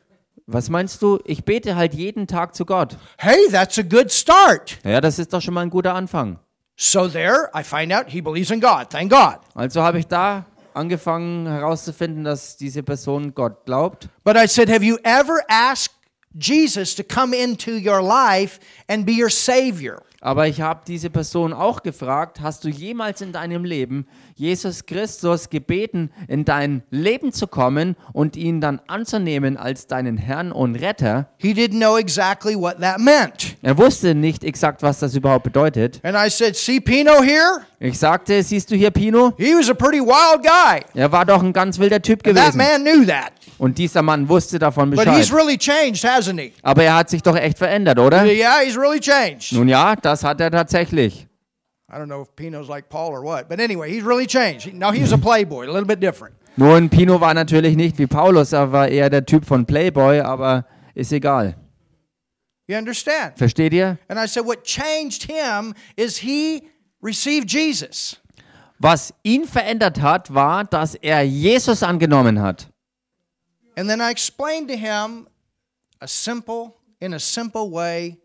Was 0.51 0.69
meinst 0.69 1.01
du? 1.01 1.19
Ich 1.23 1.45
bete 1.45 1.77
halt 1.77 1.93
jeden 1.93 2.27
Tag 2.27 2.55
zu 2.55 2.65
Gott. 2.65 2.97
Hey, 3.17 3.37
that's 3.51 3.77
a 3.79 3.83
good 3.83 4.11
start. 4.11 4.79
Ja, 4.83 4.99
das 4.99 5.17
ist 5.17 5.31
doch 5.31 5.41
schon 5.41 5.53
mal 5.53 5.61
ein 5.61 5.69
guter 5.69 5.95
Anfang. 5.95 6.39
So 6.75 7.07
there, 7.07 7.49
I 7.55 7.63
find 7.63 7.93
out 7.93 8.07
he 8.09 8.21
believes 8.21 8.51
in 8.51 8.59
God. 8.59 8.89
Thank 8.89 9.11
God. 9.11 9.37
Also 9.55 9.81
habe 9.81 9.99
ich 9.99 10.07
da 10.07 10.45
angefangen 10.73 11.47
herauszufinden, 11.47 12.25
dass 12.25 12.57
diese 12.57 12.83
Person 12.83 13.33
Gott 13.33 13.65
glaubt. 13.65 14.09
But 14.25 14.35
I 14.35 14.45
said, 14.45 14.69
Have 14.69 14.83
you 14.83 14.97
ever 15.03 15.39
asked 15.47 15.95
Jesus 16.37 16.95
to 16.95 17.03
come 17.03 17.33
into 17.33 17.71
your 17.71 18.01
life 18.01 18.59
and 18.89 19.05
be 19.05 19.13
your 19.13 19.29
Savior? 19.29 20.01
Aber 20.23 20.47
ich 20.47 20.61
habe 20.61 20.81
diese 20.85 21.09
Person 21.09 21.51
auch 21.51 21.81
gefragt, 21.81 22.41
hast 22.41 22.63
du 22.63 22.69
jemals 22.69 23.21
in 23.21 23.31
deinem 23.31 23.65
Leben 23.65 24.05
Jesus 24.35 24.85
Christus 24.85 25.49
gebeten, 25.49 26.11
in 26.27 26.45
dein 26.45 26.83
Leben 26.91 27.33
zu 27.33 27.47
kommen 27.47 27.95
und 28.13 28.35
ihn 28.37 28.61
dann 28.61 28.81
anzunehmen 28.87 29.57
als 29.57 29.87
deinen 29.87 30.17
Herrn 30.17 30.51
und 30.51 30.75
Retter? 30.75 31.27
He 31.37 31.53
didn't 31.53 31.79
know 31.79 31.97
exactly 31.97 32.55
what 32.55 32.79
that 32.79 32.99
meant. 32.99 33.57
Er 33.63 33.77
wusste 33.79 34.13
nicht 34.13 34.43
exakt, 34.43 34.83
was 34.83 34.99
das 34.99 35.15
überhaupt 35.15 35.43
bedeutet. 35.43 35.99
And 36.03 36.15
I 36.15 36.29
said, 36.29 36.55
See 36.55 36.79
Pino 36.79 37.23
here? 37.23 37.61
Ich 37.79 37.97
sagte, 37.97 38.43
siehst 38.43 38.69
du 38.69 38.75
hier 38.75 38.91
Pino? 38.91 39.33
He 39.37 39.55
was 39.55 39.69
a 39.71 39.73
pretty 39.73 40.01
wild 40.01 40.43
guy. 40.43 40.81
Er 40.93 41.11
war 41.11 41.25
doch 41.25 41.41
ein 41.41 41.51
ganz 41.51 41.79
wilder 41.79 41.99
Typ 41.99 42.25
And 42.27 42.37
that 42.37 42.53
gewesen. 42.53 42.57
man 42.57 42.83
knew 42.83 43.05
that. 43.07 43.31
Und 43.61 43.77
dieser 43.77 44.01
Mann 44.01 44.27
wusste 44.27 44.57
davon 44.57 44.89
But 44.89 45.07
he's 45.07 45.29
Bescheid. 45.29 45.33
really 45.37 45.55
changed, 45.55 46.03
hasn't 46.03 46.39
he? 46.41 46.51
Aber 46.63 46.83
er 46.83 46.95
hat 46.95 47.11
sich 47.11 47.21
doch 47.21 47.35
echt 47.35 47.59
verändert, 47.59 47.99
oder? 47.99 48.25
Yeah, 48.25 48.61
he's 48.65 48.75
really 48.75 48.99
changed. 48.99 49.51
Nun 49.53 49.67
ja, 49.67 49.95
das 49.95 50.23
hat 50.23 50.41
er 50.41 50.49
tatsächlich. 50.49 51.27
I 51.87 51.95
don't 51.97 52.07
know 52.07 52.23
if 52.23 52.35
Pino's 52.35 52.67
like 52.67 52.89
Paul 52.89 53.11
or 53.13 53.21
what, 53.23 53.47
but 53.49 53.59
anyway, 53.59 53.91
he's 53.93 54.03
really 54.03 54.25
changed. 54.25 54.65
He- 54.65 54.73
Now 54.73 54.91
he 54.91 55.01
was 55.03 55.13
a 55.13 55.17
playboy, 55.17 55.67
a 55.67 55.71
little 55.71 55.85
bit 55.85 56.01
different. 56.01 56.33
Nun, 56.55 56.89
Pino 56.89 57.21
war 57.21 57.35
natürlich 57.35 57.75
nicht 57.75 57.99
wie 57.99 58.07
Paulus, 58.07 58.51
er 58.51 58.71
war 58.71 58.87
eher 58.87 59.11
der 59.11 59.25
Typ 59.27 59.45
von 59.45 59.65
Playboy, 59.67 60.21
aber 60.21 60.65
ist 60.95 61.11
egal. 61.13 61.55
You 62.67 62.77
understand? 62.77 63.37
Versteht 63.37 63.73
ihr? 63.73 63.99
And 64.07 64.17
I 64.19 64.27
said, 64.27 64.43
what 64.43 64.63
changed 64.63 65.23
him 65.29 65.75
is 65.95 66.17
he 66.17 66.63
received 67.03 67.51
Jesus. 67.51 68.17
Was 68.79 69.13
ihn 69.21 69.45
verändert 69.45 70.01
hat, 70.01 70.33
war, 70.33 70.63
dass 70.63 70.95
er 70.95 71.21
Jesus 71.21 71.83
angenommen 71.83 72.41
hat. 72.41 72.70
And 73.75 73.89
then 73.89 74.01
I 74.01 74.11
explained 74.11 74.67
to 74.69 74.77
him 74.77 75.27
a 76.01 76.07
simple, 76.07 76.75
in 76.99 77.13
a 77.13 77.19
simple 77.19 77.69
way, 77.69 78.17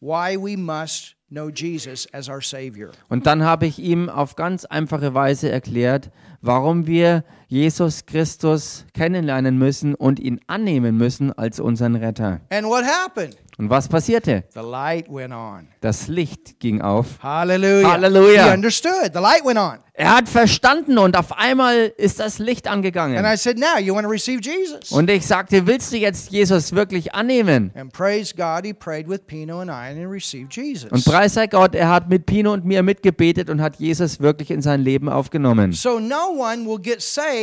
why 0.00 0.36
we 0.36 0.56
must 0.56 1.14
know 1.30 1.50
Jesus 1.50 2.06
as 2.12 2.28
our 2.28 2.40
Savior. 2.40 2.90
Und 3.08 3.26
dann 3.26 3.42
habe 3.42 3.66
ich 3.66 3.78
ihm 3.78 4.08
auf 4.08 4.36
ganz 4.36 4.64
einfache 4.64 5.14
Weise 5.14 5.50
erklärt, 5.50 6.10
warum 6.40 6.86
wir 6.86 7.24
Jesus 7.48 8.06
Christus 8.06 8.84
kennenlernen 8.94 9.58
müssen 9.58 9.94
und 9.94 10.20
ihn 10.20 10.40
annehmen 10.46 10.96
müssen 10.96 11.32
als 11.32 11.60
unseren 11.60 11.96
Retter. 11.96 12.40
And 12.50 12.66
what 12.66 12.84
happened? 12.84 13.36
Und 13.56 13.70
was 13.70 13.88
passierte? 13.88 14.44
The 14.52 14.60
light 14.60 15.06
went 15.08 15.32
on. 15.32 15.68
Das 15.80 16.08
Licht 16.08 16.58
ging 16.58 16.80
auf. 16.80 17.22
Hallelujah. 17.22 17.92
Hallelujah. 17.92 18.48
He 18.48 18.54
understood. 18.54 19.12
The 19.12 19.20
light 19.20 19.44
went 19.44 19.58
on. 19.58 19.78
Er 19.96 20.16
hat 20.16 20.28
verstanden 20.28 20.98
und 20.98 21.16
auf 21.16 21.38
einmal 21.38 21.92
ist 21.96 22.18
das 22.18 22.40
Licht 22.40 22.66
And 22.66 22.78
angegangen. 22.78 23.24
I 23.24 23.36
said, 23.36 23.56
now 23.58 23.78
you 23.78 23.94
want 23.94 24.04
to 24.04 24.10
receive 24.10 24.40
Jesus? 24.42 24.90
Und 24.90 25.08
ich 25.08 25.24
sagte, 25.24 25.68
willst 25.68 25.92
du 25.92 25.98
jetzt 25.98 26.32
Jesus 26.32 26.72
wirklich 26.72 27.14
annehmen? 27.14 27.70
And 27.76 27.92
praise 27.92 28.34
God, 28.34 28.64
he 28.64 28.72
prayed 28.72 29.08
with 29.08 29.20
Pino 29.28 29.60
and 29.60 29.70
I 29.70 29.90
and 29.90 29.98
he 29.98 30.04
received 30.04 30.52
Jesus. 30.52 30.90
Und 30.90 31.04
preis 31.04 31.34
sei 31.34 31.46
Gott, 31.46 31.76
er 31.76 31.90
hat 31.90 32.08
mit 32.08 32.26
Pino 32.26 32.52
und 32.52 32.64
mir 32.64 32.82
mitgebetet 32.82 33.48
und 33.50 33.62
hat 33.62 33.76
Jesus 33.76 34.18
wirklich 34.18 34.50
in 34.50 34.62
sein 34.62 34.80
Leben 34.82 35.08
aufgenommen. 35.08 35.70
So 35.70 36.00
no 36.00 36.30
one 36.38 36.66
will 36.66 36.80
get 36.80 37.00
saved 37.00 37.33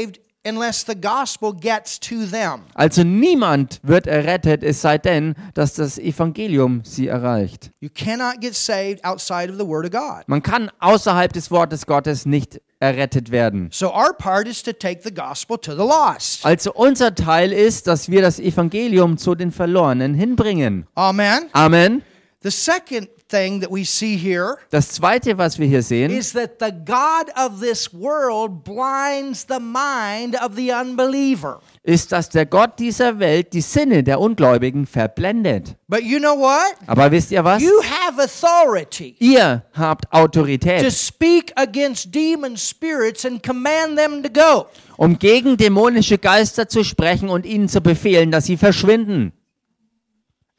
unless 0.44 0.86
the 0.86 0.96
gospel 0.96 1.54
gets 1.54 2.00
to 2.00 2.26
them. 2.26 2.62
Also 2.74 3.04
niemand 3.04 3.80
wird 3.84 4.08
errettet, 4.08 4.64
es 4.64 4.82
sei 4.82 4.98
denn, 4.98 5.36
dass 5.54 5.74
das 5.74 5.98
Evangelium 5.98 6.82
sie 6.84 7.08
erreicht. 7.08 7.72
You 7.80 7.90
cannot 7.94 8.42
get 8.42 8.56
saved 8.56 9.04
outside 9.04 9.52
of 9.52 9.58
the 9.58 9.68
Word 9.68 9.86
of 9.86 9.92
God. 9.92 10.28
Man 10.28 10.42
kann 10.42 10.72
außerhalb 10.80 11.32
des 11.34 11.52
Wortes 11.52 11.86
Gottes 11.86 12.26
nicht 12.26 12.62
errettet 12.80 13.32
werden. 13.32 13.70
So 13.72 13.94
our 13.94 14.14
part 14.14 14.48
is 14.48 14.64
to 14.64 14.74
take 14.74 15.02
the 15.04 15.14
gospel 15.14 15.58
to 15.58 15.74
the 15.74 15.84
lost. 15.84 16.46
Also 16.46 16.74
unser 16.74 17.14
Teil 17.14 17.52
ist, 17.52 17.88
dass 17.88 18.10
wir 18.10 18.22
das 18.22 18.40
Evangelium 18.40 19.18
zu 19.18 19.36
den 19.36 19.52
Verlorenen 19.52 20.14
hinbringen. 20.16 20.88
Amen. 20.96 21.50
Amen. 21.54 22.02
The 22.44 22.50
second 22.50 23.08
thing 23.32 23.62
that 23.62 23.72
we 23.72 23.84
see 23.86 24.18
here 24.18 24.58
Das 24.70 24.90
zweite, 24.90 25.38
was 25.38 25.58
wir 25.58 25.68
hier 25.68 25.82
sehen, 25.82 26.12
is 26.12 26.34
that 26.34 26.52
the 26.60 26.72
God 26.72 27.32
of 27.36 27.62
this 27.62 27.92
world 27.94 28.64
blinds 28.64 29.46
the 29.48 29.60
mind 29.60 30.36
of 30.44 30.56
the 30.56 30.72
unbeliever. 30.72 31.60
ist, 31.84 32.12
dass 32.12 32.30
der 32.30 32.46
Gott 32.46 32.78
dieser 32.78 33.18
Welt 33.20 33.54
die 33.54 33.62
Sinne 33.62 34.04
der 34.04 34.20
Ungläubigen 34.20 34.86
verblendet. 34.86 35.76
But 35.88 36.04
you 36.04 36.20
know 36.20 36.38
what? 36.38 36.76
Aber 36.88 37.10
wisst 37.12 37.32
ihr 37.32 37.44
was? 37.44 37.62
You 37.62 37.82
have 37.82 38.22
authority 38.22 39.16
Ihr 39.20 39.64
habt 39.74 40.06
to 40.12 40.18
Autorität, 40.18 40.92
speak 40.94 41.52
against 41.56 42.14
demon 42.14 42.56
spirits 42.58 43.26
and 43.26 43.42
command 43.42 43.98
them 43.98 44.22
to 44.22 44.30
go. 44.30 44.68
um 44.98 45.18
gegen 45.18 45.58
dämonische 45.58 46.18
Geister 46.18 46.70
zu 46.70 46.84
sprechen 46.84 47.30
und 47.30 47.46
ihnen 47.46 47.68
zu 47.68 47.82
befehlen, 47.82 48.30
dass 48.32 48.46
sie 48.46 48.58
verschwinden. 48.58 49.34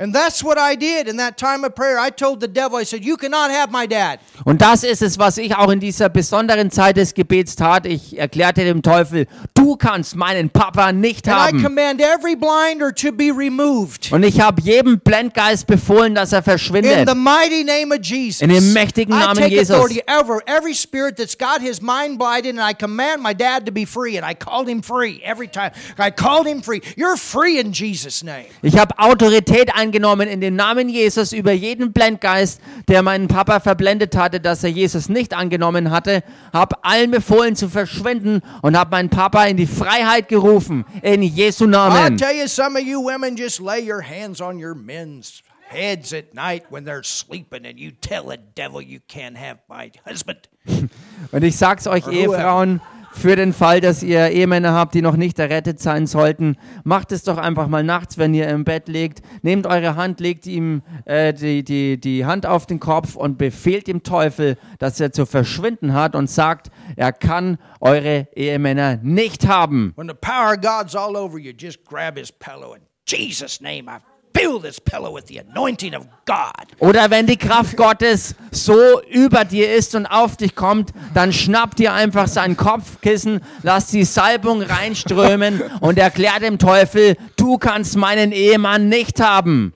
And 0.02 0.12
that's 0.12 0.42
what 0.42 0.58
I 0.58 0.74
did 0.74 1.06
in 1.06 1.16
that 1.18 1.36
time 1.38 1.64
of 1.64 1.76
prayer. 1.76 1.96
I 1.96 2.10
told 2.10 2.40
the 2.40 2.48
devil, 2.48 2.76
I 2.76 2.84
said, 2.84 3.04
You 3.04 3.16
cannot 3.16 3.52
have 3.52 3.70
my 3.70 3.86
dad. 3.86 4.18
Und 4.44 4.60
das 4.60 4.82
ist 4.82 5.00
es, 5.00 5.16
was 5.16 5.38
ich 5.38 5.54
auch 5.54 5.70
in 5.70 5.78
dieser 5.78 6.08
besonderen 6.08 6.72
Zeit 6.72 6.96
des 6.96 7.14
Gebets 7.14 7.54
tat. 7.54 7.86
Ich 7.86 8.18
erklärte 8.18 8.64
dem 8.64 8.82
Teufel, 8.82 9.28
du 9.54 9.76
kannst 9.76 10.16
meinen 10.16 10.50
Papa 10.50 10.90
nicht 10.90 11.28
And 11.28 11.36
I 11.36 11.40
haben. 11.52 11.62
command 11.62 12.00
every 12.00 12.34
blinder 12.34 12.92
to 12.92 13.12
be 13.12 13.30
removed. 13.32 14.10
Und 14.10 14.24
ich 14.24 14.40
habe 14.40 14.60
jedem 14.62 14.98
Blendgeist 14.98 15.68
befohlen, 15.68 16.16
dass 16.16 16.32
er 16.32 16.38
In 16.38 16.44
verschwindet. 16.44 17.08
the 17.08 17.14
mighty 17.14 17.62
name 17.62 17.94
of 17.94 18.02
Jesus. 18.04 18.40
In 18.42 18.48
dem 18.48 18.72
mächtigen 18.72 19.14
I 19.14 19.20
Namen 19.20 19.36
take 19.36 19.50
Jesus. 19.54 19.70
authority 19.70 20.02
over 20.08 20.40
every 20.48 20.74
spirit 20.74 21.16
that's 21.16 21.38
got 21.38 21.60
his 21.60 21.80
mind 21.80 22.18
blinded, 22.18 22.58
and 22.58 22.60
I 22.60 22.74
command 22.74 23.22
my 23.22 23.32
dad 23.34 23.66
to 23.66 23.72
be 23.72 23.84
free. 23.86 24.16
And 24.18 24.26
I 24.28 24.34
called 24.34 24.68
him 24.68 24.82
free 24.82 25.22
every 25.24 25.46
time. 25.46 25.70
I 25.96 26.10
called 26.10 26.48
him 26.48 26.60
free. 26.60 26.82
You're 26.96 27.16
free 27.16 27.60
in 27.60 27.72
Jesus' 27.72 28.24
name. 28.24 28.46
Ich 28.62 28.76
habe 28.76 28.98
Autorität 28.98 29.72
eingenommen 29.92 30.26
in 30.26 30.40
den 30.40 30.56
Namen 30.56 30.88
Jesus 30.88 31.34
über 31.34 31.52
jeden 31.52 31.92
Blendgeist, 31.92 32.62
der 32.88 33.02
meinen 33.02 33.28
Papa 33.28 33.60
verblendet 33.60 34.16
hatte, 34.16 34.40
dass 34.40 34.64
er 34.64 34.70
Jesus 34.70 35.10
nicht 35.10 35.34
angenommen 35.34 35.90
hatte. 35.90 36.22
Habe 36.50 36.82
allen 36.82 37.10
befohlen 37.10 37.56
zu 37.56 37.68
verschwinden 37.68 38.40
und 38.62 38.78
habe 38.78 38.92
meinen 38.92 39.10
Papa 39.10 39.44
in 39.44 39.58
die 39.58 39.66
Freiheit 39.66 40.28
gerufen. 40.28 40.86
In 41.02 41.22
Jesu 41.22 41.66
Namen. 41.66 42.16
tell 42.16 42.34
you, 42.34 42.46
some 42.46 42.78
of 42.78 42.86
you 42.86 43.02
women 43.02 43.36
just 43.36 43.60
lay 43.60 43.86
your 43.86 44.02
hands 44.02 44.40
on 44.40 44.58
your 44.62 44.74
men's 44.74 45.42
heads 45.68 46.14
at 46.14 46.32
night 46.32 46.64
when 46.70 46.84
they're 46.84 47.04
sleeping, 47.04 47.66
and 47.66 47.78
you 47.78 47.90
tell 47.90 48.30
the 48.30 48.38
devil 48.54 48.80
you 48.80 49.00
can't 49.08 49.36
have 49.36 49.58
my 49.68 49.90
husband. 50.06 50.48
Und 51.32 51.44
ich 51.44 51.56
sag's 51.56 51.86
euch, 51.86 52.06
Ehefrauen, 52.08 52.80
für 53.12 53.36
den 53.36 53.52
Fall, 53.52 53.80
dass 53.80 54.02
ihr 54.02 54.30
Ehemänner 54.30 54.72
habt, 54.72 54.94
die 54.94 55.02
noch 55.02 55.16
nicht 55.16 55.38
errettet 55.38 55.80
sein 55.80 56.06
sollten, 56.06 56.56
macht 56.84 57.12
es 57.12 57.22
doch 57.22 57.38
einfach 57.38 57.68
mal 57.68 57.84
nachts, 57.84 58.18
wenn 58.18 58.34
ihr 58.34 58.48
im 58.48 58.64
Bett 58.64 58.88
liegt. 58.88 59.20
Nehmt 59.42 59.66
eure 59.66 59.96
Hand, 59.96 60.20
legt 60.20 60.46
ihm 60.46 60.82
äh, 61.04 61.32
die, 61.32 61.62
die, 61.62 62.00
die 62.00 62.24
Hand 62.24 62.46
auf 62.46 62.66
den 62.66 62.80
Kopf 62.80 63.14
und 63.14 63.38
befehlt 63.38 63.86
dem 63.86 64.02
Teufel, 64.02 64.56
dass 64.78 64.98
er 64.98 65.12
zu 65.12 65.26
verschwinden 65.26 65.92
hat 65.94 66.16
und 66.16 66.28
sagt, 66.28 66.70
er 66.96 67.12
kann 67.12 67.58
eure 67.80 68.28
Ehemänner 68.34 68.98
nicht 69.02 69.46
haben. 69.46 69.92
When 69.96 70.08
the 70.08 70.14
power 70.14 70.54
of 70.54 70.60
God's 70.60 70.96
all 70.96 71.16
over 71.16 71.38
you, 71.38 71.52
just 71.52 71.84
grab 71.84 72.16
his 72.16 72.32
pillow 72.32 72.74
in 72.74 72.82
Jesus' 73.06 73.60
name. 73.60 73.88
I 73.88 74.11
fill 74.34 74.60
this 74.60 74.80
pillow 74.80 75.14
with 75.14 75.26
the 75.26 75.38
anointing 75.38 75.94
of 75.94 76.06
God. 76.24 76.66
Oder 76.78 77.10
wenn 77.10 77.26
die 77.26 77.36
Kraft 77.36 77.76
Gottes 77.76 78.34
so 78.50 79.02
über 79.10 79.44
dir 79.44 79.74
ist 79.74 79.94
und 79.94 80.06
auf 80.06 80.36
dich 80.36 80.54
kommt, 80.54 80.92
dann 81.14 81.32
schnapp 81.32 81.76
dir 81.76 81.92
einfach 81.92 82.28
sein 82.28 82.56
Kopfkissen, 82.56 83.40
lass 83.62 83.88
die 83.88 84.04
Salbung 84.04 84.62
reinströmen 84.62 85.62
und 85.80 85.98
erklär 85.98 86.40
dem 86.40 86.58
Teufel, 86.58 87.16
du 87.36 87.58
kannst 87.58 87.96
meinen 87.96 88.32
Ehemann 88.32 88.88
nicht 88.88 89.20
haben. 89.20 89.74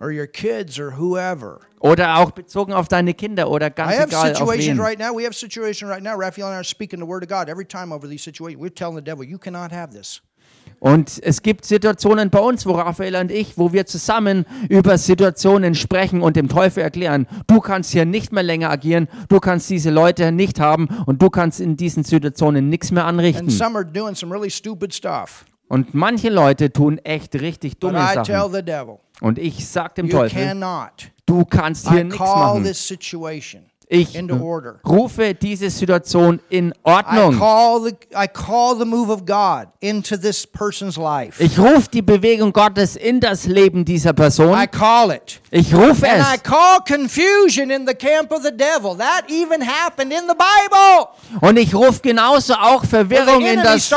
Or 0.00 0.10
your 0.10 0.26
kids 0.26 0.80
or 0.80 0.98
whoever. 0.98 1.60
Oder 1.78 2.18
auch 2.18 2.32
bezogen 2.32 2.72
auf 2.72 2.88
deine 2.88 3.14
Kinder 3.14 3.48
oder 3.48 3.68
I 3.68 3.70
ganz 3.70 3.92
have 3.92 4.08
egal 4.08 4.32
auf 4.32 4.38
situations 4.38 4.78
wen. 4.78 4.80
right 4.80 4.98
now. 4.98 5.16
We 5.16 5.24
have 5.24 5.32
situations 5.32 5.88
right 5.88 6.02
now. 6.02 6.16
Raphael 6.16 6.48
and 6.48 6.54
I 6.54 6.58
are 6.58 6.64
speaking 6.64 6.98
the 6.98 7.06
word 7.06 7.22
of 7.22 7.28
God 7.28 7.48
every 7.48 7.64
time 7.64 7.92
over 7.92 8.08
these 8.08 8.22
situations. 8.24 8.60
We're 8.60 8.74
telling 8.74 8.96
the 8.96 9.02
devil, 9.02 9.24
you 9.24 9.38
cannot 9.38 9.70
have 9.70 9.92
this. 9.92 10.20
Und 10.82 11.20
es 11.22 11.42
gibt 11.42 11.64
Situationen 11.64 12.30
bei 12.30 12.40
uns, 12.40 12.66
wo 12.66 12.72
Raphael 12.72 13.14
und 13.14 13.30
ich, 13.30 13.56
wo 13.56 13.72
wir 13.72 13.86
zusammen 13.86 14.44
über 14.68 14.98
Situationen 14.98 15.76
sprechen 15.76 16.22
und 16.22 16.34
dem 16.34 16.48
Teufel 16.48 16.82
erklären, 16.82 17.28
du 17.46 17.60
kannst 17.60 17.92
hier 17.92 18.04
nicht 18.04 18.32
mehr 18.32 18.42
länger 18.42 18.68
agieren, 18.68 19.06
du 19.28 19.38
kannst 19.38 19.70
diese 19.70 19.90
Leute 19.90 20.32
nicht 20.32 20.58
haben 20.58 20.88
und 21.06 21.22
du 21.22 21.30
kannst 21.30 21.60
in 21.60 21.76
diesen 21.76 22.02
Situationen 22.02 22.68
nichts 22.68 22.90
mehr 22.90 23.04
And 23.06 23.16
anrichten. 23.20 23.48
some 23.48 23.76
are 23.78 23.86
doing 23.86 24.16
some 24.16 24.34
really 24.34 24.50
stupid 24.50 24.92
stuff. 24.92 25.44
Und 25.68 25.94
manche 25.94 26.30
Leute 26.30 26.72
tun 26.72 26.98
echt 26.98 27.36
richtig 27.36 27.78
dumme 27.78 28.00
I 28.00 28.14
tell 28.14 28.24
Sachen. 28.24 28.52
the 28.52 28.62
devil, 28.64 28.98
Und 29.20 29.38
ich 29.38 29.64
sag 29.68 29.94
dem 29.94 30.10
Teufel, 30.10 30.60
du 31.26 31.44
kannst 31.44 31.88
hier 31.90 32.02
nichts 32.02 32.18
machen. 32.18 32.64
Ich 33.94 34.18
rufe 34.88 35.34
diese 35.34 35.68
Situation 35.68 36.40
in 36.48 36.72
Ordnung. 36.82 37.34
Ich 41.38 41.58
rufe 41.58 41.90
die 41.92 42.00
Bewegung 42.00 42.54
Gottes 42.54 42.96
in 42.96 43.20
das 43.20 43.44
Leben 43.44 43.84
dieser 43.84 44.14
Person. 44.14 44.58
I 44.58 44.66
call 44.66 45.10
it. 45.10 45.42
Ich 45.50 45.74
rufe 45.74 46.06
es. 46.06 46.42
call 46.42 46.78
confusion 46.88 47.70
in 47.70 47.86
the 47.86 47.92
camp 47.92 48.32
of 48.32 48.42
the 48.42 48.50
devil. 48.50 48.96
That 48.96 49.24
even 49.28 49.60
happened 49.60 50.10
in 50.10 50.26
the 50.26 50.36
Bible. 50.38 51.08
Und 51.42 51.58
ich 51.58 51.74
rufe 51.74 52.00
genauso 52.00 52.54
auch 52.54 52.86
Verwirrung 52.86 53.44
in 53.44 53.62
das. 53.62 53.92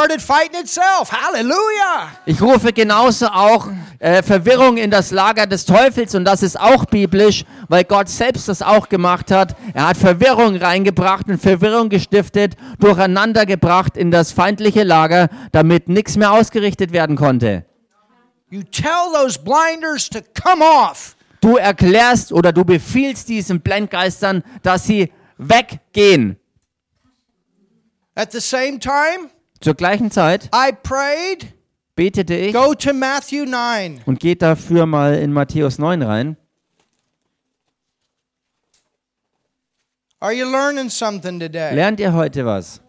Ich 2.26 2.42
rufe 2.42 2.74
genauso 2.74 3.28
auch 3.28 3.70
äh, 4.00 4.22
Verwirrung 4.22 4.76
in 4.76 4.92
das 4.92 5.12
Lager 5.12 5.48
des 5.48 5.64
Teufels 5.64 6.16
und 6.16 6.26
das 6.26 6.44
ist 6.44 6.60
auch 6.60 6.84
biblisch, 6.84 7.46
weil 7.70 7.86
Gott 7.86 8.10
selbst 8.10 8.50
das 8.50 8.62
auch 8.62 8.90
gemacht 8.90 9.32
hat. 9.32 9.56
Er 9.74 9.85
hat 9.88 9.98
Verwirrung 9.98 10.56
reingebracht 10.56 11.28
und 11.28 11.40
Verwirrung 11.40 11.90
gestiftet, 11.90 12.56
durcheinander 12.80 13.46
gebracht 13.46 13.98
in 13.98 14.12
das 14.12 14.32
feindliche 14.32 14.84
Lager, 14.84 15.30
damit 15.52 15.90
nichts 15.90 16.18
mehr 16.18 16.32
ausgerichtet 16.32 16.92
werden 16.92 17.16
konnte. 17.16 17.66
You 18.50 18.62
tell 18.64 19.12
those 19.14 19.40
blinders 19.40 20.10
to 20.10 20.20
come 20.34 20.64
off. 20.64 21.16
Du 21.42 21.58
erklärst 21.58 22.32
oder 22.32 22.52
du 22.54 22.64
befiehlst 22.64 23.28
diesen 23.30 23.62
Blendgeistern, 23.62 24.44
dass 24.64 24.86
sie 24.86 25.12
weggehen. 25.38 26.38
At 28.16 28.32
the 28.32 28.40
same 28.40 28.80
time, 28.80 29.30
Zur 29.60 29.74
gleichen 29.74 30.10
Zeit 30.10 30.50
I 30.56 30.72
prayed, 30.72 31.54
betete 31.96 32.36
ich 32.36 32.54
go 32.54 32.74
to 32.74 32.94
Matthew 32.94 33.46
9. 33.46 34.02
und 34.06 34.20
geht 34.20 34.42
dafür 34.42 34.86
mal 34.86 35.16
in 35.16 35.34
Matthäus 35.34 35.78
9 35.78 36.02
rein. 36.02 36.38
Are 36.38 36.38
you 36.38 36.44
learning 38.14 38.48
something 38.48 38.74
today? 38.74 40.05
Lernt 40.22 42.00
ihr 42.00 42.14
heute 42.14 42.46
was? 42.46 42.82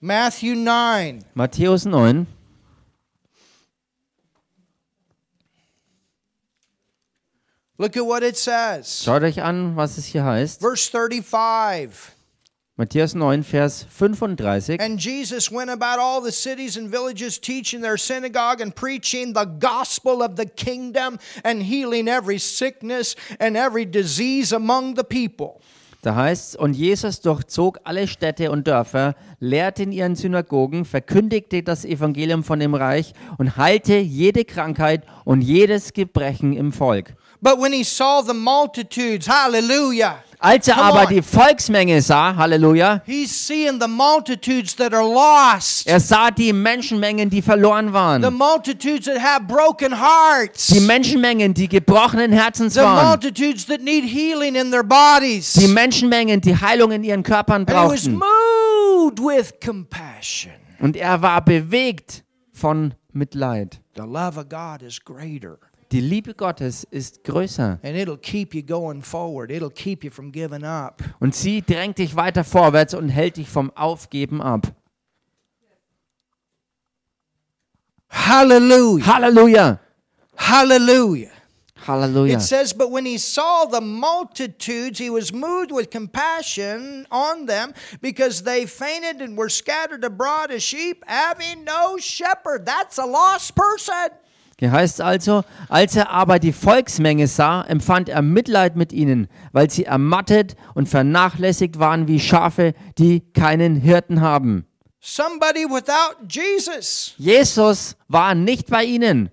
Matthew 0.00 0.54
9. 0.54 1.24
Matthäus 1.34 1.84
9. 1.84 2.26
Look 7.76 7.96
at 7.96 8.04
what 8.04 8.22
it 8.22 8.36
says. 8.36 9.04
Schaut 9.04 9.22
euch 9.22 9.42
an, 9.42 9.76
was 9.76 9.96
es 9.98 10.06
hier 10.06 10.24
heißt. 10.24 10.60
Verse 10.60 10.90
35. 10.90 12.12
Matthäus 12.80 13.14
9, 13.14 13.42
Vers 13.44 13.84
35. 13.90 14.80
And 14.80 14.98
Jesus 14.98 15.52
went 15.52 15.68
about 15.68 15.98
all 16.00 16.22
the 16.22 16.32
cities 16.32 16.78
and 16.78 16.90
villages, 16.90 17.38
teaching 17.38 17.82
their 17.82 17.98
synagogue 17.98 18.62
and 18.62 18.74
preaching 18.74 19.34
the 19.34 19.44
gospel 19.44 20.22
of 20.22 20.36
the 20.36 20.46
kingdom 20.46 21.18
and 21.44 21.62
healing 21.62 22.08
every 22.08 22.38
sickness 22.38 23.16
and 23.38 23.54
every 23.54 23.84
disease 23.84 24.54
among 24.54 24.96
the 24.96 25.04
people. 25.04 25.60
Da 26.00 26.14
heißt 26.14 26.54
es, 26.54 26.56
und 26.56 26.72
Jesus 26.72 27.20
durchzog 27.20 27.80
alle 27.84 28.08
Städte 28.08 28.50
und 28.50 28.66
Dörfer, 28.66 29.14
lehrte 29.40 29.82
in 29.82 29.92
ihren 29.92 30.16
Synagogen, 30.16 30.86
verkündigte 30.86 31.62
das 31.62 31.84
Evangelium 31.84 32.42
von 32.42 32.60
dem 32.60 32.74
Reich 32.74 33.12
und 33.36 33.58
heilte 33.58 33.98
jede 33.98 34.46
Krankheit 34.46 35.04
und 35.26 35.42
jedes 35.42 35.92
Gebrechen 35.92 36.54
im 36.54 36.72
Volk. 36.72 37.14
But 37.42 37.60
when 37.60 37.74
he 37.74 37.84
saw 37.84 38.22
the 38.26 38.32
multitudes, 38.32 39.28
hallelujah, 39.28 40.22
Als 40.42 40.66
er 40.68 40.74
Come 40.76 40.86
aber 40.86 41.02
on. 41.02 41.08
die 41.08 41.20
Volksmenge 41.22 42.00
sah, 42.00 42.34
Halleluja, 42.34 43.02
he's 43.04 43.30
seeing 43.46 43.78
the 43.78 43.86
multitudes 43.86 44.74
that 44.76 44.94
are 44.94 45.04
lost, 45.06 45.86
er 45.86 46.00
sah 46.00 46.30
die 46.30 46.52
Menschenmengen, 46.54 47.28
die 47.28 47.42
verloren 47.42 47.88
the 47.88 47.92
waren. 47.92 48.34
multitudes 48.34 49.04
that 49.04 49.18
have 49.22 49.42
broken 49.46 49.92
hearts, 49.92 50.68
Die 50.68 50.80
Menschenmengen, 50.80 51.52
die 51.52 51.68
gebrochenen 51.68 52.32
Herzens 52.32 52.72
the 52.74 52.80
waren. 52.80 53.06
multitudes 53.08 53.66
that 53.66 53.82
need 53.82 54.04
healing 54.04 54.54
in 54.54 54.70
their 54.70 54.82
bodies. 54.82 55.52
Die 55.52 55.68
Menschenmengen, 55.68 56.40
die 56.40 56.56
Heilung 56.58 56.92
in 56.92 57.04
ihren 57.04 57.22
Körpern 57.22 57.66
And 57.66 57.68
he 57.70 57.74
was 57.76 58.08
brauchten. 58.08 58.14
moved 58.14 59.18
with 59.20 59.52
compassion. 59.62 60.52
Und 60.78 60.96
er 60.96 61.20
war 61.20 61.44
bewegt 61.44 62.24
von 62.54 62.94
Mitleid. 63.12 63.78
The 63.94 64.02
love 64.06 64.38
of 64.38 64.48
God 64.48 64.80
is 64.80 64.98
greater. 65.04 65.58
Die 65.92 66.00
Liebe 66.00 66.34
Gottes 66.34 66.84
ist 66.84 67.24
größer 67.24 67.80
und 71.20 71.34
sie 71.34 71.62
drängt 71.62 71.98
dich 71.98 72.14
weiter 72.14 72.44
vorwärts 72.44 72.94
und 72.94 73.08
hält 73.08 73.36
dich 73.36 73.48
vom 73.48 73.72
Aufgeben 73.76 74.40
ab. 74.40 74.72
Hallelujah. 78.08 79.06
Halleluja! 79.06 79.80
Hallelujah. 80.36 81.30
Halleluja! 81.86 82.34
It 82.34 82.42
says, 82.42 82.72
But 82.72 82.90
when 82.90 83.04
he 83.04 83.18
saw 83.18 83.66
the 83.66 83.80
multitudes, 83.80 84.98
he 84.98 85.10
was 85.10 85.32
moved 85.32 85.72
with 85.72 85.90
compassion 85.90 87.06
on 87.10 87.46
them 87.46 87.72
because 88.00 88.42
they 88.42 88.66
fainted 88.66 89.20
and 89.20 89.36
were 89.36 89.48
scattered 89.48 90.04
abroad 90.04 90.50
as 90.52 90.62
sheep, 90.62 91.02
having 91.06 91.64
no 91.64 91.98
shepherd. 91.98 92.64
That's 92.66 92.98
a 92.98 93.06
lost 93.06 93.56
person. 93.56 94.10
Hier 94.60 94.72
heißt 94.72 94.96
es 94.96 95.00
also, 95.00 95.42
als 95.70 95.96
er 95.96 96.10
aber 96.10 96.38
die 96.38 96.52
Volksmenge 96.52 97.26
sah, 97.28 97.62
empfand 97.62 98.10
er 98.10 98.20
Mitleid 98.20 98.76
mit 98.76 98.92
ihnen, 98.92 99.26
weil 99.52 99.70
sie 99.70 99.86
ermattet 99.86 100.54
und 100.74 100.86
vernachlässigt 100.86 101.78
waren 101.78 102.08
wie 102.08 102.20
Schafe, 102.20 102.74
die 102.98 103.20
keinen 103.32 103.76
Hirten 103.76 104.20
haben. 104.20 104.66
Somebody 105.00 105.64
without 105.64 106.26
Jesus. 106.28 107.14
Jesus 107.16 107.96
war 108.06 108.34
nicht 108.34 108.68
bei 108.68 108.84
ihnen. 108.84 109.30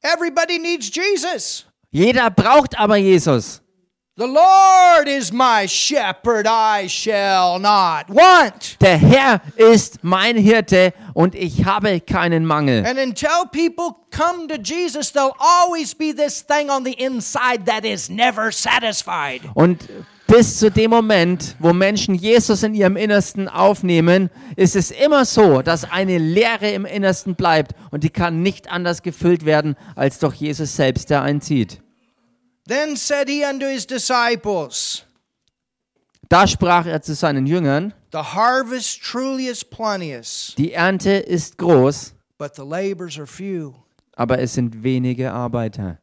Everybody 0.00 0.60
needs 0.60 0.92
Jesus. 0.94 1.66
Jeder 1.90 2.30
braucht 2.30 2.78
aber 2.78 2.94
Jesus. 2.98 3.62
The 4.18 4.26
Lord 4.26 5.08
is 5.08 5.30
my 5.30 5.66
shepherd, 5.66 6.46
I 6.46 6.86
shall 6.86 7.58
not 7.58 8.08
want. 8.08 8.78
Der 8.80 8.96
Herr 8.96 9.42
ist 9.56 9.98
mein 10.02 10.38
Hirte 10.38 10.94
und 11.12 11.34
ich 11.34 11.66
habe 11.66 12.00
keinen 12.00 12.46
Mangel. 12.46 12.86
And 12.86 12.98
until 12.98 13.44
people 13.52 13.94
come 14.10 14.48
to 14.48 14.56
Jesus, 14.56 15.12
there'll 15.12 15.36
always 15.38 15.94
be 15.94 16.14
this 16.14 16.40
thing 16.42 16.70
on 16.70 16.82
the 16.82 16.94
inside 16.94 17.66
that 17.66 17.84
is 17.84 18.08
never 18.08 18.50
satisfied. 18.50 19.42
Und 19.52 19.86
bis 20.26 20.60
zu 20.60 20.70
dem 20.70 20.92
Moment, 20.92 21.54
wo 21.58 21.74
Menschen 21.74 22.14
Jesus 22.14 22.62
in 22.62 22.72
ihrem 22.72 22.96
Innersten 22.96 23.50
aufnehmen, 23.50 24.30
ist 24.56 24.76
es 24.76 24.92
immer 24.92 25.26
so, 25.26 25.60
dass 25.60 25.84
eine 25.84 26.16
Leere 26.16 26.70
im 26.70 26.86
Innersten 26.86 27.34
bleibt 27.34 27.72
und 27.90 28.02
die 28.02 28.08
kann 28.08 28.42
nicht 28.42 28.72
anders 28.72 29.02
gefüllt 29.02 29.44
werden, 29.44 29.76
als 29.94 30.18
durch 30.20 30.36
Jesus 30.36 30.74
selbst, 30.74 31.10
der 31.10 31.20
einzieht. 31.20 31.82
Then 32.68 32.96
said 32.96 33.28
he 33.28 33.44
unto 33.44 33.66
his 33.66 33.86
disciples, 33.86 35.04
Da 36.28 36.46
sprach 36.46 36.86
er 36.86 37.00
zu 37.02 37.14
seinen 37.14 37.46
Jüngern, 37.46 37.92
The 38.10 38.34
harvest 38.34 39.00
truly 39.02 39.46
is 39.46 39.62
plenteous, 39.64 40.54
die 40.56 40.72
Ernte 40.72 41.10
ist 41.12 41.56
groß, 41.58 42.14
but 42.38 42.56
the 42.56 42.64
labors 42.64 43.18
are 43.18 43.26
few. 43.26 43.74
aber 44.16 44.38
es 44.40 44.54
sind 44.54 44.82
wenige 44.82 45.30
Arbeiter. 45.32 45.98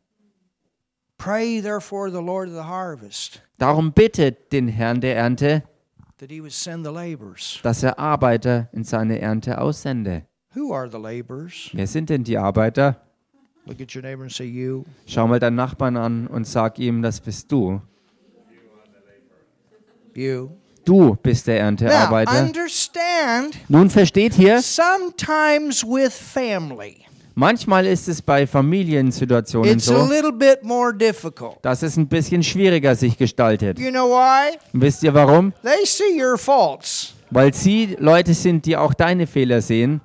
Pray 1.17 1.59
therefore 1.61 2.09
the 2.11 2.21
Lord 2.21 2.47
of 2.49 2.53
the 2.55 2.63
harvest 2.63 3.41
Darum 3.57 3.91
bittet 3.93 4.51
den 4.53 4.67
Herrn 4.69 5.01
der 5.01 5.15
Ernte, 5.17 5.63
that 6.19 6.29
he 6.31 6.39
would 6.41 6.53
send 6.53 6.85
the 6.85 6.91
laborers. 6.91 7.59
dass 7.63 7.83
er 7.83 7.99
Arbeiter 7.99 8.69
in 8.71 8.83
seine 8.85 9.19
Ernte 9.19 9.57
aussende. 9.59 10.23
Who 10.55 10.71
are 10.73 10.87
the 10.89 10.99
laborers? 10.99 11.69
Wer 11.73 11.87
sind 11.87 12.09
denn 12.09 12.23
die 12.23 12.37
Arbeiter? 12.37 13.01
Schau 15.05 15.27
mal 15.27 15.39
deinen 15.39 15.55
Nachbarn 15.55 15.97
an 15.97 16.27
und 16.27 16.45
sag 16.45 16.79
ihm, 16.79 17.01
das 17.01 17.19
bist 17.19 17.51
du. 17.51 17.81
You. 20.15 20.49
Du 20.85 21.15
bist 21.15 21.47
der 21.47 21.59
Erntearbeiter. 21.61 22.43
understand, 22.43 23.57
Nun 23.69 23.89
versteht 23.89 24.33
hier, 24.33 24.61
sometimes 24.61 25.83
with 25.83 26.13
family, 26.13 26.97
manchmal 27.35 27.85
ist 27.85 28.09
es 28.09 28.21
bei 28.21 28.45
Familiensituationen 28.45 29.71
it's 29.71 29.89
a 29.89 30.05
so, 30.05 30.11
little 30.13 30.33
bit 30.33 30.61
more 30.63 30.93
difficult. 30.93 31.57
dass 31.61 31.83
es 31.83 31.95
ein 31.95 32.07
bisschen 32.07 32.43
schwieriger 32.43 32.95
sich 32.95 33.17
gestaltet. 33.17 33.79
You 33.79 33.91
know 33.91 34.09
why? 34.09 34.57
Und 34.73 34.81
wisst 34.81 35.03
ihr 35.03 35.13
warum? 35.13 35.53
They 35.63 35.85
see 35.85 36.21
your 36.21 36.37
faults. 36.37 37.13
Weil 37.31 37.53
sie 37.53 37.95
Leute 37.97 38.33
sind, 38.33 38.65
die 38.65 38.75
auch 38.75 38.93
deine 38.93 39.25
Fehler 39.25 39.61
sehen 39.61 40.01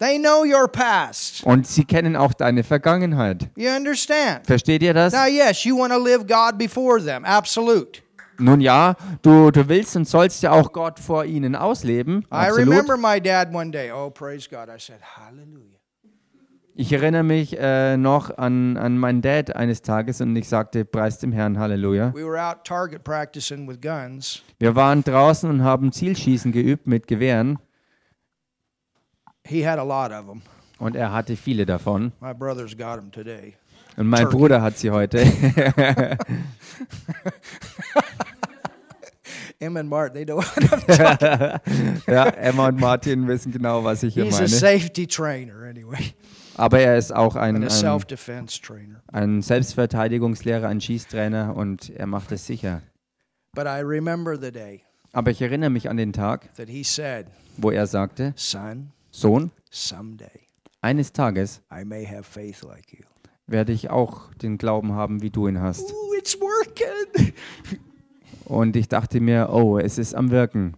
They 0.00 0.18
know 0.18 0.44
your 0.44 0.66
past. 0.66 1.44
und 1.44 1.66
sie 1.66 1.84
kennen 1.84 2.16
auch 2.16 2.32
deine 2.32 2.64
Vergangenheit. 2.64 3.50
You 3.54 3.68
understand? 3.68 4.46
Versteht 4.46 4.82
ihr 4.82 4.94
das? 4.94 5.12
Now, 5.12 5.26
yes, 5.26 5.62
you 5.64 5.78
want 5.78 5.92
to 5.92 6.02
live 6.02 6.26
God 6.26 6.56
before 6.56 7.04
them. 7.04 7.24
Absolute. 7.26 8.00
Nun 8.38 8.62
ja, 8.62 8.96
du, 9.20 9.50
du 9.50 9.68
willst 9.68 9.94
und 9.96 10.08
sollst 10.08 10.42
ja 10.42 10.52
auch 10.52 10.72
Gott 10.72 10.98
vor 10.98 11.26
ihnen 11.26 11.54
ausleben. 11.54 12.20
I 12.32 12.46
Absolut. 12.46 12.68
remember 12.68 12.96
my 12.96 13.20
dad 13.20 13.54
one 13.54 13.70
day. 13.70 13.92
Oh, 13.92 14.08
praise 14.08 14.48
God. 14.48 14.68
I 14.74 14.78
said, 14.78 15.00
Hallelujah. 15.02 15.76
Ich 16.74 16.90
erinnere 16.94 17.24
mich 17.24 17.58
äh, 17.58 17.98
noch 17.98 18.38
an, 18.38 18.78
an 18.78 18.96
meinen 18.96 19.20
Dad 19.20 19.54
eines 19.54 19.82
Tages 19.82 20.22
und 20.22 20.34
ich 20.34 20.48
sagte, 20.48 20.86
preis 20.86 21.18
dem 21.18 21.30
Herrn, 21.30 21.58
Halleluja. 21.58 22.14
We 22.14 22.24
were 22.24 22.40
out 22.42 22.64
target 22.64 23.04
practicing 23.04 23.68
with 23.68 23.82
guns. 23.82 24.40
Wir 24.58 24.74
waren 24.76 25.04
draußen 25.04 25.50
und 25.50 25.62
haben 25.62 25.92
Zielschießen 25.92 26.52
geübt 26.52 26.86
mit 26.86 27.06
Gewehren 27.06 27.58
He 29.46 29.66
had 29.66 29.78
a 29.78 29.84
lot 29.84 30.12
of 30.12 30.26
them. 30.26 30.42
und 30.78 30.96
er 30.96 31.12
hatte 31.12 31.36
viele 31.36 31.66
davon. 31.66 32.12
My 32.20 32.32
brother's 32.32 32.76
got 32.76 32.96
them 32.96 33.10
today. 33.10 33.54
Und 33.96 34.08
mein 34.08 34.22
Turkey. 34.22 34.36
Bruder 34.36 34.62
hat 34.62 34.78
sie 34.78 34.90
heute. 34.90 35.24
Him 39.58 39.76
and 39.76 39.90
Bart, 39.90 40.14
they 40.14 40.24
know 40.24 40.36
what 40.36 40.46
I'm 40.46 41.60
ja, 42.10 42.28
Emma 42.30 42.68
und 42.68 42.80
Martin 42.80 43.28
wissen 43.28 43.52
genau, 43.52 43.84
was 43.84 44.02
ich 44.02 44.14
hier 44.14 44.24
He's 44.24 44.36
a 44.36 44.44
meine. 44.44 44.48
safety 44.48 45.06
trainer, 45.06 45.64
anyway, 45.68 46.14
Aber 46.56 46.80
er 46.80 46.96
ist 46.96 47.14
auch 47.14 47.36
ein, 47.36 47.62
a 47.62 47.68
ein, 47.68 48.96
ein 49.12 49.42
Selbstverteidigungslehrer, 49.42 50.66
ein 50.66 50.80
Schießtrainer 50.80 51.54
und 51.54 51.90
er 51.90 52.06
macht 52.06 52.32
es 52.32 52.46
sicher. 52.46 52.80
But 53.54 53.66
I 53.66 53.80
remember 53.82 54.38
the 54.40 54.50
day 54.50 54.82
Aber 55.12 55.30
ich 55.30 55.42
erinnere 55.42 55.68
mich 55.68 55.90
an 55.90 55.98
den 55.98 56.14
Tag, 56.14 56.54
that 56.54 56.70
he 56.70 56.82
said, 56.82 57.26
wo 57.58 57.70
er 57.70 57.86
sagte, 57.86 58.32
Son, 58.36 58.92
Sohn, 59.10 59.50
eines 60.80 61.12
Tages 61.12 61.62
werde 63.46 63.72
ich 63.72 63.90
auch 63.90 64.34
den 64.34 64.58
Glauben 64.58 64.92
haben, 64.92 65.22
wie 65.22 65.30
du 65.30 65.48
ihn 65.48 65.60
hast. 65.60 65.92
Und 68.44 68.76
ich 68.76 68.88
dachte 68.88 69.20
mir, 69.20 69.50
oh, 69.52 69.78
es 69.78 69.98
ist 69.98 70.14
am 70.14 70.30
Wirken. 70.30 70.76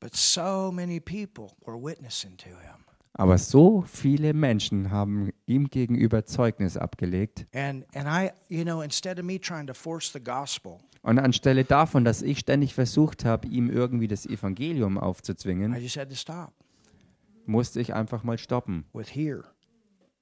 But 0.00 0.14
so 0.14 0.70
many 0.72 1.00
people 1.00 1.50
were 1.66 1.76
witnessing 1.76 2.36
to 2.36 2.50
him. 2.50 2.84
Aber 3.14 3.36
so 3.36 3.82
viele 3.82 4.32
Menschen 4.32 4.92
haben 4.92 5.32
ihm 5.44 5.68
gegenüber 5.68 6.24
Zeugnis 6.24 6.76
abgelegt. 6.76 7.46
And 7.52 7.84
and 7.96 8.06
I, 8.06 8.30
you 8.48 8.62
know, 8.62 8.80
instead 8.80 9.18
of 9.18 9.24
me 9.24 9.40
trying 9.40 9.66
to 9.66 9.74
force 9.74 10.12
the 10.12 10.22
gospel, 10.22 10.78
Und 11.02 11.18
anstelle 11.18 11.64
davon, 11.64 12.04
dass 12.04 12.22
ich 12.22 12.40
ständig 12.40 12.74
versucht 12.74 13.24
habe, 13.24 13.46
ihm 13.48 13.70
irgendwie 13.70 14.08
das 14.08 14.26
Evangelium 14.26 14.96
I 14.96 15.00
aufzuzwingen, 15.00 15.74
just 15.80 15.96
had 15.96 16.08
to 16.10 16.16
stop 16.16 16.52
musste 17.46 17.80
ich 17.80 17.94
einfach 17.94 18.24
mal 18.24 18.36
stoppen 18.36 18.84
with 18.92 19.14
here 19.14 19.44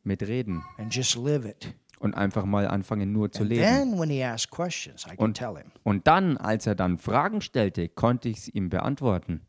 mit 0.05 0.23
Reden 0.23 0.63
and 0.79 0.95
just 0.95 1.17
live 1.17 1.45
it. 1.45 1.75
und 1.99 2.15
einfach 2.15 2.45
mal 2.45 2.69
anfangen, 2.69 3.11
nur 3.13 3.33
zu 3.33 3.43
And 3.43 3.51
leben. 3.51 3.63
then 3.63 3.99
when 3.99 4.09
he 4.11 4.23
asked 4.23 4.51
questions, 4.53 5.05
I 5.07 5.11
could 5.11 5.21
Und, 5.21 5.35
tell 5.37 5.57
him. 5.57 5.73
und 5.83 6.07
dann, 6.07 6.37
als 6.37 6.67
er 6.67 6.77
dann 6.77 6.99
Fragen 6.99 7.41
stellte, 7.41 7.89
konnte 7.89 8.29
ich 8.29 8.37
es 8.39 8.49
ihm 8.49 8.69
beantworten. 8.69 9.41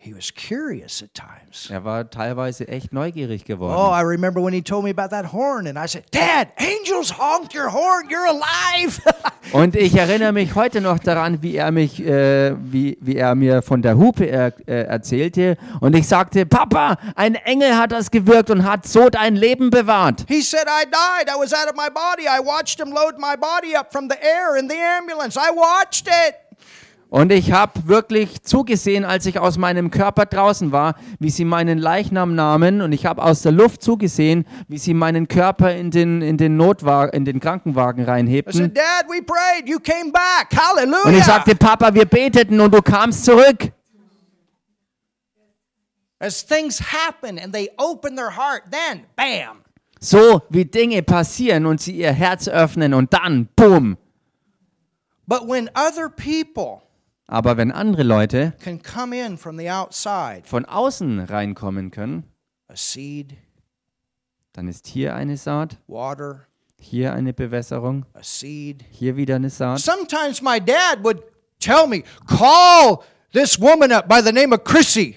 He 0.00 0.14
was 0.14 0.32
curious 0.32 1.02
at 1.02 1.12
times. 1.12 1.68
Er 1.70 1.84
war 1.84 2.08
teilweise 2.08 2.68
echt 2.68 2.92
neugierig 2.92 3.42
Oh, 3.42 3.46
geworden. 3.48 3.92
I 3.92 4.02
remember 4.02 4.40
when 4.40 4.54
he 4.54 4.62
told 4.62 4.84
me 4.84 4.90
about 4.90 5.10
that 5.10 5.32
horn, 5.32 5.66
and 5.66 5.76
I 5.76 5.88
said, 5.88 6.04
Dad, 6.12 6.52
angels 6.56 7.10
honked 7.18 7.52
your 7.52 7.68
horn, 7.72 8.08
you're 8.08 8.24
alive. 8.28 9.00
Und 9.52 9.74
ich 9.74 9.96
erinnere 9.96 10.32
mich 10.32 10.54
heute 10.54 10.80
noch 10.80 11.00
daran, 11.00 11.42
wie 11.42 11.56
er 11.56 11.72
mich, 11.72 11.98
äh, 12.00 12.54
wie, 12.56 12.96
wie 13.00 13.16
er 13.16 13.34
mir 13.34 13.60
von 13.60 13.82
der 13.82 13.98
Hupe 13.98 14.26
er, 14.26 14.52
äh, 14.68 14.84
erzählte. 14.84 15.56
Und 15.80 15.96
ich 15.96 16.06
sagte, 16.06 16.46
Papa, 16.46 16.96
ein 17.16 17.34
Engel 17.34 17.76
hat 17.76 17.90
das 17.90 18.08
gewirkt 18.12 18.50
und 18.50 18.62
hat 18.64 18.86
so 18.86 19.08
dein 19.08 19.34
Leben 19.34 19.70
bewahrt. 19.70 20.26
he 20.28 20.42
said, 20.42 20.66
I 20.68 20.84
died. 20.84 21.28
I 21.28 21.36
was 21.36 21.52
out 21.52 21.68
of 21.68 21.74
my 21.74 21.88
body. 21.90 22.28
I 22.28 22.38
watched 22.40 22.78
him 22.78 22.92
load 22.92 23.18
my 23.18 23.34
body 23.36 23.74
up 23.76 23.90
from 23.92 24.08
the 24.08 24.16
air 24.22 24.56
in 24.56 24.68
the 24.68 24.76
ambulance. 24.76 25.36
I 25.36 25.50
watched 25.50 26.06
it. 26.06 26.36
Und 27.10 27.32
ich 27.32 27.52
habe 27.52 27.88
wirklich 27.88 28.42
zugesehen, 28.42 29.06
als 29.06 29.24
ich 29.24 29.38
aus 29.38 29.56
meinem 29.56 29.90
Körper 29.90 30.26
draußen 30.26 30.72
war, 30.72 30.94
wie 31.18 31.30
sie 31.30 31.46
meinen 31.46 31.78
Leichnam 31.78 32.34
nahmen. 32.34 32.82
Und 32.82 32.92
ich 32.92 33.06
habe 33.06 33.22
aus 33.22 33.40
der 33.40 33.52
Luft 33.52 33.82
zugesehen, 33.82 34.46
wie 34.68 34.76
sie 34.76 34.92
meinen 34.92 35.26
Körper 35.26 35.74
in 35.74 35.90
den, 35.90 36.20
in 36.20 36.36
den 36.36 36.58
Notwagen, 36.58 37.14
in 37.14 37.24
den 37.24 37.40
Krankenwagen 37.40 38.04
reinhebten. 38.04 38.52
said. 41.02 41.14
Und 41.14 41.18
ich 41.18 41.24
sagte, 41.24 41.54
Papa, 41.54 41.94
wir 41.94 42.04
beteten 42.04 42.60
und 42.60 42.74
du 42.74 42.82
kamst 42.82 43.24
zurück. 43.24 43.72
As 46.20 46.44
things 46.44 46.80
happen 46.80 47.38
and 47.38 47.54
they 47.54 47.70
open 47.78 48.16
their 48.16 48.36
heart, 48.36 48.64
then, 48.70 49.04
bam. 49.16 49.62
So 50.00 50.42
wie 50.50 50.64
Dinge 50.64 51.02
passieren 51.02 51.64
und 51.64 51.80
sie 51.80 51.92
ihr 51.92 52.12
Herz 52.12 52.48
öffnen 52.48 52.92
und 52.92 53.12
dann, 53.14 53.48
boom. 53.56 53.96
But 55.26 55.48
when 55.48 55.70
other 55.74 56.08
people 56.08 56.82
Aber 57.30 57.58
wenn 57.58 57.70
andere 57.70 58.04
Leute 58.04 58.54
can 58.58 58.82
come 58.82 59.14
in 59.14 59.36
from 59.36 59.58
the 59.58 59.70
outside, 59.70 60.42
von 60.44 60.64
außen 60.64 61.20
reinkommen 61.20 61.90
können, 61.90 62.24
a 62.68 62.74
seed, 62.74 63.36
dann 64.54 64.66
ist 64.66 64.86
hier 64.86 65.14
eine 65.14 65.36
Saat, 65.36 65.76
hier 66.80 67.12
eine 67.12 67.34
Bewässerung, 67.34 68.06
hier 68.90 69.16
wieder 69.16 69.36
eine 69.36 69.50
Saat. 69.50 69.80
Sometimes 69.80 70.40
my 70.40 70.58
dad 70.58 71.04
would 71.04 71.22
tell 71.60 71.86
me, 71.86 72.02
call 72.26 73.04
this 73.32 73.60
woman 73.60 73.92
up 73.92 74.08
by 74.08 74.22
the 74.22 74.32
name 74.32 74.54
of 74.54 74.64
Chrissy. 74.64 75.16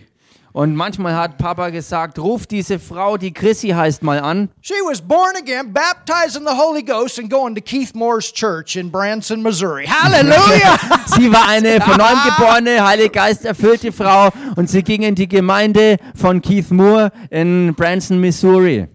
Und 0.53 0.75
manchmal 0.75 1.15
hat 1.15 1.37
Papa 1.37 1.69
gesagt, 1.69 2.19
ruf 2.19 2.45
diese 2.45 2.79
Frau, 2.79 3.17
die 3.17 3.31
Chrissy 3.31 3.69
heißt, 3.69 4.03
mal 4.03 4.19
an. 4.19 4.49
She 4.61 4.73
was 4.85 5.01
born 5.01 5.35
again, 5.37 5.71
baptized 5.71 6.35
in 6.35 6.43
the 6.43 6.55
Holy 6.55 6.83
Ghost, 6.83 7.19
and 7.19 7.29
going 7.29 7.55
to 7.55 7.61
Keith 7.61 7.93
Moore's 7.93 8.31
church 8.31 8.75
in 8.75 8.91
Branson, 8.91 9.41
Missouri. 9.41 9.85
Hallelujah! 9.85 10.77
Sie 11.05 11.31
war 11.31 11.47
eine 11.47 11.79
von 11.79 11.97
neuem 11.97 12.19
geborene, 12.25 12.85
Heilige 12.85 13.09
Geist 13.09 13.45
erfüllte 13.45 13.91
Frau 13.91 14.29
und 14.55 14.69
sie 14.69 14.83
ging 14.83 15.03
in 15.03 15.15
die 15.15 15.27
Gemeinde 15.27 15.97
von 16.15 16.41
Keith 16.41 16.71
Moore 16.71 17.11
in 17.29 17.73
Branson, 17.75 18.19
Missouri. 18.19 18.87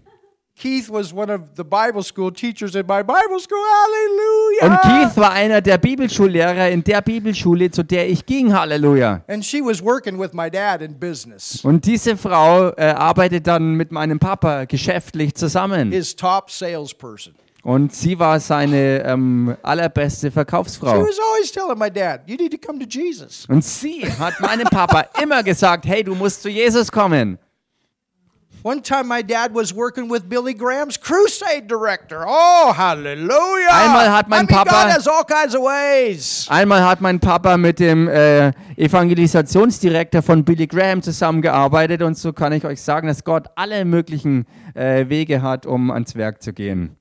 Keith 0.59 0.89
was 0.89 1.13
one 1.13 1.29
of 1.31 1.41
the 1.55 1.63
Bible 1.63 2.01
school 2.01 2.31
teachers 2.31 2.73
in 2.73 2.85
my 2.87 3.03
Bible 3.03 3.39
school. 3.39 3.61
Hallelujah! 3.61 4.65
Und 4.65 4.81
Keith 4.81 5.17
war 5.17 5.31
einer 5.31 5.61
der 5.61 5.77
Bibelschullehrer 5.77 6.69
in 6.69 6.83
der 6.83 7.01
Bibelschule, 7.01 7.69
zu 7.69 7.83
der 7.83 8.09
ich 8.09 8.25
ging. 8.25 8.51
Halleluja. 8.53 9.21
And 9.27 9.45
she 9.45 9.61
was 9.61 9.83
working 9.83 10.17
with 10.19 10.33
my 10.33 10.49
dad 10.49 10.81
in 10.81 10.97
business, 10.97 11.63
Und 11.63 11.85
diese 11.85 12.17
Frau 12.17 12.69
äh, 12.69 12.85
arbeitet 12.85 13.45
dann 13.45 13.75
mit 13.75 13.91
meinem 13.91 14.17
Papa 14.17 14.65
geschäftlich 14.65 15.35
zusammen. 15.35 15.91
his 15.91 16.15
top 16.15 16.49
salesperson. 16.49 17.35
Und 17.61 17.93
sie 17.93 18.17
war 18.17 18.39
seine 18.39 19.03
ähm, 19.03 19.55
allerbeste 19.61 20.27
She 20.27 20.31
Verkaufsfrau. 20.31 21.01
was 21.01 21.19
always 21.19 21.51
telling 21.51 21.77
my 21.77 21.91
dad, 21.91 22.21
You 22.25 22.35
need 22.35 22.51
to 22.51 22.57
come 22.57 22.79
to 22.79 22.85
Jesus. 22.89 23.45
Und 23.47 23.63
sie 23.63 24.05
hat 24.17 24.39
meinem 24.39 24.67
Papa 24.69 25.05
immer 25.21 25.43
gesagt, 25.43 25.85
hey, 25.85 26.03
du 26.03 26.15
musst 26.15 26.41
zu 26.41 26.49
Jesus 26.49 26.91
kommen. 26.91 27.37
One 28.67 28.81
time, 28.81 29.07
my 29.07 29.21
dad 29.21 29.53
was 29.53 29.73
working 29.73 30.09
with 30.09 30.27
Billy 30.27 30.53
Graham's 30.53 30.97
crusade 30.97 31.69
director. 31.69 32.25
Oh, 32.27 32.73
hallelujah! 32.75 33.69
Einmal 33.71 34.11
hat 34.11 34.27
mein 34.27 34.39
I 34.39 34.41
mean, 34.41 34.47
Papa- 34.49 34.69
God 34.69 34.91
has 34.91 35.07
all 35.07 35.23
kinds 35.23 35.55
of 35.55 35.61
ways. 35.61 36.45
Einmal 36.49 36.83
hat 36.83 36.99
mein 36.99 37.17
Papa 37.17 37.55
mit 37.55 37.79
dem 37.79 38.09
äh, 38.09 38.51
Evangelisationsdirektor 38.75 40.21
von 40.21 40.43
Billy 40.43 40.67
Graham 40.67 41.01
zusammengearbeitet 41.01 42.01
und 42.01 42.17
so 42.17 42.33
kann 42.33 42.51
ich 42.51 42.65
euch 42.65 42.81
sagen, 42.81 43.07
dass 43.07 43.23
Gott 43.23 43.47
alle 43.55 43.85
möglichen 43.85 44.45
äh, 44.73 45.07
Wege 45.07 45.41
hat, 45.41 45.65
um 45.65 45.89
ans 45.89 46.15
Werk 46.15 46.41
zu 46.41 46.51
gehen. 46.51 46.97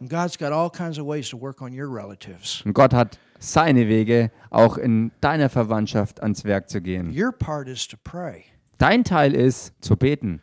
And 0.00 0.10
God's 0.10 0.36
got 0.36 0.50
all 0.50 0.68
kinds 0.68 0.98
of 0.98 1.06
ways 1.06 1.28
to 1.30 1.40
work 1.40 1.62
on 1.62 1.72
your 1.72 1.88
relatives. 1.88 2.62
Und 2.64 2.74
Gott 2.74 2.92
hat 2.92 3.20
seine 3.38 3.86
Wege, 3.86 4.32
auch 4.50 4.78
in 4.78 5.12
deiner 5.20 5.48
Verwandtschaft 5.48 6.24
ans 6.24 6.44
Werk 6.44 6.68
zu 6.68 6.80
gehen. 6.80 7.16
Your 7.16 7.30
part 7.30 7.68
is 7.68 7.86
to 7.86 7.96
pray, 8.02 8.46
Dein 8.78 9.04
Teil 9.04 9.32
ist, 9.32 9.72
zu 9.80 9.96
beten, 9.96 10.42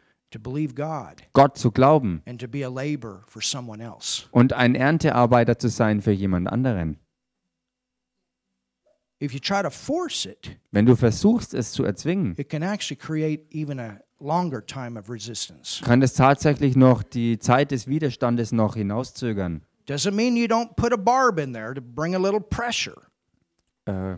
Gott 1.34 1.58
zu 1.58 1.72
glauben 1.72 2.22
and 2.26 2.40
to 2.40 2.48
be 2.48 2.66
a 2.66 2.70
laborer 2.70 3.24
for 3.28 3.42
someone 3.42 3.84
else. 3.84 4.24
und 4.32 4.54
ein 4.54 4.76
Erntearbeiter 4.76 5.58
zu 5.60 5.70
sein 5.70 6.02
für 6.02 6.12
jemand 6.12 6.48
anderen. 6.50 6.98
If 9.22 9.32
you 9.34 9.40
try 9.40 9.62
to 9.62 9.70
force 9.70 10.26
it, 10.26 10.58
Wenn 10.72 10.86
du 10.86 10.96
versuchst, 10.96 11.54
es 11.54 11.72
zu 11.72 11.84
erzwingen, 11.86 12.36
it 12.38 12.50
can 12.50 12.62
actually 12.62 12.98
create 12.98 13.46
even 13.54 13.80
a 13.80 14.00
longer 14.20 14.66
time 14.66 15.00
of 15.00 15.10
resistance. 15.10 15.82
kann 15.84 16.02
es 16.02 16.14
tatsächlich 16.14 16.76
noch 16.76 17.04
die 17.04 17.40
Zeit 17.40 17.72
des 17.72 17.88
Widerstandes 17.88 18.52
noch 18.52 18.76
hinauszögern. 18.76 19.62
Doesn't 19.88 20.12
mean 20.14 20.36
you 20.36 20.46
don't 20.48 20.76
put 20.76 20.92
a 20.94 20.98
barb 20.98 21.40
in 21.40 21.54
there 21.54 21.74
to 21.74 21.82
bring 21.82 22.16
a 22.16 22.18
little 22.20 22.42
pressure. 22.42 23.02
Äh, 23.86 24.16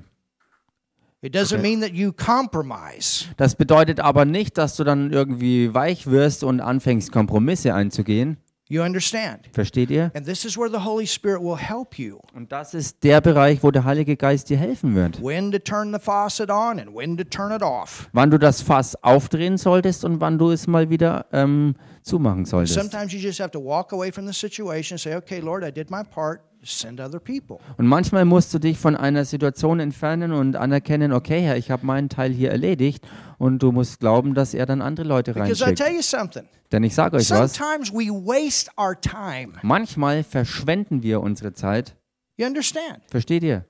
It 1.25 1.33
doesn't 1.33 1.63
mean 1.63 1.81
that 1.81 1.93
you 1.93 2.11
compromise. 2.13 3.25
Das 3.37 3.55
bedeutet 3.55 3.99
aber 3.99 4.25
nicht, 4.25 4.59
dass 4.59 4.75
du 4.75 4.83
dann 4.83 5.11
irgendwie 5.11 5.73
weich 5.73 6.05
wirst 6.05 6.43
und 6.43 6.61
anfängst, 6.61 7.11
Kompromisse 7.11 7.73
einzugehen. 7.73 8.37
You 8.67 8.83
understand? 8.83 9.47
Versteht 9.51 9.89
ihr? 9.89 10.11
And 10.13 10.27
this 10.27 10.45
is 10.45 10.55
where 10.55 10.69
the 10.69 10.85
Holy 10.85 11.07
Spirit 11.07 11.41
will 11.41 11.57
help 11.57 11.97
you. 11.97 12.19
Und 12.35 12.51
das 12.51 12.75
ist 12.75 13.03
der 13.03 13.21
Bereich, 13.21 13.63
wo 13.63 13.71
der 13.71 13.85
Heilige 13.85 14.15
Geist 14.15 14.51
dir 14.51 14.57
helfen 14.57 14.93
wird. 14.93 15.19
When 15.19 15.51
to 15.51 15.57
turn 15.57 15.91
the 15.91 15.99
faucet 15.99 16.51
on 16.51 16.79
and 16.79 16.95
when 16.95 17.17
to 17.17 17.23
turn 17.23 17.51
it 17.51 17.63
off. 17.63 18.07
Wann 18.13 18.29
du 18.29 18.37
das 18.37 18.61
Fass 18.61 18.95
aufdrehen 19.03 19.57
solltest 19.57 20.05
und 20.05 20.21
wann 20.21 20.37
du 20.37 20.51
es 20.51 20.67
mal 20.67 20.91
wieder 20.91 21.25
ähm, 21.31 21.73
zumachen 22.03 22.45
solltest. 22.45 22.75
Sometimes 22.75 23.11
you 23.13 23.19
just 23.19 23.39
have 23.39 23.49
to 23.49 23.59
walk 23.59 23.93
away 23.93 24.11
from 24.11 24.27
the 24.27 24.33
situation 24.33 24.93
and 24.93 25.01
say, 25.01 25.15
okay, 25.15 25.39
Lord, 25.39 25.63
I 25.63 25.71
did 25.71 25.89
my 25.89 26.03
part. 26.03 26.41
Send 26.65 26.99
other 26.99 27.19
people. 27.19 27.57
Und 27.77 27.85
manchmal 27.87 28.25
musst 28.25 28.53
du 28.53 28.59
dich 28.59 28.77
von 28.77 28.95
einer 28.95 29.23
Situation 29.25 29.79
entfernen 29.79 30.31
und 30.33 30.55
anerkennen, 30.55 31.13
okay, 31.13 31.41
Herr, 31.41 31.57
ich 31.57 31.69
habe 31.71 31.85
meinen 31.85 32.09
Teil 32.09 32.31
hier 32.31 32.51
erledigt. 32.51 33.07
Und 33.37 33.59
du 33.61 33.71
musst 33.71 33.99
glauben, 33.99 34.33
dass 34.33 34.53
er 34.53 34.65
dann 34.65 34.81
andere 34.81 35.05
Leute 35.05 35.33
Because 35.33 35.61
I 35.61 35.65
reinschickt. 35.65 35.77
tell 35.87 35.95
you 35.95 36.01
something. 36.01 36.43
Denn 36.71 36.83
ich 36.83 36.95
sage 36.95 37.17
euch 37.17 37.29
was, 37.29 37.53
Sometimes 37.53 37.91
we 37.93 38.09
waste 38.09 38.71
our 38.77 38.99
time. 38.99 39.53
manchmal 39.61 40.23
verschwenden 40.23 41.03
wir 41.03 41.21
unsere 41.21 41.53
Zeit. 41.53 41.95
You 42.37 42.47
understand? 42.47 43.01
Versteht 43.09 43.43
ihr? 43.43 43.65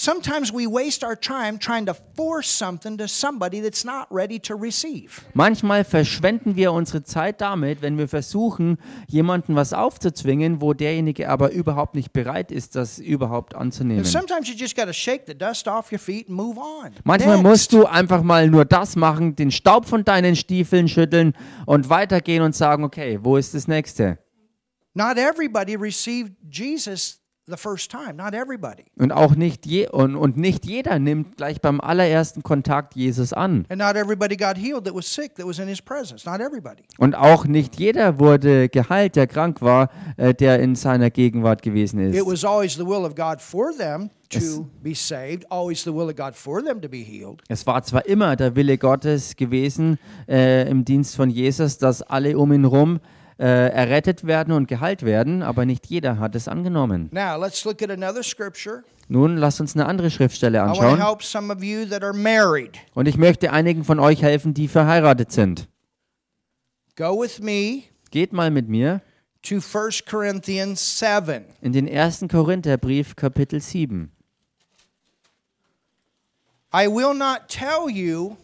Sometimes 0.00 0.52
we 0.52 0.68
waste 0.68 1.02
our 1.02 1.16
time 1.16 1.58
trying 1.58 1.84
to 1.86 1.94
force 2.14 2.46
something 2.48 2.96
to 2.98 3.08
somebody 3.08 3.60
that's 3.60 3.84
not 3.84 4.06
ready 4.12 4.38
to 4.38 4.54
receive. 4.54 5.24
Manchmal 5.34 5.82
verschwenden 5.82 6.54
wir 6.54 6.72
unsere 6.72 7.02
Zeit 7.02 7.40
damit, 7.40 7.82
wenn 7.82 7.98
wir 7.98 8.06
versuchen, 8.06 8.78
jemanden 9.08 9.56
was 9.56 9.72
aufzuzwingen, 9.72 10.62
wo 10.62 10.72
derjenige 10.72 11.28
aber 11.28 11.50
überhaupt 11.50 11.96
nicht 11.96 12.12
bereit 12.12 12.52
ist, 12.52 12.76
das 12.76 13.00
überhaupt 13.00 13.56
anzunehmen. 13.56 14.04
And 14.04 14.06
sometimes 14.06 14.48
you 14.48 14.54
just 14.54 14.76
got 14.76 14.86
to 14.86 14.92
shake 14.92 15.24
the 15.26 15.34
dust 15.34 15.66
off 15.66 15.90
your 15.90 15.98
feet 15.98 16.28
and 16.28 16.36
move 16.36 16.60
on. 16.60 16.92
Manchmal 17.02 17.38
Next. 17.38 17.48
musst 17.48 17.72
du 17.72 17.84
einfach 17.84 18.22
mal 18.22 18.48
nur 18.48 18.64
das 18.64 18.94
machen, 18.94 19.34
den 19.34 19.50
Staub 19.50 19.84
von 19.84 20.04
deinen 20.04 20.36
Stiefeln 20.36 20.86
schütteln 20.86 21.32
und 21.66 21.90
weitergehen 21.90 22.44
und 22.44 22.54
sagen, 22.54 22.84
okay, 22.84 23.18
wo 23.20 23.36
ist 23.36 23.52
das 23.52 23.66
nächste? 23.66 24.18
Not 24.94 25.18
everybody 25.18 25.74
received 25.74 26.36
Jesus 26.48 27.18
Und 28.98 29.12
auch 29.12 29.34
nicht 29.34 29.66
je 29.66 29.88
und, 29.88 30.16
und 30.16 30.36
nicht 30.36 30.66
jeder 30.66 30.98
nimmt 30.98 31.36
gleich 31.36 31.60
beim 31.60 31.80
allerersten 31.80 32.42
Kontakt 32.42 32.94
Jesus 32.94 33.32
an. 33.32 33.64
And 33.68 33.80
not 33.80 33.96
everybody 33.96 34.36
got 34.36 34.56
healed 34.56 34.84
that 34.84 34.94
was 34.94 35.12
sick 35.12 35.34
that 35.36 35.46
was 35.46 35.58
in 35.58 35.68
his 35.68 35.80
presence. 35.80 36.24
Not 36.24 36.40
everybody. 36.40 36.82
Und 36.98 37.14
auch 37.14 37.44
nicht 37.46 37.78
jeder 37.78 38.18
wurde 38.18 38.68
geheilt, 38.68 39.16
der 39.16 39.26
krank 39.26 39.62
war, 39.62 39.90
äh, 40.16 40.34
der 40.34 40.60
in 40.60 40.74
seiner 40.74 41.10
Gegenwart 41.10 41.62
gewesen 41.62 42.00
It 42.00 42.14
ist. 42.14 42.26
was 42.26 42.44
always 42.44 42.74
the 42.74 42.86
will 42.86 43.04
of 43.04 43.14
God 43.14 43.40
for 43.40 43.72
them. 43.72 44.10
Es 47.48 47.66
war 47.66 47.82
zwar 47.82 48.06
immer 48.06 48.36
der 48.36 48.56
Wille 48.56 48.76
Gottes 48.76 49.36
gewesen 49.36 49.98
äh, 50.28 50.68
im 50.68 50.84
Dienst 50.84 51.16
von 51.16 51.30
Jesus, 51.30 51.78
dass 51.78 52.02
alle 52.02 52.36
um 52.36 52.52
ihn 52.52 52.68
herum 52.68 53.00
äh, 53.38 53.68
errettet 53.68 54.26
werden 54.26 54.52
und 54.52 54.68
geheilt 54.68 55.02
werden, 55.04 55.42
aber 55.42 55.64
nicht 55.64 55.86
jeder 55.86 56.18
hat 56.18 56.34
es 56.34 56.48
angenommen. 56.48 57.08
Now, 57.12 57.40
let's 57.40 57.64
look 57.64 57.82
at 57.82 57.90
another 57.90 58.22
scripture. 58.22 58.82
Nun 59.08 59.36
lasst 59.36 59.60
uns 59.60 59.74
eine 59.74 59.86
andere 59.86 60.10
Schriftstelle 60.10 60.62
anschauen. 60.62 61.00
Und 62.94 63.08
ich 63.08 63.16
möchte 63.16 63.52
einigen 63.52 63.84
von 63.84 64.00
euch 64.00 64.22
helfen, 64.22 64.54
die 64.54 64.68
verheiratet 64.68 65.32
sind. 65.32 65.68
Go 66.96 67.22
with 67.22 67.40
me 67.40 67.84
Geht 68.10 68.32
mal 68.32 68.50
mit 68.50 68.68
mir 68.68 69.02
to 69.42 69.56
1 69.56 70.04
Corinthians 70.04 70.98
7. 70.98 71.44
in 71.60 71.72
den 71.72 71.86
ersten 71.86 72.28
Korintherbrief, 72.28 73.14
Kapitel 73.16 73.60
7. 73.60 74.10
I 76.74 76.86
will 76.86 77.14
not 77.14 77.48
tell 77.48 77.88
you 77.88 78.36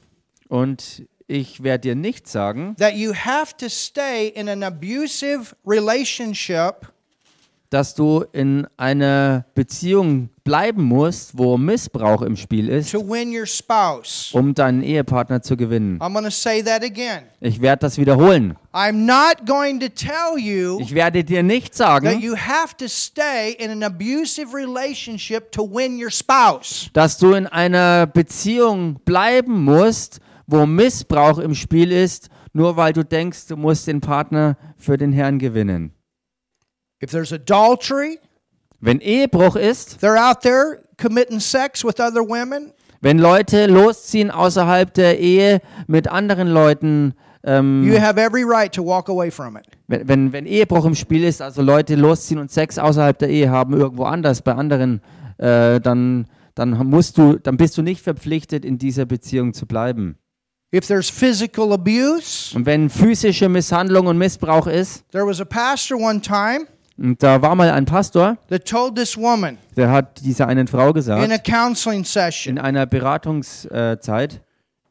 Und 0.49 1.05
ich 1.27 1.63
werde 1.63 1.89
dir 1.89 1.95
nicht 1.95 2.29
sagen, 2.29 2.77
that 2.79 2.95
you 2.95 3.13
have 3.15 3.57
to 3.57 3.69
stay 3.69 4.29
in 4.29 4.49
an 4.49 4.63
abusive 4.63 5.55
relationship 5.67 6.93
dass 7.75 7.93
du 7.97 8.25
in 8.33 8.69
einer 8.77 9.47
Beziehung 9.57 10.29
bleiben 10.45 10.85
musst, 10.85 11.37
wo 11.37 11.59
Missbrauch 11.59 12.23
im 12.23 12.37
Spiel 12.37 12.69
ist, 12.69 12.93
to 12.93 13.01
win 13.01 13.37
your 13.37 13.47
spouse. 13.47 14.31
um 14.33 14.55
deinen 14.55 14.85
Ehepartner 14.85 15.43
zu 15.43 15.57
gewinnen. 15.57 15.99
I'm 16.01 16.13
going 16.13 16.25
to 16.25 16.31
say 16.31 16.63
that 16.63 16.85
again. 16.85 17.25
Ich 17.41 17.61
werde 17.61 17.81
das 17.81 17.99
wiederholen. 17.99 18.57
I'm 18.73 19.05
not 19.07 19.45
going 19.45 19.81
to 19.81 19.89
tell 19.89 20.39
you 20.39 20.79
Ich 20.81 20.95
werde 20.95 21.25
dir 21.25 21.43
nicht 21.43 21.77
that 21.77 21.77
sagen, 22.05 22.21
you 22.21 22.37
have 22.37 22.77
to 22.77 22.87
stay 22.87 23.57
in 23.59 23.73
an 23.73 23.83
abusive 23.83 24.55
relationship 24.55 25.51
to 25.51 25.65
win 25.69 26.01
your 26.01 26.13
spouse. 26.13 26.91
dass 26.93 27.19
du 27.19 27.33
in 27.33 27.49
einer 27.49 28.07
Beziehung 28.07 29.01
bleiben 29.05 29.65
musst, 29.65 30.21
wo 30.47 30.67
Missbrauch 30.67 31.39
im 31.39 31.55
Spiel 31.55 31.91
ist, 31.93 32.29
nur 32.53 32.77
weil 32.77 32.93
du 32.93 33.05
denkst, 33.05 33.47
du 33.49 33.57
musst 33.57 33.87
den 33.87 34.01
Partner 34.01 34.57
für 34.77 34.97
den 34.97 35.13
Herrn 35.13 35.39
gewinnen. 35.39 35.93
If 37.03 37.11
there's 37.11 37.33
adultery, 37.33 38.19
Wenn 38.81 39.01
Ehebruch 39.01 39.57
ist, 39.57 39.99
they're 40.03 40.19
out 40.19 40.41
there 40.43 40.83
committing 41.01 41.41
sex 41.41 41.85
with 41.85 41.99
other 42.01 42.21
women, 42.21 42.73
wenn 43.01 43.19
Leute 43.19 43.67
losziehen 43.67 44.31
außerhalb 44.31 44.93
der 44.95 45.19
Ehe 45.19 45.61
mit 45.87 46.09
anderen 46.09 46.49
Leuten, 46.49 47.15
ähm, 47.45 47.83
you 47.83 48.01
have 48.01 48.19
every 48.19 48.45
right 48.45 48.75
to 48.75 48.83
walk 48.85 49.09
away 49.11 49.31
from 49.31 49.57
it. 49.57 49.65
wenn, 49.89 50.09
wenn, 50.09 50.33
wenn 50.33 50.47
Ehebruch 50.47 50.85
im 50.87 50.95
Spiel 50.95 51.25
ist, 51.25 51.43
also 51.43 51.61
Leute 51.61 51.97
losziehen 51.97 52.41
und 52.41 52.51
Sex 52.51 52.79
außerhalb 52.79 53.19
der 53.19 53.29
Ehe 53.29 53.51
haben, 53.51 53.75
irgendwo 53.75 54.05
anders 54.05 54.41
bei 54.41 54.55
anderen, 54.55 55.03
äh, 55.37 55.81
dann, 55.81 56.27
dann 56.55 56.71
musst 56.87 57.19
du, 57.19 57.39
dann 57.39 57.57
bist 57.57 57.77
du 57.77 57.83
nicht 57.83 58.01
verpflichtet, 58.01 58.65
in 58.65 58.79
dieser 58.79 59.05
Beziehung 59.05 59.53
zu 59.53 59.67
bleiben. 59.67 60.17
If 60.75 60.89
there's 60.89 61.09
physical 61.09 61.73
abuse, 61.73 62.53
Und 62.57 62.67
wenn 62.67 62.91
physische 62.91 63.49
Misshandlung 63.49 64.09
und 64.09 64.19
Missbrauch 64.19 64.67
ist, 64.67 65.05
there 65.13 65.25
was 65.25 65.41
a 65.41 65.45
pastor 65.45 65.97
one 65.97 66.21
time 66.21 66.67
und 66.99 67.23
da 67.23 67.41
war 67.41 67.55
mal 67.55 67.71
ein 67.71 67.85
Pastor, 67.85 68.37
that 68.49 68.65
told 68.65 68.97
this 68.97 69.17
woman 69.17 69.59
der 69.77 69.91
hat 69.93 70.21
dieser 70.25 70.49
einen 70.49 70.67
Frau 70.67 70.87
in 70.87 70.89
a 70.89 70.93
gesagt, 70.93 71.45
counseling 71.47 72.05
session, 72.05 72.57
in 72.57 72.59
einer 72.63 72.87
Beratungszeit, 72.87 74.41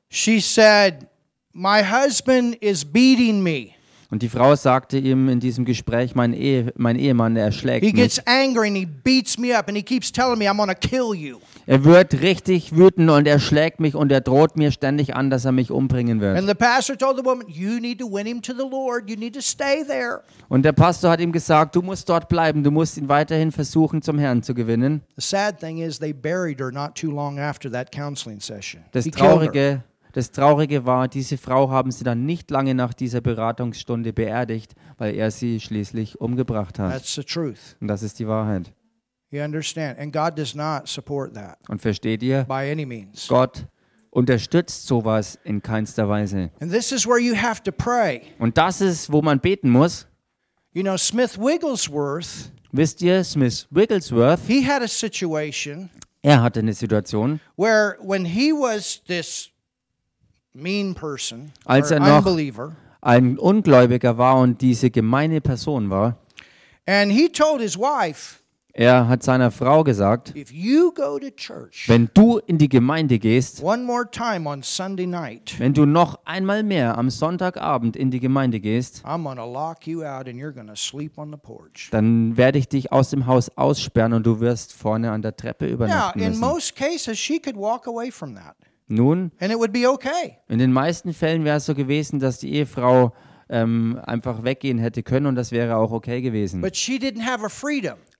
she 0.09 0.39
said, 0.39 1.07
My 1.51 1.83
husband 1.83 2.55
is 2.61 2.85
beating 2.85 3.43
me. 3.43 3.71
und 4.09 4.21
die 4.21 4.29
Frau 4.29 4.55
sagte 4.55 4.97
ihm 4.97 5.27
in 5.27 5.39
diesem 5.41 5.65
Gespräch, 5.65 6.15
mein, 6.15 6.33
Ehe, 6.33 6.71
mein 6.77 6.97
Ehemann, 6.97 7.35
der 7.35 7.51
schlägt 7.51 7.85
He 7.85 7.91
mich. 7.91 8.01
gets 8.01 8.21
angry 8.25 8.67
and 8.67 8.77
he 8.77 8.85
beats 8.85 9.37
me 9.37 9.53
up 9.57 9.67
and 9.67 9.75
he 9.75 9.83
keeps 9.83 10.11
telling 10.11 10.37
me 10.39 10.47
I'm 10.49 10.57
to 10.57 10.75
kill 10.75 11.13
you. 11.13 11.39
Er 11.65 11.85
wird 11.85 12.21
richtig 12.21 12.75
wütend 12.75 13.09
und 13.09 13.25
er 13.25 13.39
schlägt 13.39 13.79
mich 13.79 13.95
und 13.95 14.11
er 14.11 14.19
droht 14.19 14.57
mir 14.57 14.71
ständig 14.71 15.15
an, 15.15 15.29
dass 15.29 15.45
er 15.45 15.53
mich 15.53 15.71
umbringen 15.71 16.19
wird. 16.19 16.37
And 16.37 16.47
the 16.47 16.53
pastor 16.53 16.97
told 16.97 17.17
the 17.17 17.23
woman, 17.23 17.47
You 17.47 17.79
need 17.79 17.99
to 17.99 18.11
win 18.11 18.25
him 18.25 18.41
to 18.41 18.53
the 18.53 18.67
Lord. 18.69 19.09
You 19.09 19.15
need 19.15 19.33
to 19.35 19.41
stay 19.41 19.85
there. 19.85 20.21
Und 20.49 20.65
der 20.65 20.73
Pastor 20.73 21.11
hat 21.11 21.21
ihm 21.21 21.31
gesagt, 21.31 21.75
du 21.75 21.81
musst 21.81 22.09
dort 22.09 22.27
bleiben, 22.27 22.63
du 22.63 22.71
musst 22.71 22.97
ihn 22.97 23.07
weiterhin 23.07 23.51
versuchen, 23.51 24.01
zum 24.01 24.19
Herrn 24.19 24.43
zu 24.43 24.53
gewinnen. 24.53 25.01
Das. 25.15 25.29
Traurige, 29.11 29.83
das 30.11 30.31
Traurige 30.31 30.85
war, 30.85 31.07
diese 31.07 31.37
Frau 31.37 31.69
haben 31.69 31.91
sie 31.91 32.03
dann 32.03 32.25
nicht 32.25 32.51
lange 32.51 32.75
nach 32.75 32.93
dieser 32.93 33.21
Beratungsstunde 33.21 34.11
beerdigt, 34.11 34.73
weil 34.97 35.15
er 35.15 35.31
sie 35.31 35.61
schließlich 35.61 36.19
umgebracht 36.19 36.77
hat. 36.77 36.91
That's 36.91 37.15
the 37.15 37.23
truth. 37.23 37.77
Und 37.79 37.87
das 37.87 38.03
ist 38.03 38.19
die 38.19 38.27
Wahrheit. 38.27 38.73
You 39.33 39.41
understand? 39.41 39.97
And 39.97 40.13
God 40.13 40.35
does 40.37 40.53
not 40.53 40.87
support 40.87 41.33
that 41.33 41.57
Und 41.67 41.81
versteht 41.81 42.21
ihr? 42.21 42.43
by 42.43 42.69
any 42.69 42.85
means. 42.85 43.27
Gott 43.27 43.65
unterstützt 44.11 44.85
sowas 44.85 45.39
in 45.43 45.59
keinster 45.59 46.07
Weise. 46.07 46.51
And 46.61 46.71
this 46.71 46.91
is 46.91 47.07
where 47.07 47.17
you 47.19 47.33
have 47.35 47.63
to 47.63 47.71
pray. 47.71 48.21
Und 48.37 48.59
das 48.59 48.79
ist, 48.79 49.11
wo 49.11 49.23
man 49.23 49.39
beten 49.39 49.71
muss. 49.71 50.05
You 50.73 50.83
know, 50.83 50.97
Smith 50.97 51.39
Wigglesworth, 51.39 52.51
Wisst 52.71 53.01
ihr, 53.01 53.23
Smith 53.23 53.65
Wigglesworth, 53.71 54.41
he 54.47 54.61
had 54.67 54.83
a 54.83 54.87
situation 54.87 55.89
er 56.21 56.41
hatte 56.43 56.59
eine 56.59 56.73
Situation, 56.73 57.39
where 57.55 57.97
when 58.01 58.25
he 58.25 58.51
was 58.53 59.01
this 59.07 59.49
mean 60.53 60.93
person, 60.93 61.51
Als 61.65 61.89
er 61.89 61.99
noch- 61.99 62.19
unbeliever, 62.19 62.75
ein 63.01 63.39
Ungläubiger 63.39 64.15
war 64.19 64.37
und 64.37 64.61
diese 64.61 64.91
gemeine 64.91 65.41
Person 65.41 65.89
war, 65.89 66.17
and 66.87 67.11
he 67.11 67.27
told 67.27 67.61
his 67.61 67.75
wife, 67.77 68.42
er 68.75 69.07
hat 69.07 69.21
seiner 69.21 69.51
Frau 69.51 69.83
gesagt, 69.83 70.33
church 71.35 71.87
wenn 71.87 72.09
du 72.15 72.39
in 72.39 72.57
die 72.57 72.69
Gemeinde 72.69 73.19
gehst, 73.19 73.61
night, 75.05 75.55
wenn 75.59 75.73
du 75.75 75.85
noch 75.85 76.19
einmal 76.25 76.63
mehr 76.63 76.97
am 76.97 77.11
Sonntagabend 77.11 77.95
in 77.95 78.09
die 78.09 78.19
Gemeinde 78.19 78.59
gehst, 78.59 79.03
dann 81.91 82.37
werde 82.37 82.57
ich 82.57 82.67
dich 82.67 82.91
aus 82.91 83.11
dem 83.11 83.27
Haus 83.27 83.55
aussperren 83.55 84.13
und 84.13 84.25
du 84.25 84.39
wirst 84.39 84.73
vorne 84.73 85.11
an 85.11 85.21
der 85.21 85.35
Treppe 85.35 85.65
Now, 85.65 85.73
übernachten 85.73 86.19
in 86.19 86.29
müssen. 86.29 86.41
most 86.41 86.75
cases, 86.75 87.19
she 87.19 87.39
could 87.39 87.55
walk 87.55 87.87
away 87.87 88.09
from 88.09 88.33
that 88.35 88.55
Nun, 88.87 89.31
okay. 89.87 90.37
in 90.49 90.57
den 90.57 90.73
meisten 90.73 91.13
Fällen 91.13 91.45
wäre 91.45 91.57
es 91.57 91.65
so 91.65 91.75
gewesen, 91.75 92.19
dass 92.19 92.39
die 92.39 92.53
Ehefrau 92.53 93.13
ähm, 93.49 93.99
einfach 94.03 94.43
weggehen 94.43 94.79
hätte 94.79 95.03
können 95.03 95.27
und 95.27 95.35
das 95.35 95.51
wäre 95.51 95.77
auch 95.77 95.91
okay 95.91 96.21
gewesen. 96.21 96.61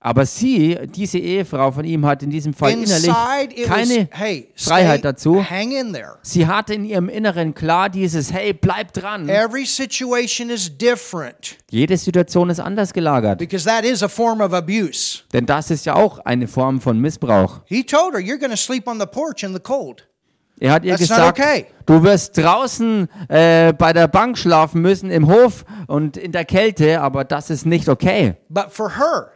Aber 0.05 0.25
sie, 0.25 0.77
diese 0.93 1.17
Ehefrau 1.17 1.71
von 1.71 1.85
ihm, 1.85 2.05
hat 2.05 2.23
in 2.23 2.29
diesem 2.29 2.53
Fall 2.53 2.71
innerlich 2.73 3.09
keine 3.65 4.09
Freiheit 4.57 5.05
dazu. 5.05 5.45
Sie 6.21 6.45
hatte 6.45 6.73
in 6.73 6.83
ihrem 6.83 7.07
Inneren 7.07 7.53
klar 7.53 7.89
dieses, 7.89 8.33
hey, 8.33 8.51
bleib 8.51 8.91
dran. 8.91 9.29
Jede 11.69 11.95
Situation 11.97 12.49
ist 12.49 12.59
anders 12.59 12.91
gelagert. 12.91 13.39
Denn 15.31 15.45
das 15.45 15.71
ist 15.71 15.85
ja 15.85 15.95
auch 15.95 16.19
eine 16.19 16.49
Form 16.49 16.81
von 16.81 16.99
Missbrauch. 16.99 17.61
Er 20.59 20.73
hat 20.73 20.83
ihr 20.85 20.93
gesagt, 20.97 21.37
du 21.85 22.03
wirst 22.03 22.37
draußen 22.37 23.07
äh, 23.29 23.73
bei 23.73 23.93
der 23.93 24.07
Bank 24.07 24.37
schlafen 24.37 24.81
müssen, 24.81 25.09
im 25.09 25.27
Hof 25.27 25.63
und 25.87 26.17
in 26.17 26.31
der 26.33 26.45
Kälte, 26.45 26.99
aber 27.01 27.23
das 27.23 27.49
ist 27.49 27.65
nicht 27.65 27.87
okay. 27.89 28.35
But 28.49 28.67
for 28.69 28.97
her, 28.97 29.31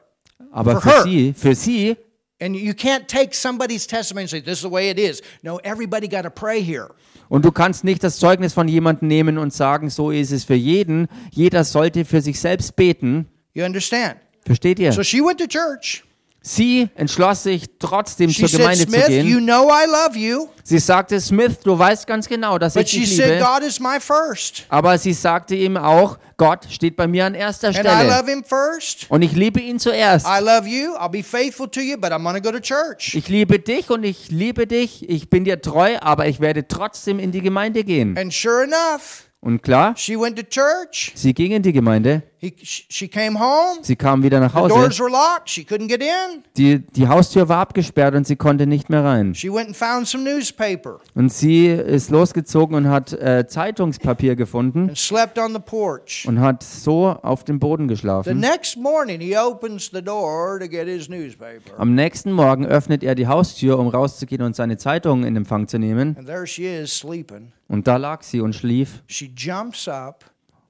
Aber 0.52 0.82
für 0.82 1.04
sie, 1.04 1.34
für 1.34 1.56
sie, 1.56 1.98
and 2.40 2.56
you 2.56 2.74
can't 2.74 3.08
take 3.08 3.34
somebody's 3.34 3.88
testimony 3.88 4.24
and 4.24 4.30
say, 4.30 4.42
This 4.42 4.60
is 4.60 4.62
the 4.62 4.72
way 4.72 4.90
it 4.90 5.00
is. 5.00 5.22
No, 5.44 5.58
everybody 5.64 6.08
got 6.08 6.24
to 6.24 6.30
pray 6.30 6.62
here. 6.62 6.90
und 7.30 7.44
du 7.44 7.52
kannst 7.52 7.84
nicht 7.84 8.04
das 8.04 8.20
Zeugnis 8.20 8.54
von 8.54 8.68
jemandem 8.68 9.08
nehmen 9.08 9.38
und 9.38 9.54
sagen, 9.54 9.90
so 9.90 10.12
ist 10.12 10.32
es 10.32 10.46
für 10.46 10.56
jeden. 10.56 11.08
Jeder 11.32 11.64
sollte 11.64 12.06
für 12.06 12.22
sich 12.22 12.40
selbst 12.40 12.76
beten. 12.76 13.28
You 13.54 13.66
understand? 13.66 14.18
Versteht 14.46 14.80
ihr? 14.80 14.94
So 14.94 15.04
she 15.04 15.20
went 15.20 15.40
to 15.40 15.48
church. 15.48 16.04
Sie 16.48 16.88
entschloss 16.96 17.44
sich 17.44 17.66
trotzdem 17.78 18.30
She 18.30 18.40
zur 18.40 18.48
said, 18.48 18.60
Gemeinde 18.62 18.86
zu 18.86 18.92
Smith, 18.92 19.10
you 19.10 19.38
gehen. 19.38 19.46
know 19.46 19.70
I 19.70 19.86
love 19.86 20.18
you. 20.18 20.48
Sie 20.64 20.80
sagte, 20.80 21.20
Smith, 21.20 21.60
du 21.62 21.78
weißt 21.78 22.08
ganz 22.08 22.28
genau, 22.28 22.58
dass 22.58 22.74
But 22.76 22.84
ich 22.84 22.92
dich 22.92 23.18
said, 23.18 23.40
liebe. 23.40 23.46
God 23.46 23.64
is 23.68 23.82
my 23.82 24.00
first. 24.00 24.66
Aber 24.70 24.98
sie 24.98 25.12
sagte 25.12 25.56
ihm 25.56 25.76
auch, 25.76 26.18
Gott 26.38 26.66
steht 26.70 26.96
bei 26.96 27.06
mir 27.06 27.26
an 27.26 27.34
erster 27.36 27.68
And 27.68 27.78
I 27.78 27.80
Stelle. 27.82 28.10
love 28.10 28.32
him 28.32 28.44
first. 28.46 29.08
Und 29.10 29.24
ich 29.24 29.34
liebe 29.34 29.60
ihn 29.60 29.78
zuerst. 29.78 30.26
You. 30.26 30.66
You, 30.68 30.94
go. 30.94 32.80
Ich 33.14 33.28
liebe 33.28 33.60
dich 33.60 33.90
und 33.90 34.04
ich 34.04 34.32
liebe 34.32 34.68
dich. 34.68 35.10
Ich 35.10 35.30
bin 35.30 35.44
dir 35.44 35.62
treu, 35.62 35.98
aber 36.00 36.28
ich 36.28 36.40
werde 36.40 36.68
trotzdem 36.68 37.20
in 37.20 37.32
die 37.32 37.42
Gemeinde 37.42 37.84
gehen. 37.84 38.18
And 38.18 38.32
sure 38.32 38.64
enough, 38.64 39.24
Und 39.40 39.62
klar, 39.64 39.96
she 39.98 40.20
went 40.20 40.38
to 40.38 40.44
church 40.44 41.12
sie 41.16 41.34
ging 41.34 41.52
in 41.52 41.62
die 41.62 41.74
Gemeinde 41.74 42.24
He, 42.40 42.54
sh- 42.62 42.86
she 42.90 43.08
came 43.08 43.40
home. 43.40 43.80
Sie 43.82 43.96
kam 43.96 44.22
wieder 44.22 44.40
nach 44.40 44.52
The 44.54 44.60
Hause. 44.60 44.74
doors 44.76 45.00
were 45.00 45.10
locked. 45.10 45.50
She 45.50 45.62
couldn't 45.64 45.88
get 45.88 46.02
in. 46.04 46.44
Die, 46.56 46.80
die 46.86 47.08
Haustür 47.08 47.50
war 47.50 47.58
abgesperrt 47.60 48.14
und 48.14 48.28
sie 48.28 48.36
konnte 48.36 48.68
nicht 48.68 48.90
mehr 48.90 49.04
rein. 49.04 49.34
She 49.34 49.52
went 49.52 49.68
and 49.70 49.76
found 49.76 50.08
some 50.08 50.24
newspaper 50.24 51.00
Und 51.16 51.34
sie 51.34 51.66
ist 51.68 52.12
losgezogen 52.12 52.76
und 52.76 52.90
hat 52.90 53.12
äh, 53.14 53.48
Zeitungspapier 53.48 54.36
gefunden 54.36 54.90
and 54.90 54.98
slept 54.98 55.40
on 55.40 55.54
the 55.54 55.60
porch. 55.60 56.26
und 56.28 56.40
hat 56.40 56.62
so 56.64 57.08
auf 57.08 57.44
dem 57.44 57.60
Boden 57.60 57.88
The 57.88 57.96
geschlafen. 57.96 58.40
next 58.40 58.78
morning, 58.78 59.20
he 59.20 59.36
opens 59.38 59.90
the 59.92 60.02
door 60.02 60.60
to 60.60 60.68
get 60.68 60.88
his 60.88 61.10
newspaper. 61.10 61.78
Am 61.80 61.96
nächsten 61.96 62.32
Morgen 62.32 62.66
öffnet 62.66 63.04
er 63.04 63.16
die 63.16 63.28
Haustür, 63.28 63.80
um 63.80 63.88
rauszugehen 63.88 64.44
und 64.44 64.56
seine 64.56 64.78
Zeitung 64.78 65.24
in 65.24 65.36
Empfang 65.36 65.68
zu 65.68 65.80
nehmen. 65.80 66.16
And 66.18 66.28
there 66.28 66.46
she 66.46 66.66
is 66.66 66.96
sleeping. 66.98 67.52
Und 67.68 67.88
da 67.88 67.98
lag 67.98 68.22
sie 68.24 68.42
und 68.42 68.54
schlief. 68.54 69.02
She 69.08 69.32
jumps 69.36 69.88
up, 69.88 70.24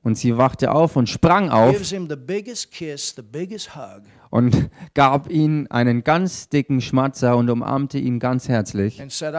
Und 0.08 0.18
sie 0.18 0.38
wachte 0.38 0.72
auf 0.72 0.96
und 0.96 1.10
sprang 1.10 1.50
auf 1.50 1.74
gives 1.74 1.90
him 1.90 2.08
the 2.10 2.16
biggest 2.16 2.72
kiss, 2.72 3.14
the 3.14 3.22
biggest 3.22 3.76
hug, 3.76 4.04
und 4.30 4.70
gab 4.94 5.30
ihm 5.30 5.68
einen 5.70 6.06
ganz 6.06 6.48
dicken 6.48 6.80
Schmatzer 6.80 7.36
und 7.36 7.50
umarmte 7.50 7.98
ihn 7.98 8.18
ganz 8.18 8.48
herzlich. 8.48 9.02
Und 9.02 9.12
sie 9.12 9.30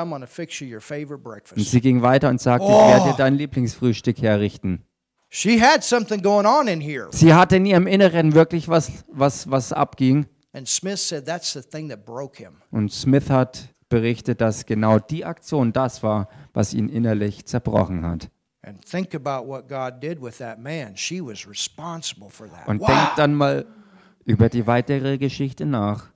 ging 1.81 2.03
weiter 2.03 2.29
und 2.29 2.41
sagte, 2.43 2.67
ich 2.67 2.71
Oh. 2.71 2.89
werde 2.91 3.05
dir 3.07 3.15
dein 3.17 3.37
Lieblingsfrühstück 3.37 4.21
herrichten. 4.21 4.85
She 5.31 5.59
had 5.59 5.83
something 5.83 6.21
going 6.21 6.45
on 6.45 6.69
in 6.69 6.83
here. 6.83 7.09
Sie 7.13 7.33
hatte 7.33 7.57
in 7.57 7.65
ihrem 7.65 7.87
Inneren 7.87 8.35
wirklich 8.35 8.69
was, 8.69 8.93
was, 9.11 9.51
was 9.51 9.73
abging. 9.73 10.27
And 10.53 10.69
Smith 10.69 10.99
said 10.99 11.25
that's 11.25 11.55
the 11.55 11.63
thing 11.63 11.89
that 11.89 12.05
broke 12.05 12.37
him. 12.37 12.57
Und 12.71 12.93
Smith 12.93 13.31
hat 13.31 13.71
berichtet, 13.89 14.43
dass 14.43 14.67
genau 14.67 14.99
die 14.99 15.25
Aktion 15.25 15.73
das 15.73 16.03
war, 16.03 16.29
was 16.53 16.75
ihn 16.75 16.91
innerlich 16.91 17.47
zerbrochen 17.47 18.05
hat. 18.05 18.29
And 18.63 18.85
think 18.85 19.15
about 19.15 19.47
what 19.47 19.69
God 19.69 20.01
did 20.01 20.21
with 20.21 20.39
that 20.39 20.59
man. 20.59 20.97
She 20.97 21.21
was 21.21 21.47
responsible 21.47 22.29
for 22.29 22.49
that. 22.49 22.67
Und 22.67 22.81
Wow. 22.81 22.89
denkt 22.89 23.13
dann 23.19 23.35
mal 23.35 23.65
über 24.25 24.49
die 24.49 24.67
weitere 24.67 25.17
Geschichte 25.17 25.65
nach, 25.65 26.09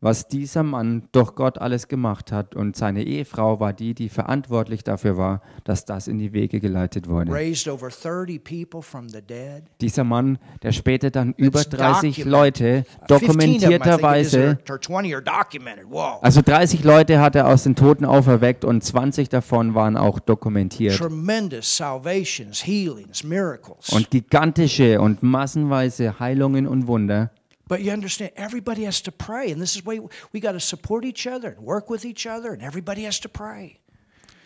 was 0.00 0.28
dieser 0.28 0.62
Mann 0.62 1.08
durch 1.12 1.34
Gott 1.34 1.58
alles 1.58 1.88
gemacht 1.88 2.30
hat. 2.30 2.54
Und 2.54 2.76
seine 2.76 3.02
Ehefrau 3.02 3.58
war 3.58 3.72
die, 3.72 3.94
die 3.94 4.08
verantwortlich 4.08 4.84
dafür 4.84 5.16
war, 5.16 5.42
dass 5.64 5.84
das 5.84 6.06
in 6.06 6.18
die 6.18 6.32
Wege 6.32 6.60
geleitet 6.60 7.08
wurde. 7.08 7.32
Raised 7.32 7.68
over 7.68 7.88
30 7.88 8.42
people 8.42 8.82
from 8.82 9.08
the 9.08 9.20
dead. 9.20 9.64
Dieser 9.80 10.04
Mann, 10.04 10.38
der 10.62 10.72
später 10.72 11.10
dann 11.10 11.34
über 11.36 11.60
It's 11.60 11.70
30 11.70 12.16
documented. 12.16 12.26
Leute 12.26 12.84
15 13.08 13.08
of 13.08 13.08
them, 13.08 13.08
I 13.08 13.10
think 13.10 13.10
it 13.10 13.10
is, 13.10 13.16
dokumentierterweise, 13.60 14.58
or 14.70 14.80
20 14.80 15.14
are 15.14 15.22
documented. 15.22 15.90
Whoa. 15.90 16.18
also 16.22 16.42
30 16.42 16.84
Leute 16.84 17.20
hat 17.20 17.34
er 17.34 17.48
aus 17.48 17.64
den 17.64 17.74
Toten 17.74 18.04
auferweckt 18.04 18.64
und 18.64 18.84
20 18.84 19.28
davon 19.28 19.74
waren 19.74 19.96
auch 19.96 20.20
dokumentiert. 20.20 21.00
Und 21.00 21.26
gigantische 24.10 25.00
und 25.00 25.22
massenweise 25.22 26.20
Heilungen 26.20 26.66
und 26.66 26.86
Wunder. 26.86 27.30
But 27.68 27.82
you 27.82 27.92
understand, 27.92 28.32
everybody 28.36 28.84
has 28.86 29.02
to 29.02 29.12
pray. 29.12 29.52
And 29.52 29.60
this 29.60 29.76
is 29.76 29.84
why 29.84 30.00
we 30.32 30.40
got 30.40 30.52
to 30.52 30.60
support 30.60 31.04
each 31.04 31.26
other 31.26 31.50
and 31.50 31.64
work 31.64 31.90
with 31.90 32.04
each 32.04 32.26
other, 32.26 32.52
and 32.52 32.62
everybody 32.62 33.04
has 33.04 33.20
to 33.20 33.28
pray. 33.28 33.78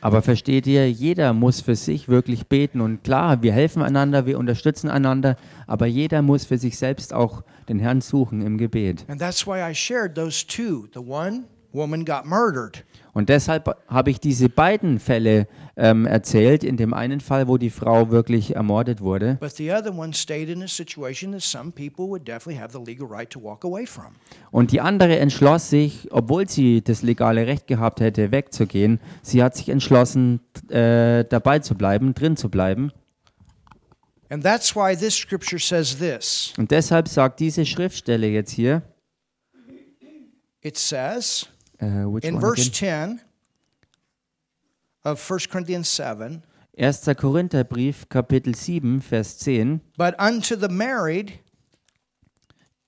Aber 0.01 0.21
versteht 0.21 0.67
ihr, 0.67 0.91
jeder 0.91 1.33
muss 1.33 1.61
für 1.61 1.77
sich 1.77 2.09
wirklich 2.09 2.49
beten. 2.49 2.81
Und 2.81 3.05
klar, 3.05 3.41
wir 3.43 3.53
helfen 3.53 3.83
einander, 3.83 4.27
wir 4.27 4.37
unterstützen 4.37 4.91
einander, 4.91 5.37
aber 5.69 5.87
jeder 5.87 6.23
muss 6.23 6.45
für 6.45 6.59
sich 6.59 6.77
selbst 6.77 7.15
auch 7.15 7.45
den 7.69 7.79
Herrn 7.79 8.01
suchen 8.01 8.43
im 8.43 8.59
Gebet. 8.59 9.05
And 9.07 9.21
that's 9.21 9.47
why 9.47 9.61
I 9.61 9.73
shared 9.73 10.17
those 10.17 10.45
two. 10.45 10.89
The 10.93 10.99
one 10.99 11.45
woman 11.73 12.05
got 12.05 12.27
murdered. 12.27 12.85
Und 13.15 13.29
deshalb 13.29 13.77
habe 13.89 14.11
ich 14.11 14.21
diese 14.21 14.49
beiden 14.49 14.99
Fälle 14.99 15.47
ähm, 15.77 16.07
erzählt. 16.07 16.65
In 16.65 16.77
dem 16.79 16.95
einen 16.95 17.21
Fall, 17.21 17.47
wo 17.47 17.59
die 17.59 17.71
Frau 17.71 18.11
wirklich 18.11 18.57
ermordet 18.57 19.01
wurde. 19.01 19.37
But 19.39 19.53
the 19.53 19.71
other 19.71 19.95
one 19.95 20.15
stayed 20.15 20.49
in 20.49 20.63
a 20.63 20.69
situation 20.69 21.33
that 21.33 21.43
some 21.43 21.73
people 21.73 22.07
would 22.07 22.27
definitely 22.27 22.61
have 22.61 22.73
the 22.73 22.83
legal 22.83 23.07
right 23.07 23.29
to 23.29 23.43
walk 23.43 23.65
away 23.65 23.87
from. 23.87 24.15
Und 24.51 24.73
die 24.73 24.81
andere 24.81 25.19
entschloss 25.19 25.69
sich, 25.69 26.09
obwohl 26.11 26.49
sie 26.49 26.83
das 26.83 27.03
legale 27.03 27.47
Recht 27.47 27.67
gehabt 27.67 28.01
hätte, 28.01 28.33
wegzugehen, 28.33 28.99
sie 29.23 29.43
hat 29.43 29.57
sich 29.57 29.69
entschlossen, 29.69 30.41
äh, 30.71 31.25
dabei 31.25 31.59
zu 31.59 31.75
bleiben, 31.75 32.15
drin 32.15 32.37
zu 32.37 32.49
bleiben. 32.49 32.93
And 34.31 34.43
that's 34.43 34.75
why 34.75 34.97
this 34.97 35.15
scripture 35.15 35.61
says 35.61 35.99
this 35.99 36.55
Und 36.57 36.71
deshalb 36.71 37.07
sagt 37.09 37.41
diese 37.41 37.67
Schriftstelle 37.67 38.29
jetzt 38.29 38.53
hier, 38.53 38.81
it 40.63 40.79
says 40.79 41.52
äh, 41.83 42.07
which 42.07 42.25
in 42.25 42.37
one 42.37 42.41
verse 42.41 42.69
again? 42.69 43.19
10 43.19 43.21
of 45.05 45.31
1 45.31 45.41
Corinthians 45.51 45.89
7 45.89 46.43
1. 46.75 47.15
Korintherbrief, 47.17 48.09
Kapitel 48.09 48.55
7, 48.55 49.01
Vers 49.01 49.37
10. 49.39 49.81
But 49.99 50.15
unto 50.19 50.57
the 50.57 50.69
married 50.69 51.41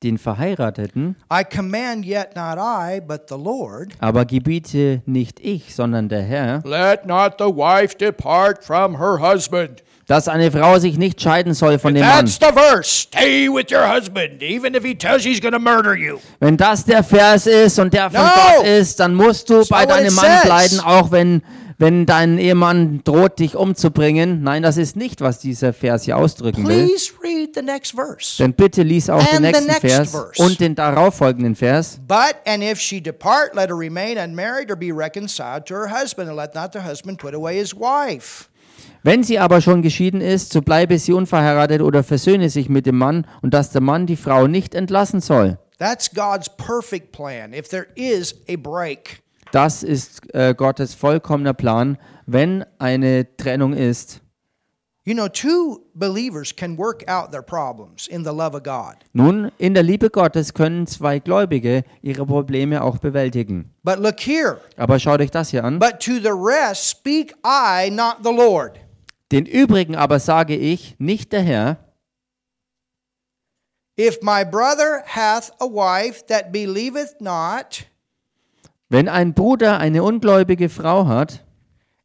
Den 0.02 0.18
Verheirateten 0.18 1.16
I 1.30 1.44
command 1.44 2.04
yet 2.04 2.34
not 2.36 2.58
I, 2.58 3.00
but 3.00 3.28
the 3.28 3.38
Lord. 3.38 3.94
aber 4.00 4.26
gebiete 4.26 5.02
nicht 5.06 5.40
ich, 5.40 5.74
sondern 5.74 6.08
der 6.10 6.22
Herr, 6.22 6.62
Let 6.64 7.06
not 7.06 7.38
the 7.38 7.46
wife 7.46 7.96
depart 7.96 8.64
from 8.64 8.98
her 8.98 9.18
husband. 9.18 9.82
Dass 10.06 10.28
eine 10.28 10.50
Frau 10.50 10.78
sich 10.78 10.98
nicht 10.98 11.20
scheiden 11.20 11.54
soll 11.54 11.78
von 11.78 11.94
dem 11.94 12.04
Mann. 12.06 12.26
Wenn 16.40 16.56
das 16.56 16.84
der 16.84 17.04
Vers 17.04 17.46
ist 17.46 17.78
und 17.78 17.94
der 17.94 18.10
von 18.10 18.20
No! 18.20 18.28
Gott 18.56 18.66
ist, 18.66 19.00
dann 19.00 19.14
musst 19.14 19.50
du 19.50 19.64
bei 19.68 19.86
deinem 19.86 20.14
Mann 20.14 20.42
bleiben, 20.42 20.80
auch 20.80 21.10
wenn, 21.10 21.42
wenn 21.78 22.04
dein 22.04 22.38
Ehemann 22.38 23.00
droht, 23.04 23.38
dich 23.38 23.56
umzubringen. 23.56 24.42
Nein, 24.42 24.62
das 24.62 24.76
ist 24.76 24.96
nicht, 24.96 25.22
was 25.22 25.38
dieser 25.38 25.72
Vers 25.72 26.04
hier 26.04 26.18
ausdrücken 26.18 26.66
will. 26.68 26.90
Denn 28.38 28.52
bitte 28.52 28.82
lies 28.82 29.08
auch 29.08 29.24
den 29.24 29.42
nächsten 29.42 29.70
Vers 29.70 30.10
verse. 30.10 30.42
und 30.42 30.60
den 30.60 30.74
darauffolgenden 30.74 31.54
Vers. 31.54 31.98
But, 32.06 32.36
and 32.46 32.62
if 32.62 32.78
she 32.78 33.00
depart, 33.00 33.54
let 33.54 33.70
her 33.70 33.78
remain 33.78 34.18
unmarried 34.18 34.70
or 34.70 34.76
be 34.76 34.92
reconciled 34.92 35.64
to 35.66 35.74
her 35.74 35.88
husband, 35.90 36.28
and 36.28 36.36
let 36.36 36.54
not 36.54 36.72
the 36.72 36.80
husband 36.80 37.18
put 37.18 37.34
away 37.34 37.56
his 37.58 37.74
wife. 37.74 38.48
Wenn 39.04 39.22
sie 39.22 39.38
aber 39.38 39.60
schon 39.60 39.82
geschieden 39.82 40.22
ist, 40.22 40.52
so 40.52 40.62
bleibe 40.62 40.98
sie 40.98 41.12
unverheiratet 41.12 41.82
oder 41.82 42.02
versöhne 42.02 42.48
sich 42.48 42.70
mit 42.70 42.86
dem 42.86 42.96
Mann 42.96 43.26
und 43.42 43.52
dass 43.52 43.70
der 43.70 43.82
Mann 43.82 44.06
die 44.06 44.16
Frau 44.16 44.46
nicht 44.46 44.74
entlassen 44.74 45.20
soll. 45.20 45.58
That's 45.78 46.10
God's 46.10 46.48
perfect 46.48 47.12
plan. 47.12 47.52
If 47.52 47.68
there 47.68 47.86
is 47.96 48.34
a 48.48 48.56
break, 48.56 49.20
Das 49.52 49.82
ist 49.82 50.22
äh, 50.34 50.54
Gottes 50.54 50.94
vollkommener 50.94 51.52
Plan, 51.52 51.98
wenn 52.26 52.64
eine 52.78 53.26
Trennung 53.36 53.74
ist. 53.74 54.20
you 55.06 55.12
know, 55.12 55.28
two 55.28 55.82
believers 55.94 56.50
can 56.56 56.78
work 56.78 57.04
out 57.06 57.30
their 57.30 57.42
problems 57.42 58.06
in 58.06 58.24
the 58.24 58.32
love 58.32 58.54
of 58.56 58.62
God. 58.62 58.94
Nun, 59.12 59.52
in 59.58 59.74
der 59.74 59.82
Liebe 59.82 60.08
Gottes 60.08 60.54
können 60.54 60.86
zwei 60.86 61.18
Gläubige 61.18 61.84
ihre 62.00 62.24
Probleme 62.24 62.82
auch 62.82 62.96
bewältigen. 62.96 63.70
But 63.82 63.98
look 63.98 64.18
here. 64.18 64.60
Aber 64.78 64.98
schaut 64.98 65.20
euch 65.20 65.30
das 65.30 65.50
hier 65.50 65.62
an. 65.62 65.78
But 65.78 66.00
to 66.00 66.12
the 66.12 66.32
rest 66.32 66.88
speak 66.88 67.34
I, 67.44 67.90
not 67.90 68.24
the 68.24 68.32
Lord. 68.34 68.80
Den 69.34 69.46
übrigen 69.46 69.96
aber 69.96 70.20
sage 70.20 70.54
ich, 70.54 70.94
nicht 71.00 71.32
der 71.32 71.42
Herr, 71.42 71.78
If 73.98 74.22
my 74.22 74.44
brother 74.44 75.02
hath 75.06 75.50
a 75.60 75.66
wife 75.66 76.24
that 76.28 76.52
believeth 76.52 77.20
not, 77.20 77.86
wenn 78.88 79.08
ein 79.08 79.34
Bruder 79.34 79.78
eine 79.78 80.04
ungläubige 80.04 80.68
Frau 80.68 81.08
hat 81.08 81.44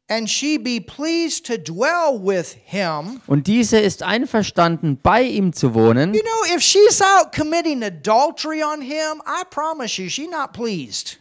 and 0.08 0.28
she 0.28 0.58
be 0.58 0.80
pleased 0.80 1.46
to 1.46 1.56
dwell 1.56 2.18
with 2.20 2.56
him, 2.64 3.20
und 3.28 3.46
diese 3.46 3.78
ist 3.78 4.02
einverstanden, 4.02 4.98
bei 5.00 5.22
ihm 5.22 5.52
zu 5.52 5.72
wohnen, 5.72 6.12
you 6.12 6.22
know, 6.22 6.56
if 6.56 6.60
she's 6.60 7.00
out 7.00 7.32
committing 7.32 7.84
adultery 7.84 8.60
on 8.60 8.80
him, 8.80 9.22
I 9.24 9.44
promise 9.48 10.02
you, 10.02 10.08
she's 10.08 10.28
not 10.28 10.52
pleased. 10.52 11.19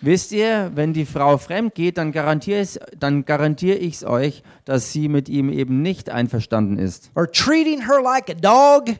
Wisst 0.00 0.32
ihr, 0.32 0.70
wenn 0.74 0.92
die 0.92 1.06
Frau 1.06 1.38
fremd 1.38 1.74
geht, 1.74 1.98
dann 1.98 2.12
garantiere 2.12 2.60
ich 2.60 2.78
dann 2.98 3.24
garantiere 3.24 3.76
ich's 3.76 4.04
euch, 4.04 4.42
dass 4.64 4.92
sie 4.92 5.08
mit 5.08 5.28
ihm 5.28 5.50
eben 5.50 5.82
nicht 5.82 6.10
einverstanden 6.10 6.78
ist. 6.78 7.10
Or 7.14 7.30
treating 7.30 7.86
her 7.86 8.00
like 8.02 8.30
a 8.30 8.34
dog, 8.34 8.96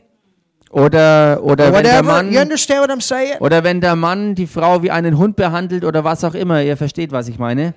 Oder 0.71 1.39
oder 1.41 1.73
wenn 1.73 1.83
der 1.83 2.05
whatever. 2.05 2.23
You 2.23 2.31
Mann 2.33 2.43
understand 2.43 2.81
what 2.81 2.91
I'm 2.91 3.01
saying? 3.01 3.39
oder 3.39 3.63
wenn 3.63 3.81
der 3.81 3.95
Mann 3.95 4.35
die 4.35 4.45
Frau 4.47 4.83
wie 4.83 4.91
einen 4.91 5.17
Hund 5.17 5.35
behandelt 5.35 5.83
oder 5.83 6.03
was 6.03 6.23
auch 6.23 6.35
immer, 6.35 6.61
ihr 6.61 6.77
versteht, 6.77 7.11
was 7.11 7.27
ich 7.27 7.39
meine. 7.39 7.73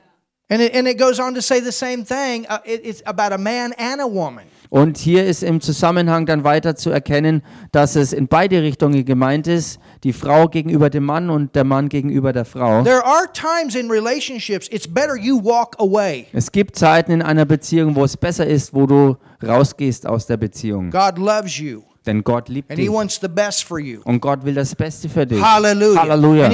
And 0.51 0.61
it, 0.61 0.77
and 0.77 0.87
it 0.87 0.99
goes 0.99 1.19
on 1.19 1.35
to 1.35 1.41
say 1.41 1.61
the 1.61 1.73
same 1.73 2.05
thing. 2.05 2.45
Uh, 2.51 2.59
it, 2.65 2.85
it's 2.85 3.03
about 3.07 3.33
a 3.33 3.39
man 3.39 3.73
and 3.79 4.03
a 4.03 4.07
woman. 4.07 4.45
Und 4.73 4.97
hier 4.97 5.27
ist 5.27 5.43
im 5.43 5.61
Zusammenhang 5.61 6.25
dann 6.25 6.45
weiter 6.45 6.75
zu 6.77 6.89
erkennen, 6.89 7.43
dass 7.73 7.95
es 7.95 8.15
in 8.15 8.27
beide 8.27 8.63
Richtungen 8.63 9.05
gemeint 9.05 9.47
ist, 9.47 9.79
die 10.03 10.15
Frau 10.15 10.49
gegenüber 10.49 10.89
dem 10.89 11.05
Mann 11.05 11.29
und 11.29 11.55
der 11.55 11.65
Mann 11.65 11.91
gegenüber 11.91 12.33
der 12.33 12.47
Frau. 12.47 12.83
There 12.83 13.05
are 13.05 13.27
times 13.35 13.75
in 13.75 13.91
relationships 13.91 14.69
it's 14.71 14.89
better 14.89 15.15
you 15.15 15.45
walk 15.45 15.77
away. 15.79 16.25
Es 16.33 16.51
gibt 16.51 16.77
Zeiten 16.77 17.13
in 17.13 17.21
einer 17.21 17.45
Beziehung, 17.45 17.95
wo 17.95 18.03
es 18.05 18.17
besser 18.17 18.47
ist, 18.47 18.73
wo 18.73 18.87
du 18.87 19.19
rausgehst 19.47 20.07
aus 20.07 20.25
der 20.25 20.39
Beziehung. 20.39 20.89
God 20.91 21.19
loves 21.19 21.59
you 21.59 21.83
Denn 22.07 22.25
Gott 22.25 22.49
liebt 22.49 22.71
and 22.71 22.81
He 22.81 22.87
dich. 22.87 22.95
wants 22.95 23.19
the 23.21 23.29
best 23.29 23.65
for 23.65 23.79
you. 23.79 24.01
Und 24.05 24.21
Gott 24.21 24.43
will 24.43 24.55
das 24.55 24.75
Beste 24.75 25.07
für 25.07 25.27
dich. 25.27 25.43
Hallelujah. 25.43 26.01
Halleluja. 26.01 26.49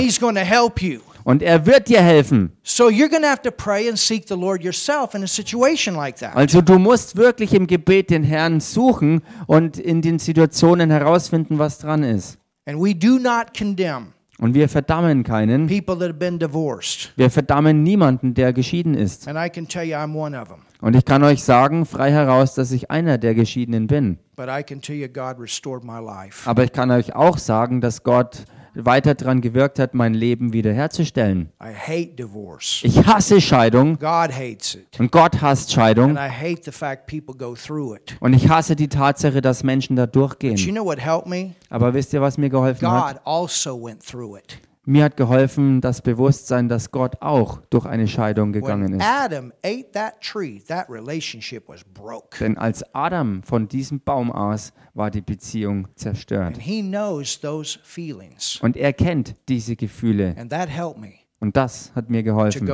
Und 1.28 1.42
er 1.42 1.66
wird 1.66 1.88
dir 1.90 2.00
helfen. 2.00 2.52
So 2.62 2.88
you're 2.88 3.10
going 3.10 3.20
to 3.20 3.28
have 3.28 3.42
to 3.42 3.50
pray 3.50 3.86
and 3.86 3.98
seek 3.98 4.26
the 4.28 4.34
Lord 4.34 4.64
yourself 4.64 5.14
in 5.14 5.22
a 5.22 5.26
situation 5.26 5.94
like 5.94 6.16
that. 6.20 6.34
Also 6.34 6.62
du 6.62 6.78
musst 6.78 7.16
wirklich 7.18 7.52
im 7.52 7.66
Gebet 7.66 8.08
den 8.08 8.24
Herrn 8.24 8.60
suchen 8.60 9.20
und 9.46 9.78
in 9.78 10.00
den 10.00 10.18
Situationen 10.18 10.90
herausfinden, 10.90 11.58
was 11.58 11.80
dran 11.80 12.02
ist. 12.02 12.38
And 12.64 12.80
we 12.80 12.94
do 12.94 13.18
not 13.18 13.52
condemn 13.54 14.14
Und 14.38 14.54
wir 14.54 14.70
verdammen 14.70 15.22
keinen. 15.22 15.66
people 15.66 15.98
that 15.98 16.08
have 16.08 16.14
been 16.14 16.38
divorced. 16.38 17.12
Wir 17.16 17.28
verdammen 17.28 17.82
niemanden, 17.82 18.32
der 18.32 18.54
geschieden 18.54 18.94
ist. 18.94 19.28
And 19.28 19.38
I 19.38 19.50
can 19.50 19.68
tell 19.68 19.84
you 19.84 19.96
I'm 19.96 20.16
one 20.16 20.34
of 20.34 20.48
them. 20.48 20.60
Und 20.80 20.96
ich 20.96 21.04
kann 21.04 21.22
euch 21.24 21.44
sagen, 21.44 21.84
frei 21.84 22.10
heraus, 22.10 22.54
dass 22.54 22.72
ich 22.72 22.90
einer 22.90 23.18
der 23.18 23.34
Geschiedenen 23.34 23.86
bin. 23.86 24.16
But 24.34 24.46
I 24.48 24.62
can 24.62 24.80
tell 24.80 24.96
you 24.96 25.08
God 25.08 25.38
restored 25.38 25.84
my 25.84 26.00
life. 26.02 26.48
Aber 26.48 26.64
ich 26.64 26.72
kann 26.72 26.90
euch 26.90 27.14
auch 27.14 27.36
sagen, 27.36 27.82
dass 27.82 28.02
Gott 28.02 28.44
weiter 28.84 29.14
daran 29.14 29.40
gewirkt 29.40 29.78
hat, 29.78 29.94
mein 29.94 30.14
Leben 30.14 30.52
wiederherzustellen. 30.52 31.50
I 31.62 31.72
hate 31.74 32.14
divorce. 32.14 32.80
Ich 32.84 33.04
hasse 33.06 33.40
Scheidung 33.40 33.98
God 33.98 34.32
hates 34.32 34.74
it. 34.76 34.98
und 35.00 35.10
Gott 35.12 35.40
hasst 35.40 35.68
And 35.68 35.72
Scheidung. 35.74 36.12
I 36.16 36.28
hate 36.28 36.62
the 36.64 36.72
fact 36.72 37.06
people 37.06 37.34
go 37.34 37.54
through 37.54 37.94
it. 37.96 38.16
Und 38.20 38.32
ich 38.34 38.48
hasse 38.48 38.76
die 38.76 38.88
Tatsache, 38.88 39.40
dass 39.40 39.62
Menschen 39.64 39.96
da 39.96 40.06
But 40.06 40.14
you 40.14 40.20
durchgehen. 40.22 40.74
know 40.74 40.84
what 40.84 40.98
helped 41.00 41.26
me? 41.26 41.54
Aber 41.70 41.92
wisst 41.94 42.12
ihr, 42.12 42.20
was 42.20 42.38
mir 42.38 42.48
geholfen 42.50 42.90
hat? 42.90 43.14
God 43.14 43.22
also 43.24 43.82
went 43.82 44.02
through 44.04 44.36
it. 44.38 44.58
Mir 44.88 45.04
hat 45.04 45.18
geholfen 45.18 45.82
das 45.82 46.00
Bewusstsein, 46.00 46.70
dass 46.70 46.90
Gott 46.90 47.20
auch 47.20 47.60
durch 47.68 47.84
eine 47.84 48.08
Scheidung 48.08 48.54
gegangen 48.54 48.94
ist. 48.94 49.04
Adam 49.04 49.52
ate 49.62 49.92
that 49.92 50.18
tree, 50.22 50.60
that 50.66 50.88
relationship 50.88 51.68
was 51.68 51.84
broke. 51.84 52.38
Denn 52.40 52.56
als 52.56 52.82
Adam 52.94 53.42
von 53.42 53.68
diesem 53.68 54.00
Baum 54.00 54.32
aß, 54.32 54.72
war 54.94 55.10
die 55.10 55.20
Beziehung 55.20 55.88
zerstört. 55.94 56.54
And 56.54 56.56
he 56.56 56.80
knows 56.80 57.38
those 57.38 57.78
feelings. 57.82 58.60
Und 58.62 58.78
er 58.78 58.94
kennt 58.94 59.34
diese 59.50 59.76
Gefühle. 59.76 60.34
And 60.38 60.50
that 60.50 60.70
helped 60.70 60.98
me 60.98 61.16
Und 61.38 61.58
das 61.58 61.92
hat 61.94 62.08
mir 62.08 62.22
geholfen, 62.22 62.66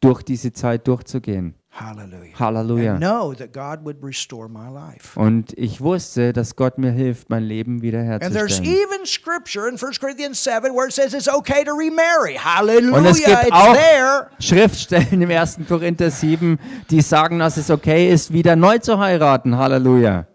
durch 0.00 0.22
diese 0.22 0.52
Zeit 0.54 0.88
durchzugehen. 0.88 1.56
Hallelujah. 1.74 2.38
Halleluja. 2.38 2.90
And 2.92 3.00
know 3.00 3.32
that 3.32 3.54
God 3.54 3.82
would 3.84 4.02
restore 4.02 4.46
my 4.46 4.68
life. 4.68 5.18
Und 5.18 5.54
ich 5.56 5.80
wusste, 5.80 6.34
dass 6.34 6.54
Gott 6.54 6.76
mir 6.76 6.90
hilft, 6.90 7.30
mein 7.30 7.44
Leben 7.44 7.80
wiederherzustellen. 7.80 8.64
even 8.64 9.06
scripture 9.06 9.68
in 9.68 9.78
1 9.78 9.98
Corinthians 9.98 10.44
7 10.44 10.74
where 10.74 10.86
it 10.86 10.92
says 10.92 11.14
it's 11.14 11.28
okay 11.28 11.64
to 11.64 11.72
remarry. 11.72 12.34
Hallelujah. 12.36 12.94
Und 12.94 13.06
es 13.06 13.24
gibt 13.24 13.44
it's 13.44 13.52
auch 13.52 13.72
there. 13.72 14.28
Schriftstellen 14.38 15.22
im 15.22 15.30
1. 15.30 15.60
Korinther 15.66 16.10
7, 16.10 16.58
die 16.90 17.00
sagen, 17.00 17.38
dass 17.38 17.56
es 17.56 17.70
okay 17.70 18.10
ist, 18.10 18.34
wieder 18.34 18.54
neu 18.54 18.76
zu 18.78 18.98
heiraten. 18.98 19.56
Halleluja. 19.56 20.26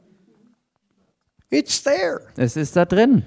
It's 1.52 1.84
there. 1.84 2.22
Es 2.36 2.58
ist 2.58 2.76
da 2.76 2.86
drin. 2.86 3.26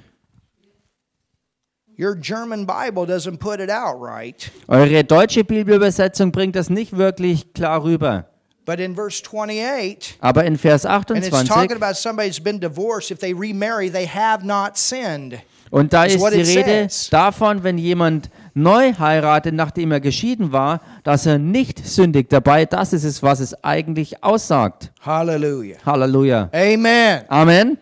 Your 2.01 2.16
German 2.16 2.64
Bible 2.64 3.05
doesn't 3.05 3.38
put 3.38 3.61
it 3.61 3.68
out 3.70 4.01
right. 4.01 4.51
Eure 4.68 5.05
deutsche 5.05 5.44
Bibelübersetzung 5.44 6.32
bringt 6.32 6.57
das 6.57 6.70
nicht 6.70 6.96
wirklich 6.96 7.53
klar 7.53 7.84
rüber. 7.84 8.24
But 8.64 8.80
in 8.80 8.94
verse 8.94 9.22
28, 9.22 10.16
Aber 10.20 10.44
in 10.44 10.57
Vers 10.57 10.86
and 10.86 11.05
it's 11.18 11.28
talking 11.28 11.70
28, 11.70 11.76
about 11.76 11.96
somebody 11.96 12.28
who's 12.28 12.40
been 12.40 12.59
divorced, 12.61 13.11
if 13.11 13.18
they 13.18 13.34
remarry, 13.34 13.90
they 13.90 14.07
have 14.07 14.46
not 14.46 14.78
sinned. 14.78 15.40
und 15.70 15.92
da 15.92 16.05
Is 16.05 16.16
ist 16.16 16.34
die 16.34 16.59
Rede 16.59 16.88
davon, 17.11 17.62
wenn 17.62 17.78
jemand 17.78 18.30
neu 18.55 18.92
heiratet, 18.98 19.55
nachdem 19.55 19.92
er 19.92 20.01
geschieden 20.01 20.53
war, 20.53 20.80
dass 21.05 21.26
er 21.26 21.38
nicht 21.38 21.86
sündigt 21.86 22.32
dabei. 22.32 22.66
Das 22.66 22.92
ist 22.92 23.05
es, 23.05 23.22
was 23.22 23.40
es 23.40 23.62
eigentlich 23.62 24.22
aussagt. 24.24 24.90
Hallelujah. 25.01 25.76
Halleluja. 25.84 26.51
Amen. 26.53 27.24
Amen. 27.28 27.78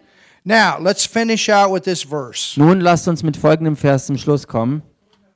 Now, 0.49 0.79
let's 0.81 1.05
finish 1.05 1.51
out 1.51 1.71
with 1.71 1.83
this 1.85 2.03
verse. 2.03 2.57
Nun 2.59 2.81
lasst 2.81 3.07
uns 3.07 3.23
mit 3.23 3.37
folgendem 3.37 3.77
Vers 3.77 4.07
zum 4.07 4.17
Schluss 4.17 4.47
kommen. 4.47 4.81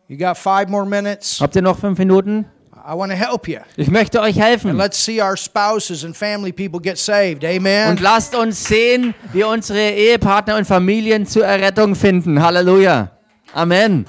You 0.09 0.17
got 0.17 0.39
five 0.39 0.71
more 0.71 0.87
minutes? 0.87 1.39
Habt 1.39 1.55
ihr 1.55 1.61
noch 1.61 1.79
fünf 1.79 1.99
Minuten? 1.99 2.47
I 2.75 2.95
want 2.95 3.13
to 3.13 3.19
help 3.19 3.47
you. 3.47 3.59
Ich 3.77 3.91
möchte 3.91 4.23
euch 4.23 4.41
helfen. 4.41 4.71
And 4.71 4.79
let's 4.79 4.97
see 4.97 5.21
our 5.21 5.37
spouses 5.37 6.03
and 6.03 6.17
family 6.17 6.51
people 6.51 6.81
get 6.81 6.97
saved. 6.97 7.45
Und 7.45 7.51
Amen. 7.51 7.99
lasst 8.01 8.35
uns 8.35 8.65
sehen, 8.65 9.15
wie 9.35 9.45
unsere 9.45 9.91
Ehepartner 9.91 10.57
und 10.57 10.65
Familien 10.65 11.27
zur 11.27 11.45
Errettung 11.45 11.95
finden. 11.95 12.43
Halleluja. 12.43 13.11
Amen. 13.53 14.07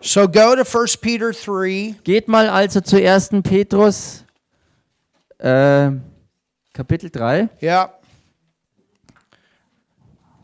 So 0.00 0.28
go 0.28 0.54
to 0.54 0.62
1 0.62 0.98
Peter 0.98 1.32
3. 1.32 1.96
Geht 2.04 2.28
mal 2.28 2.48
also 2.48 2.80
zu 2.80 2.96
1. 2.96 3.42
Petrus, 3.42 4.24
äh, 5.38 5.90
Kapitel 6.72 7.10
3. 7.10 7.48
Yeah. 7.60 7.90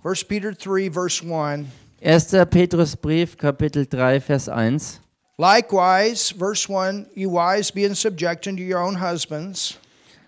1 0.02 0.14
Peter 0.28 0.54
3, 0.54 0.88
verse 0.88 1.22
1. 1.22 1.66
1. 2.00 2.46
Petrusbrief, 2.46 3.36
Kapitel 3.36 3.84
3, 3.84 4.18
Vers 4.18 4.48
1. 4.48 4.98
Likewise, 5.36 6.30
verse 6.30 6.66
1 6.66 7.10
You 7.14 7.28
wives 7.28 7.70
be 7.70 7.84
in 7.84 7.94
subjection 7.94 8.56
to 8.56 8.62
your 8.62 8.80
own 8.80 8.94
husbands. 8.94 9.76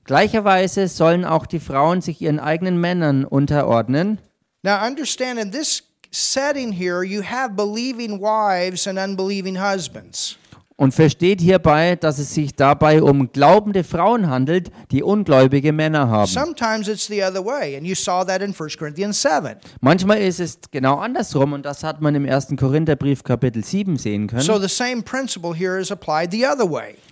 Gleicherweise 0.05 0.89
sollen 0.89 1.25
auch 1.25 1.47
die 1.47 1.59
Frauen 1.59 2.03
sich 2.03 2.21
ihren 2.21 2.39
eigenen 2.39 2.79
Männern 2.79 3.25
unterordnen. 3.25 4.19
Now, 4.63 4.85
understand 4.87 5.39
in 5.39 5.51
this 5.51 5.83
setting 6.11 6.73
here, 6.73 7.03
you 7.03 7.23
have 7.23 7.57
believing 7.57 8.21
wives 8.21 8.87
and 8.87 8.99
unbelieving 8.99 9.57
husbands. 9.57 10.37
Und 10.77 10.93
versteht 10.95 11.41
hierbei, 11.41 11.97
dass 11.97 12.19
es 12.19 12.35
sich 12.35 12.55
dabei 12.55 13.03
um 13.03 13.31
glaubende 13.31 13.85
Frauen 13.85 14.29
handelt, 14.29 14.71
die 14.91 15.03
ungläubige 15.03 15.73
Männer 15.73 16.09
haben. 16.09 16.27
Sometimes 16.27 16.89
it's 16.89 17.07
the 17.07 17.23
other 17.23 17.45
way, 17.45 17.77
and 17.77 17.87
you 17.87 17.95
saw 17.95 18.25
that 18.25 18.43
in 18.43 18.55
1 18.59 18.77
Corinthians 18.79 19.21
7. 19.21 19.57
Manchmal 19.81 20.19
ist 20.19 20.41
es 20.41 20.59
genau 20.71 20.97
andersrum 20.97 21.53
und 21.53 21.65
das 21.67 21.85
hat 21.85 22.01
man 22.01 22.15
im 22.15 22.29
1. 22.29 22.55
Korintherbrief 22.59 23.23
Kapitel 23.23 23.63
7 23.63 23.97
sehen 23.97 24.27
können. 24.27 24.43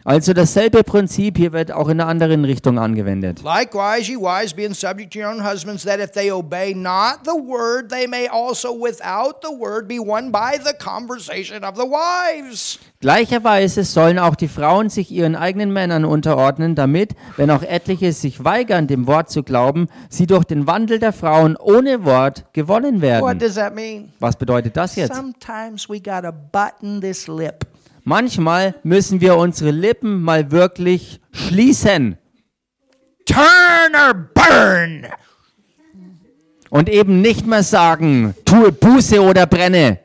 Also 0.05 0.33
dasselbe 0.33 0.83
Prinzip 0.83 1.37
hier 1.37 1.53
wird 1.53 1.73
auch 1.73 1.89
in 1.89 2.01
einer 2.01 2.09
anderen 2.09 2.45
Richtung 2.45 2.79
angewendet. 2.79 3.43
Likewise, 3.43 4.11
you 4.11 4.21
wives, 4.21 4.55
being 4.55 4.73
subject 4.73 5.13
to 5.13 5.19
your 5.21 5.29
own 5.29 5.45
husbands, 5.45 5.85
that 5.85 6.01
if 6.01 6.13
they 6.13 6.33
obey 6.33 6.75
not 6.75 7.21
the 7.25 7.33
word, 7.33 7.91
they 7.91 8.07
may 8.07 8.27
also 8.29 8.73
without 8.73 9.43
the 9.43 9.51
word 9.51 9.89
be 9.89 9.99
won 9.99 10.33
by 10.33 10.59
the 10.59 10.73
conversation 10.83 11.63
of 11.65 11.77
the 11.77 11.83
wives. 11.83 12.79
Gleicherweise 13.01 13.85
sollen 13.85 14.19
auch 14.19 14.37
die 14.37 14.49
Frauen 14.49 14.89
sich 14.89 15.11
ihren 15.11 15.37
eigenen 15.37 15.73
Männern 15.73 16.05
unterordnen, 16.05 16.75
damit, 16.75 17.15
wenn 17.37 17.51
auch 17.51 17.63
etliche 17.63 18.13
sich 18.13 18.45
weigern, 18.45 18.87
dem 18.87 19.07
Wort 19.07 19.31
zu 19.31 19.43
glauben, 19.43 19.89
sie 20.09 20.27
durch 20.27 20.45
den 20.45 20.67
Wandel 20.67 20.99
der 20.99 21.13
Frauen 21.13 21.57
ohne 21.57 22.05
Wort 22.05 22.45
gewonnen 22.53 22.97
What 22.97 23.03
werden. 23.03 23.39
does 23.39 23.55
that 23.55 23.75
mean? 23.75 24.13
Was 24.19 24.37
bedeutet 24.37 24.77
das 24.77 24.97
jetzt? 24.97 25.15
Sometimes 25.15 25.89
we 25.89 26.01
got 26.01 26.23
to 26.23 26.33
button 26.33 27.01
this 27.01 27.27
lip. 27.27 27.67
Manchmal 28.05 28.75
müssen 28.83 29.21
wir 29.21 29.37
unsere 29.37 29.71
Lippen 29.71 30.23
mal 30.23 30.51
wirklich 30.51 31.21
schließen 31.33 32.17
Turn 33.27 33.95
or 33.95 34.15
burn. 34.35 35.07
und 36.71 36.89
eben 36.89 37.21
nicht 37.21 37.47
mehr 37.47 37.63
sagen, 37.63 38.35
tue 38.45 38.73
Buße 38.73 39.21
oder 39.23 39.47
brenne. 39.47 40.01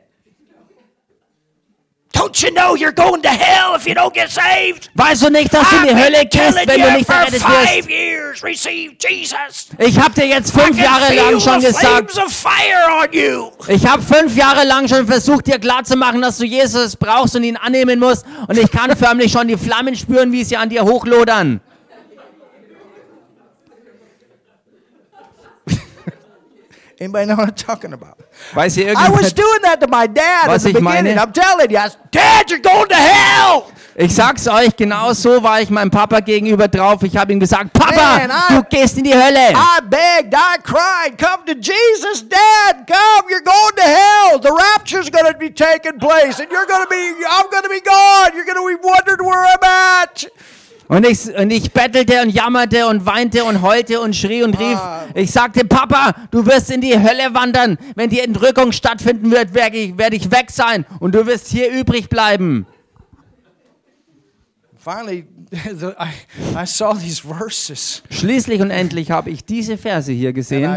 Don't 2.16 2.42
you 2.42 2.50
know 2.52 2.74
you're 2.74 2.92
going 2.92 3.22
to 3.22 3.28
hell 3.28 3.74
if 3.76 3.86
you 3.86 3.94
don't 3.94 4.14
get 4.14 4.30
saved? 4.30 4.90
Weißt 4.94 5.22
du 5.22 5.30
nicht, 5.30 5.52
dass 5.52 5.68
du 5.68 5.76
in 5.76 5.96
die 5.96 6.02
Hölle 6.02 6.24
gehst, 6.26 6.56
wenn 6.66 6.80
du 6.80 6.92
nicht 6.92 7.08
errettet 7.08 7.42
wirst? 7.42 7.88
years, 7.88 8.42
receive 8.42 8.94
Jesus. 8.98 9.68
Ich 9.78 9.98
habe 9.98 10.14
dir 10.14 10.26
jetzt 10.26 10.52
fünf 10.52 10.78
Jahre 10.78 11.14
lang 11.14 11.40
schon 11.40 11.60
gesagt. 11.60 12.18
Ich 13.68 13.86
habe 13.86 14.02
fünf 14.02 14.36
Jahre 14.36 14.64
lang 14.64 14.88
schon 14.88 15.06
versucht, 15.06 15.46
dir 15.46 15.58
klarzumachen, 15.58 16.22
dass 16.22 16.38
du 16.38 16.44
Jesus 16.44 16.96
brauchst 16.96 17.36
und 17.36 17.44
ihn 17.44 17.56
annehmen 17.56 17.98
musst. 17.98 18.24
Und 18.48 18.58
ich 18.58 18.70
kann 18.70 18.96
förmlich 18.96 19.32
schon 19.32 19.48
die 19.48 19.56
Flammen 19.56 19.94
spüren, 19.94 20.32
wie 20.32 20.44
sie 20.44 20.56
an 20.56 20.68
dir 20.68 20.82
hochlodern. 20.84 21.60
Anybody 26.98 27.26
know 27.26 27.36
what 27.36 27.48
I'm 27.48 27.54
talking 27.54 27.92
about? 27.92 28.18
Weiß 28.54 28.78
I 28.96 29.10
was 29.10 29.32
doing 29.32 29.60
that 29.62 29.80
to 29.80 29.86
my 29.86 30.06
dad 30.06 30.48
at 30.48 30.60
the 30.62 30.70
ich 30.70 30.80
meine? 30.80 31.02
beginning. 31.02 31.18
I'm 31.18 31.32
telling 31.32 31.70
you, 31.70 31.76
I 31.76 31.84
was, 31.84 31.98
Dad, 32.10 32.50
you're 32.50 32.58
going 32.58 32.88
to 32.88 32.94
hell. 32.94 33.70
Ich 33.98 34.14
sag's 34.14 34.46
euch, 34.46 34.76
genau 34.76 35.12
so 35.14 35.42
war 35.42 35.60
ich 35.60 35.70
meinem 35.70 35.90
Papa 35.90 36.20
gegenüber 36.20 36.68
drauf. 36.68 37.02
Ich 37.02 37.16
habe 37.16 37.32
ihm 37.32 37.40
gesagt, 37.40 37.72
Papa, 37.72 38.18
Man, 38.18 38.30
I- 38.30 38.54
du 38.56 38.62
gehst 38.64 38.96
in 38.96 39.04
die 39.04 39.14
Hölle. 39.14 39.52
I 39.54 39.80
begged, 39.82 40.34
I 40.34 40.58
cried, 40.62 41.18
come 41.18 41.44
to 41.46 41.54
Jesus, 41.54 42.22
Dad, 42.26 42.86
come, 42.86 43.28
you're 43.30 43.40
going 43.42 43.76
to 43.76 43.82
hell. 43.82 44.38
The 44.38 44.52
rapture's 44.52 45.10
going 45.10 45.30
to 45.30 45.38
be 45.38 45.50
taking 45.50 45.98
place, 45.98 46.40
and 46.40 46.50
you're 46.50 46.66
going 46.66 46.82
to 46.84 46.90
be, 46.90 47.24
I'm 47.28 47.50
going 47.50 47.62
to 47.62 47.70
be 47.70 47.80
gone. 47.80 48.34
You're 48.34 48.44
going 48.46 48.58
to 48.58 48.78
be 48.78 48.86
wondering 48.86 49.24
where 49.26 49.44
I'm 49.44 49.64
at. 49.64 50.24
Und 50.88 51.06
ich, 51.06 51.34
und 51.36 51.50
ich 51.50 51.72
bettelte 51.72 52.22
und 52.22 52.30
jammerte 52.30 52.86
und 52.86 53.06
weinte 53.06 53.44
und 53.44 53.62
heulte 53.62 54.00
und 54.00 54.14
schrie 54.14 54.42
und 54.42 54.58
rief. 54.58 54.78
Ich 55.14 55.30
sagte, 55.32 55.64
Papa, 55.64 56.14
du 56.30 56.46
wirst 56.46 56.70
in 56.70 56.80
die 56.80 56.94
Hölle 56.94 57.34
wandern. 57.34 57.76
Wenn 57.96 58.10
die 58.10 58.20
Entrückung 58.20 58.72
stattfinden 58.72 59.30
wird, 59.30 59.52
werde 59.54 59.76
ich, 59.76 59.98
werde 59.98 60.16
ich 60.16 60.30
weg 60.30 60.50
sein 60.50 60.86
und 61.00 61.14
du 61.14 61.26
wirst 61.26 61.48
hier 61.48 61.70
übrig 61.72 62.08
bleiben. 62.08 62.66
Schließlich 68.10 68.60
und 68.60 68.70
endlich 68.70 69.10
habe 69.10 69.30
ich 69.30 69.44
diese 69.44 69.76
Verse 69.78 70.12
hier 70.12 70.32
gesehen. 70.32 70.70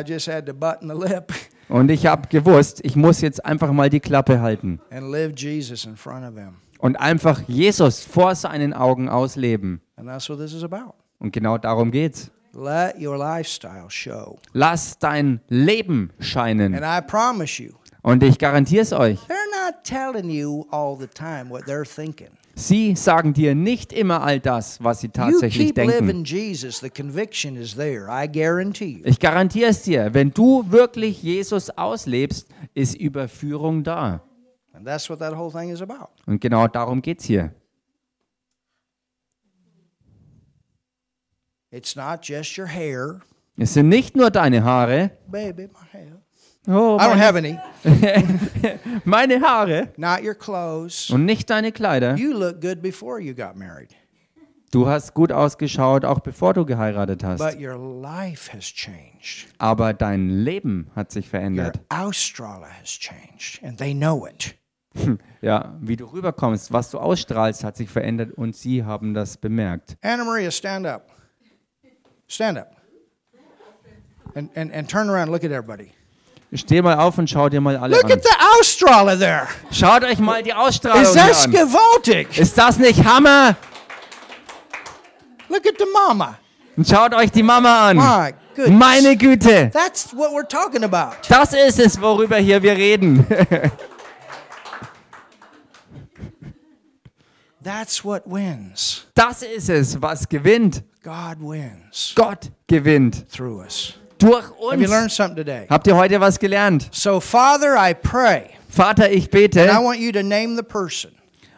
Und 1.69 1.91
ich 1.91 2.07
habe 2.07 2.27
gewusst, 2.27 2.79
ich 2.83 2.95
muss 2.95 3.21
jetzt 3.21 3.45
einfach 3.45 3.71
mal 3.71 3.89
die 3.91 3.99
Klappe 3.99 4.41
halten 4.41 4.79
and 4.89 5.11
live 5.11 5.33
Jesus 5.35 5.85
in 5.85 5.95
front 5.95 6.25
of 6.25 6.35
him. 6.35 6.55
Und 6.79 6.95
einfach 6.95 7.41
Jesus 7.47 8.03
vor 8.03 8.33
seinen 8.33 8.73
Augen 8.73 9.07
ausleben. 9.09 9.81
And 9.97 10.07
that's 10.07 10.27
what 10.29 10.39
this 10.39 10.53
is 10.53 10.63
about. 10.63 10.95
Und 11.19 11.31
genau 11.31 11.57
darum 11.59 11.91
geht's. 11.91 12.31
Let 12.53 12.99
your 12.99 13.17
lifestyle 13.17 13.89
show. 13.89 14.39
Lass 14.53 14.97
dein 14.97 15.39
Leben 15.49 16.11
scheinen. 16.19 16.73
And 16.73 16.83
I 16.83 17.05
promise 17.05 17.61
you, 17.61 17.73
Und 18.01 18.23
ich 18.23 18.39
garantiere 18.39 18.81
es 18.81 18.91
euch, 18.93 19.19
they're 19.27 19.67
not 19.67 19.83
telling 19.83 20.29
you 20.31 20.65
all 20.71 20.97
the 20.97 21.05
time 21.07 21.49
what 21.49 21.65
they're 21.65 21.85
thinking. 21.85 22.29
sie 22.55 22.95
sagen 22.95 23.33
dir 23.33 23.53
nicht 23.53 23.93
immer 23.93 24.23
all 24.23 24.39
das, 24.39 24.83
was 24.83 25.01
sie 25.01 25.09
tatsächlich 25.09 25.73
denken. 25.73 26.07
living 26.07 26.23
Jesus, 26.23 26.79
the 26.79 26.89
conviction 26.89 27.55
is 27.55 27.75
there. 27.75 28.07
I 28.09 28.27
guarantee 28.27 28.99
you. 28.99 29.01
Ich 29.03 29.19
garantiere 29.19 29.69
es 29.69 29.83
dir, 29.83 30.13
wenn 30.13 30.31
du 30.31 30.65
wirklich 30.71 31.21
Jesus 31.21 31.69
auslebst, 31.69 32.47
ist 32.73 32.95
Überführung 32.95 33.83
da. 33.83 34.21
Und 36.25 36.41
genau 36.41 36.67
darum 36.67 37.01
geht's 37.01 37.25
hier. 37.25 37.53
It's 41.71 41.95
not 41.95 42.23
just 42.23 42.57
your 42.57 42.67
hair. 42.67 43.21
Es 43.57 43.73
sind 43.73 43.89
nicht 43.89 44.15
nur 44.15 44.31
deine 44.31 44.63
Haare. 44.63 45.11
Baby, 45.27 45.67
my 45.67 45.85
hair. 45.91 46.21
Oh, 46.67 46.97
I 46.99 47.03
don't 47.03 47.17
meine, 47.17 47.21
have 47.21 47.37
any. 47.37 47.59
meine 49.05 49.41
Haare 49.41 49.89
Not 49.97 50.23
your 50.23 50.35
clothes. 50.35 51.09
und 51.09 51.25
nicht 51.25 51.49
deine 51.49 51.71
Kleider. 51.71 52.15
You 52.15 52.33
look 52.33 52.61
good 52.61 52.81
before 52.81 53.19
you 53.19 53.33
got 53.33 53.55
married. 53.55 53.95
Du 54.71 54.87
hast 54.87 55.15
gut 55.15 55.31
ausgeschaut, 55.31 56.05
auch 56.05 56.19
bevor 56.19 56.53
du 56.53 56.63
geheiratet 56.63 57.23
hast. 57.23 57.39
But 57.39 57.59
your 57.59 57.75
life 57.77 58.53
has 58.53 58.65
changed. 58.65 59.47
Aber 59.57 59.93
dein 59.93 60.29
Leben 60.29 60.91
hat 60.95 61.11
sich 61.11 61.25
Your 61.25 61.31
verändert. 61.31 61.79
Australa 61.89 62.67
has 62.79 62.89
changed. 62.89 63.63
And 63.63 63.77
they 63.77 63.93
know 63.93 64.27
it. 64.27 64.55
Ja, 65.41 65.77
wie 65.79 65.95
du 65.95 66.05
rüberkommst, 66.05 66.73
was 66.73 66.89
du 66.91 66.99
ausstrahlst, 66.99 67.63
hat 67.63 67.77
sich 67.77 67.89
verändert 67.89 68.31
und 68.33 68.57
sie 68.57 68.83
haben 68.83 69.13
das 69.13 69.37
bemerkt. 69.37 69.95
Anna 70.01 70.25
Maria, 70.25 70.51
stand 70.51 70.85
up. 70.85 71.07
Stand 72.27 72.57
up. 72.57 72.75
And, 74.35 74.55
and, 74.57 74.73
and 74.73 74.89
turn 74.89 75.09
around 75.09 75.29
look 75.31 75.45
at 75.45 75.51
everybody. 75.51 75.91
Steh 76.53 76.81
mal 76.81 76.97
auf 76.97 77.17
und 77.17 77.29
schau 77.29 77.47
dir 77.47 77.61
mal 77.61 77.77
alle 77.77 77.95
Look 77.95 78.05
an. 78.05 78.11
at 78.13 78.23
the 78.23 78.35
Australa 78.59 79.15
there. 79.15 79.47
Schaut 79.71 80.03
euch 80.03 80.19
mal 80.19 80.43
die 80.43 80.53
Ausstrahlung 80.53 81.03
Is 81.03 81.13
that 81.13 81.45
an. 81.45 81.51
gewaltig? 81.51 82.37
Ist 82.37 82.57
das 82.57 82.77
nicht 82.77 83.03
Hammer? 83.05 83.55
Look 85.47 85.65
at 85.67 85.75
the 85.77 85.85
mama. 85.93 86.37
Und 86.75 86.87
schaut 86.87 87.13
euch 87.13 87.31
die 87.31 87.43
Mama 87.43 87.89
an. 87.89 87.97
My 87.97 88.33
goodness. 88.55 88.79
Meine 88.79 89.15
Güte. 89.15 89.69
That's 89.71 90.13
what 90.15 90.31
we're 90.31 90.47
talking 90.47 90.83
about. 90.83 91.15
Das 91.29 91.53
ist 91.53 91.79
es, 91.79 92.01
worüber 92.01 92.37
hier 92.37 92.61
wir 92.61 92.73
reden. 92.75 93.25
That's 97.63 98.03
what 98.05 98.23
wins. 98.25 99.05
Das 99.15 99.41
ist 99.41 99.69
es, 99.69 100.01
was 100.01 100.27
gewinnt. 100.27 100.83
God 101.03 101.37
wins 101.41 102.13
Gott 102.15 102.49
gewinnt. 102.67 103.25
through 103.29 103.61
us. 103.61 103.93
Durch 104.17 104.43
Have 104.43 104.77
you 104.77 104.83
uns. 104.83 104.89
learned 104.89 105.11
something 105.11 105.35
today? 105.37 105.65
Habt 105.69 105.87
ihr 105.87 105.95
heute 105.95 106.19
was 106.19 106.39
gelernt? 106.39 106.89
So, 106.91 107.19
Father, 107.19 107.75
I 107.77 107.93
pray. 107.93 108.51
Vater, 108.69 109.09
ich 109.11 109.25
And 109.25 109.33
I 109.33 109.47
bete 109.47 109.59
want 109.83 109.99
you 109.99 110.11
to 110.11 110.21
name 110.23 110.55
the 110.55 110.63
person. 110.63 111.11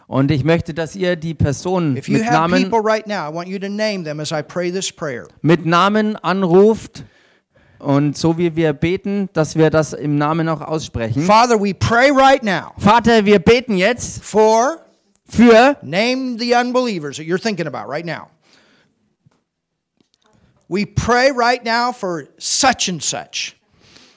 und 0.07 0.29
ich 0.31 0.43
möchte, 0.43 0.73
dass 0.73 0.95
ihr 0.95 1.15
die 1.15 1.33
Person 1.33 1.95
If 1.97 2.07
you 2.07 2.17
mit 2.17 2.25
have 2.25 2.33
Namen, 2.33 2.63
people 2.69 2.79
right 2.83 3.05
now, 3.07 3.29
I 3.29 3.33
want 3.33 3.47
you 3.47 3.57
to 3.59 3.69
name 3.69 4.03
them 4.03 4.19
as 4.19 4.31
I 4.31 4.41
pray 4.43 4.71
this 4.71 4.91
prayer. 4.91 5.27
mit 5.41 5.65
Namen 5.65 6.15
anruft 6.17 7.03
und 7.79 8.15
so 8.17 8.37
wie 8.37 8.55
wir 8.55 8.73
beten, 8.73 9.29
dass 9.33 9.55
wir 9.55 9.69
das 9.69 9.93
im 9.93 10.17
Namen 10.17 10.47
auch 10.49 10.61
aussprechen. 10.61 11.23
Father, 11.23 11.59
we 11.59 11.73
pray 11.73 12.11
right 12.11 12.43
now 12.43 12.73
Vater, 12.77 13.25
wir 13.25 13.39
beten 13.39 13.75
jetzt 13.77 14.23
for 14.23 14.77
für 15.31 15.77
name 15.81 16.37
the 16.37 16.53
unbelievers 16.55 17.17
that 17.17 17.25
you're 17.25 17.37
thinking 17.41 17.67
about 17.67 17.87
right 17.87 18.05
now. 18.05 18.29
We 20.67 20.85
pray 20.85 21.31
right 21.31 21.63
now 21.63 21.91
for 21.91 22.27
such 22.37 22.87
and 22.89 23.01
such. 23.01 23.55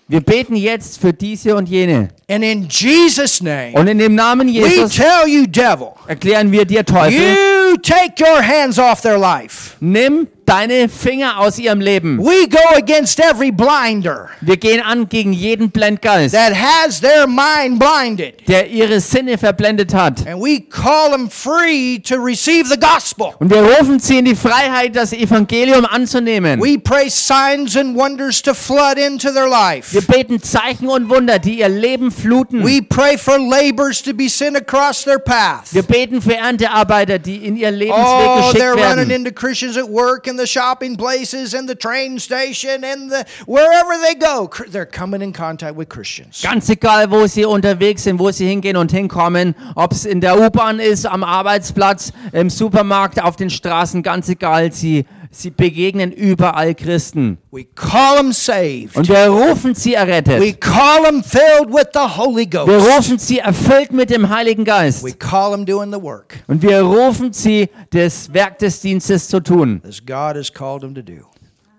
wir 0.06 0.20
beten 0.20 0.54
jetzt 0.54 1.00
für 1.00 1.12
diese 1.12 1.56
und 1.56 1.68
jene. 1.68 2.08
And 2.28 2.44
in 2.44 2.68
Jesus' 2.68 3.40
name, 3.40 3.74
Und 3.74 3.88
in 3.88 3.98
dem 3.98 4.14
Namen 4.14 4.48
we 4.48 4.52
Jesus 4.60 4.94
tell 4.94 5.26
you, 5.26 5.46
devil, 5.46 5.94
erklären 6.06 6.52
wir 6.52 6.64
dir 6.66 6.84
Teufel, 6.84 7.12
you 7.18 7.76
take 7.78 8.20
your 8.20 8.42
hands 8.42 8.78
off 8.78 9.00
their 9.00 9.18
life. 9.18 9.76
nimm 9.80 10.28
deine 10.46 10.88
Finger 10.88 11.38
aus 11.38 11.58
ihrem 11.58 11.80
Leben. 11.80 12.18
We 12.18 12.48
go 12.48 12.76
against 12.76 13.20
every 13.20 13.50
blinder 13.50 14.28
Wir 14.40 14.56
gehen 14.56 14.82
an 14.82 15.08
gegen 15.08 15.32
jeden 15.32 15.70
Blendgeist, 15.70 16.34
that 16.34 16.52
has 16.54 17.00
their 17.00 17.26
mind 17.26 17.78
blinded. 17.78 18.46
der 18.48 18.68
ihre 18.68 19.00
Sinne 19.00 19.38
verblendet 19.38 19.94
hat. 19.94 20.26
And 20.26 20.40
we 20.40 20.60
call 20.60 21.10
them 21.10 21.28
free 21.30 21.98
to 22.00 22.16
receive 22.16 22.68
the 22.68 22.78
gospel. 22.78 23.34
Und 23.38 23.50
wir 23.50 23.62
rufen 23.62 23.98
sie 24.00 24.18
in 24.18 24.24
die 24.26 24.34
Freiheit, 24.36 24.94
das 24.96 25.12
Evangelium 25.12 25.84
anzunehmen. 25.84 26.60
We 26.60 26.78
pray 26.78 27.08
signs 27.10 27.76
and 27.76 27.96
wonders 27.96 28.42
to 28.42 28.54
flood 28.54 28.98
into 28.98 29.30
their 29.30 29.48
life. 29.48 29.92
Wir 29.92 30.02
beten 30.02 30.42
Zeichen 30.42 30.88
und 30.88 31.08
Wunder, 31.08 31.38
die 31.38 31.58
ihr 31.60 31.68
Leben 31.68 32.10
fluten. 32.10 32.64
We 32.64 32.82
pray 32.82 33.16
for 33.18 33.38
labors 33.38 34.02
to 34.02 34.12
be 34.14 34.28
sent 34.28 34.56
across 34.56 35.04
their 35.04 35.18
path. 35.18 35.72
Wir 35.72 35.82
beten 35.82 36.20
für 36.22 36.34
Erntearbeiter, 36.36 37.18
die 37.18 37.36
in 37.46 37.56
ihr 37.56 37.70
Lebensweg 37.70 37.94
Oh, 38.04 38.36
geschickt 38.52 38.62
they're 38.62 38.72
running 38.72 39.08
werden. 39.08 39.10
into 39.26 39.32
Christians 39.32 39.76
at 39.76 39.88
work, 39.88 40.26
in 40.34 40.38
the 40.38 40.46
shopping 40.46 40.96
places, 40.96 41.54
in 41.54 41.66
the 41.66 41.74
train 41.76 42.18
station, 42.18 42.82
in 42.82 43.08
the 43.08 43.24
wherever 43.46 43.96
they 44.02 44.14
go. 44.14 44.50
They're 44.68 44.84
coming 44.84 45.22
in 45.22 45.32
contact 45.32 45.76
with 45.76 45.88
Christians. 45.88 46.42
Ganz 46.42 46.68
egal, 46.68 47.10
wo 47.10 47.26
sie 47.26 47.44
unterwegs 47.44 48.02
sind, 48.02 48.18
wo 48.18 48.32
sie 48.32 48.48
hingehen 48.48 48.76
und 48.76 48.90
hinkommen, 48.90 49.54
ob 49.76 49.92
es 49.92 50.04
in 50.04 50.20
der 50.20 50.38
U-Bahn 50.40 50.80
ist, 50.80 51.06
am 51.06 51.22
Arbeitsplatz, 51.22 52.12
im 52.32 52.50
Supermarkt, 52.50 53.22
auf 53.22 53.36
den 53.36 53.48
Straßen, 53.50 54.02
ganz 54.02 54.28
egal, 54.28 54.72
sie, 54.72 55.06
sie 55.34 55.50
begegnen 55.50 56.12
überall 56.12 56.74
Christen. 56.74 57.38
We 57.50 57.64
call 57.74 58.16
them 58.16 58.32
saved. 58.32 58.96
Und 58.96 59.08
wir 59.08 59.28
rufen 59.28 59.74
sie 59.74 59.94
errettet. 59.94 60.40
We 60.40 60.52
call 60.52 61.02
them 61.04 61.22
filled 61.22 61.72
with 61.72 61.88
the 61.92 62.00
Holy 62.16 62.46
Wir 62.50 62.78
rufen 62.78 63.18
sie 63.18 63.38
erfüllt 63.38 63.92
mit 63.92 64.10
dem 64.10 64.28
Heiligen 64.28 64.64
Geist. 64.64 65.04
We 65.04 65.12
call 65.12 65.52
them 65.52 65.66
doing 65.66 65.92
the 65.92 66.00
work 66.00 66.42
Und 66.46 66.62
wir 66.62 66.80
rufen 66.82 67.32
sie, 67.32 67.68
das 67.90 68.32
Werk 68.32 68.58
des 68.58 68.80
Dienstes 68.80 69.28
zu 69.28 69.40
tun. 69.40 69.82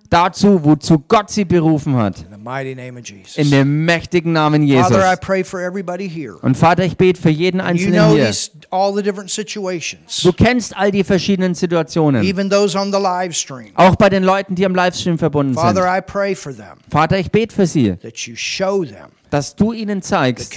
Dazu, 0.10 0.64
wozu 0.64 1.00
Gott 1.08 1.30
sie 1.30 1.46
berufen 1.46 1.96
hat. 1.96 2.26
In 3.36 3.52
dem 3.52 3.86
mächtigen 3.86 4.34
Namen 4.34 4.64
Jesus. 4.64 4.92
Und 6.42 6.56
Vater, 6.56 6.86
ich 6.86 6.96
bete 6.98 7.20
für 7.22 7.30
jeden 7.30 7.60
Einzelnen 7.60 8.10
hier. 8.12 8.32
Du 10.24 10.34
kennst 10.34 10.78
all 10.78 10.92
die 10.92 11.04
verschiedenen 11.04 11.56
Situationen. 11.56 12.24
even 12.24 12.50
those 12.50 12.78
on 12.78 12.92
the 12.92 13.00
live 13.00 13.34
stream. 13.36 13.72
Auch 13.76 13.96
bei 13.96 14.10
den 14.10 14.24
Leuten, 14.24 14.56
die 14.56 14.66
am 14.66 14.76
Livestream 14.76 15.18
verbunden 15.18 15.54
sind. 15.54 15.64
Vater, 16.90 17.20
ich 17.20 17.32
bete 17.32 17.56
für 17.56 17.66
sie, 17.66 17.96
dass 19.36 19.54
du 19.54 19.74
ihnen 19.74 20.02
zeigst, 20.02 20.56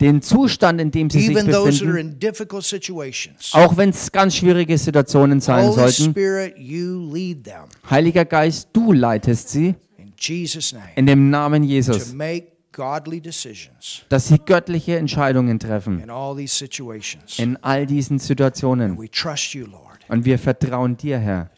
den 0.00 0.20
Zustand, 0.20 0.80
in 0.80 0.90
dem 0.90 1.08
sie 1.08 1.20
sich 1.20 1.32
befinden, 1.32 1.54
auch 3.52 3.76
wenn 3.76 3.90
es 3.90 4.10
ganz 4.10 4.34
schwierige 4.34 4.76
Situationen 4.76 5.40
sein 5.40 5.70
sollten. 5.70 6.12
Heiliger 7.88 8.24
Geist, 8.24 8.70
du 8.72 8.92
leitest 8.92 9.50
sie 9.50 9.76
in 10.96 11.06
dem 11.06 11.30
Namen 11.30 11.62
Jesus, 11.62 12.16
dass 14.08 14.26
sie 14.26 14.38
göttliche 14.44 14.98
Entscheidungen 14.98 15.60
treffen 15.60 16.02
in 17.38 17.56
all 17.62 17.86
diesen 17.86 18.18
Situationen. 18.18 18.98
Und 20.08 20.24
wir 20.24 20.38
vertrauen 20.38 20.96
dir, 20.96 21.18
Herr, 21.18 21.50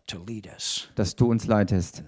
dass 0.94 1.16
du 1.16 1.30
uns 1.30 1.46
leitest. 1.46 2.04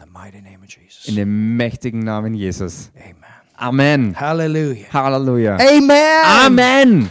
In 1.07 1.17
dem 1.17 1.57
mächtigen 1.57 2.01
Namen 2.01 2.35
Jesus. 2.35 2.91
Amen. 2.95 3.20
Amen. 3.61 4.15
Hallelujah. 4.19 4.87
Halleluja. 4.93 5.59
Amen. 5.61 6.25
Amen. 6.47 7.11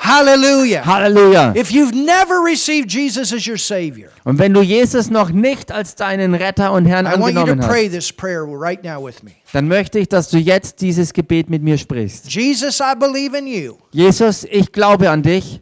Hallelujah. 0.00 0.82
Halleluja. 0.84 1.56
If 1.56 1.70
you've 1.72 1.94
never 1.94 2.40
received 2.40 2.90
Jesus 2.92 3.32
as 3.32 3.46
your 3.46 3.56
Savior, 3.56 4.10
Und 4.24 4.38
wenn 4.38 4.52
du 4.52 4.62
Jesus 4.62 5.10
noch 5.10 5.30
nicht 5.30 5.72
als 5.72 5.94
deinen 5.94 6.34
Retter 6.34 6.72
und 6.72 6.86
Herrn 6.86 7.06
I 7.06 7.10
want 7.18 7.34
you 7.34 7.34
to 7.34 7.40
angenommen 7.40 7.68
pray 7.68 7.86
hast, 7.86 7.94
this 7.94 8.12
prayer 8.12 8.44
right 8.44 8.82
now 8.84 9.04
with 9.04 9.22
me. 9.22 9.32
dann 9.52 9.68
möchte 9.68 9.98
ich, 9.98 10.08
dass 10.08 10.30
du 10.30 10.38
jetzt 10.38 10.80
dieses 10.80 11.12
Gebet 11.12 11.48
mit 11.48 11.62
mir 11.62 11.78
sprichst. 11.78 12.32
Jesus, 12.32 12.80
I 12.80 12.94
believe 12.98 13.36
in 13.36 13.46
you. 13.46 13.74
Jesus, 13.92 14.44
ich 14.50 14.70
glaube 14.72 15.10
an 15.10 15.22
dich. 15.22 15.60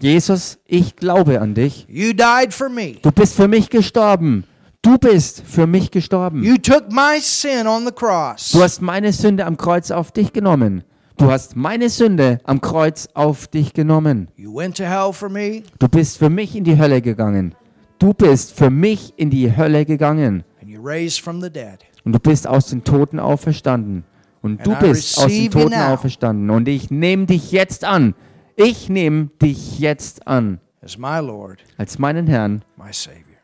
Jesus, 0.00 0.58
ich 0.66 0.96
glaube 0.96 1.40
an 1.40 1.54
dich. 1.54 1.86
You 1.88 2.12
died 2.12 2.52
for 2.52 2.68
me. 2.68 2.96
Du 3.02 3.10
bist 3.10 3.34
für 3.34 3.48
mich 3.48 3.70
gestorben. 3.70 4.44
Du 4.84 4.98
bist 4.98 5.42
für 5.46 5.66
mich 5.66 5.90
gestorben. 5.90 6.42
You 6.42 6.58
took 6.58 6.92
my 6.92 7.18
sin 7.18 7.66
on 7.66 7.86
the 7.86 7.90
cross. 7.90 8.50
Du 8.52 8.62
hast 8.62 8.82
meine 8.82 9.14
Sünde 9.14 9.46
am 9.46 9.56
Kreuz 9.56 9.90
auf 9.90 10.12
dich 10.12 10.34
genommen. 10.34 10.84
Du 11.16 11.30
hast 11.30 11.56
meine 11.56 11.88
Sünde 11.88 12.38
am 12.44 12.60
Kreuz 12.60 13.08
auf 13.14 13.46
dich 13.46 13.72
genommen. 13.72 14.28
You 14.36 14.54
went 14.54 14.76
to 14.76 14.84
hell 14.84 15.10
for 15.14 15.30
me, 15.30 15.62
Du 15.78 15.88
bist 15.88 16.18
für 16.18 16.28
mich 16.28 16.54
in 16.54 16.64
die 16.64 16.76
Hölle 16.76 17.00
gegangen. 17.00 17.54
Du 17.98 18.12
bist 18.12 18.52
für 18.52 18.68
mich 18.68 19.14
in 19.16 19.30
die 19.30 19.56
Hölle 19.56 19.86
gegangen. 19.86 20.44
and 20.60 20.68
you 20.70 20.82
raised 20.82 21.18
from 21.22 21.40
the 21.40 21.48
dead. 21.48 21.78
Und 22.04 22.12
du 22.12 22.18
bist 22.18 22.46
aus 22.46 22.66
den 22.66 22.84
Toten 22.84 23.18
auferstanden. 23.18 24.04
Und 24.42 24.66
du 24.66 24.74
bist 24.74 25.16
aus 25.18 25.28
den 25.28 25.50
Toten 25.50 25.72
auferstanden. 25.72 26.50
Und 26.50 26.68
ich 26.68 26.90
nehme 26.90 27.24
dich 27.24 27.52
jetzt 27.52 27.86
an. 27.86 28.14
Ich 28.56 28.90
nehme 28.90 29.30
dich 29.40 29.78
jetzt 29.78 30.28
an. 30.28 30.60
as 30.82 30.98
my 30.98 31.20
Lord, 31.20 31.60
Als 31.78 31.98
meinen 31.98 32.26
Herrn, 32.26 32.62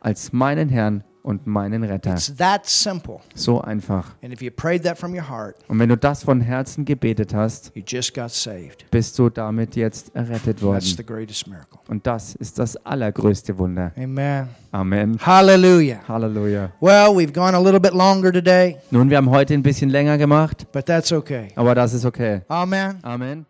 als 0.03 0.35
meinen 0.35 0.69
Herrn 0.69 1.03
und 1.23 1.47
meinen 1.47 1.85
Retter. 1.85 2.13
It's 2.15 2.35
that 2.37 2.67
simple. 2.67 3.19
So 3.35 3.61
einfach. 3.61 4.15
And 4.23 4.33
if 4.33 4.41
you 4.43 4.51
prayed 4.51 4.83
that 4.85 4.99
from 4.99 5.13
your 5.15 5.29
heart, 5.29 5.57
Und 5.69 5.79
wenn 5.79 5.89
du 5.89 5.97
das 5.97 6.25
von 6.25 6.41
Herzen 6.41 6.85
gebetet 6.85 7.35
hast, 7.35 7.73
you 7.75 7.83
just 7.87 8.15
got 8.15 8.31
saved. 8.31 8.85
bist 8.91 9.19
du 9.19 9.29
damit 9.29 9.77
jetzt 9.77 10.15
errettet 10.15 10.57
That's 10.59 10.63
worden. 10.63 10.85
the 10.97 11.05
greatest 11.05 11.47
miracle. 11.47 11.79
Und 11.89 12.07
das 12.07 12.35
ist 12.37 12.59
das 12.59 12.77
allergrößte 12.87 13.57
Wunder. 13.59 13.93
Amen. 14.73 15.19
Halleluja. 15.27 16.71
Well, 16.81 17.09
we've 17.17 17.33
gone 17.33 17.57
a 17.57 17.61
little 17.61 17.81
bit 17.81 17.93
longer 17.93 18.33
today, 18.33 18.77
Nun, 18.91 19.11
wir 19.11 19.17
haben 19.17 19.29
heute 19.31 19.55
ein 19.55 19.63
bisschen 19.63 19.91
länger 19.91 20.17
gemacht, 20.17 20.67
but 20.73 20.87
that's 20.87 21.13
okay. 21.13 21.49
aber 21.57 21.75
das 21.75 21.93
ist 21.95 22.05
okay. 22.05 22.43
Amen. 22.49 22.99
Amen. 23.03 23.49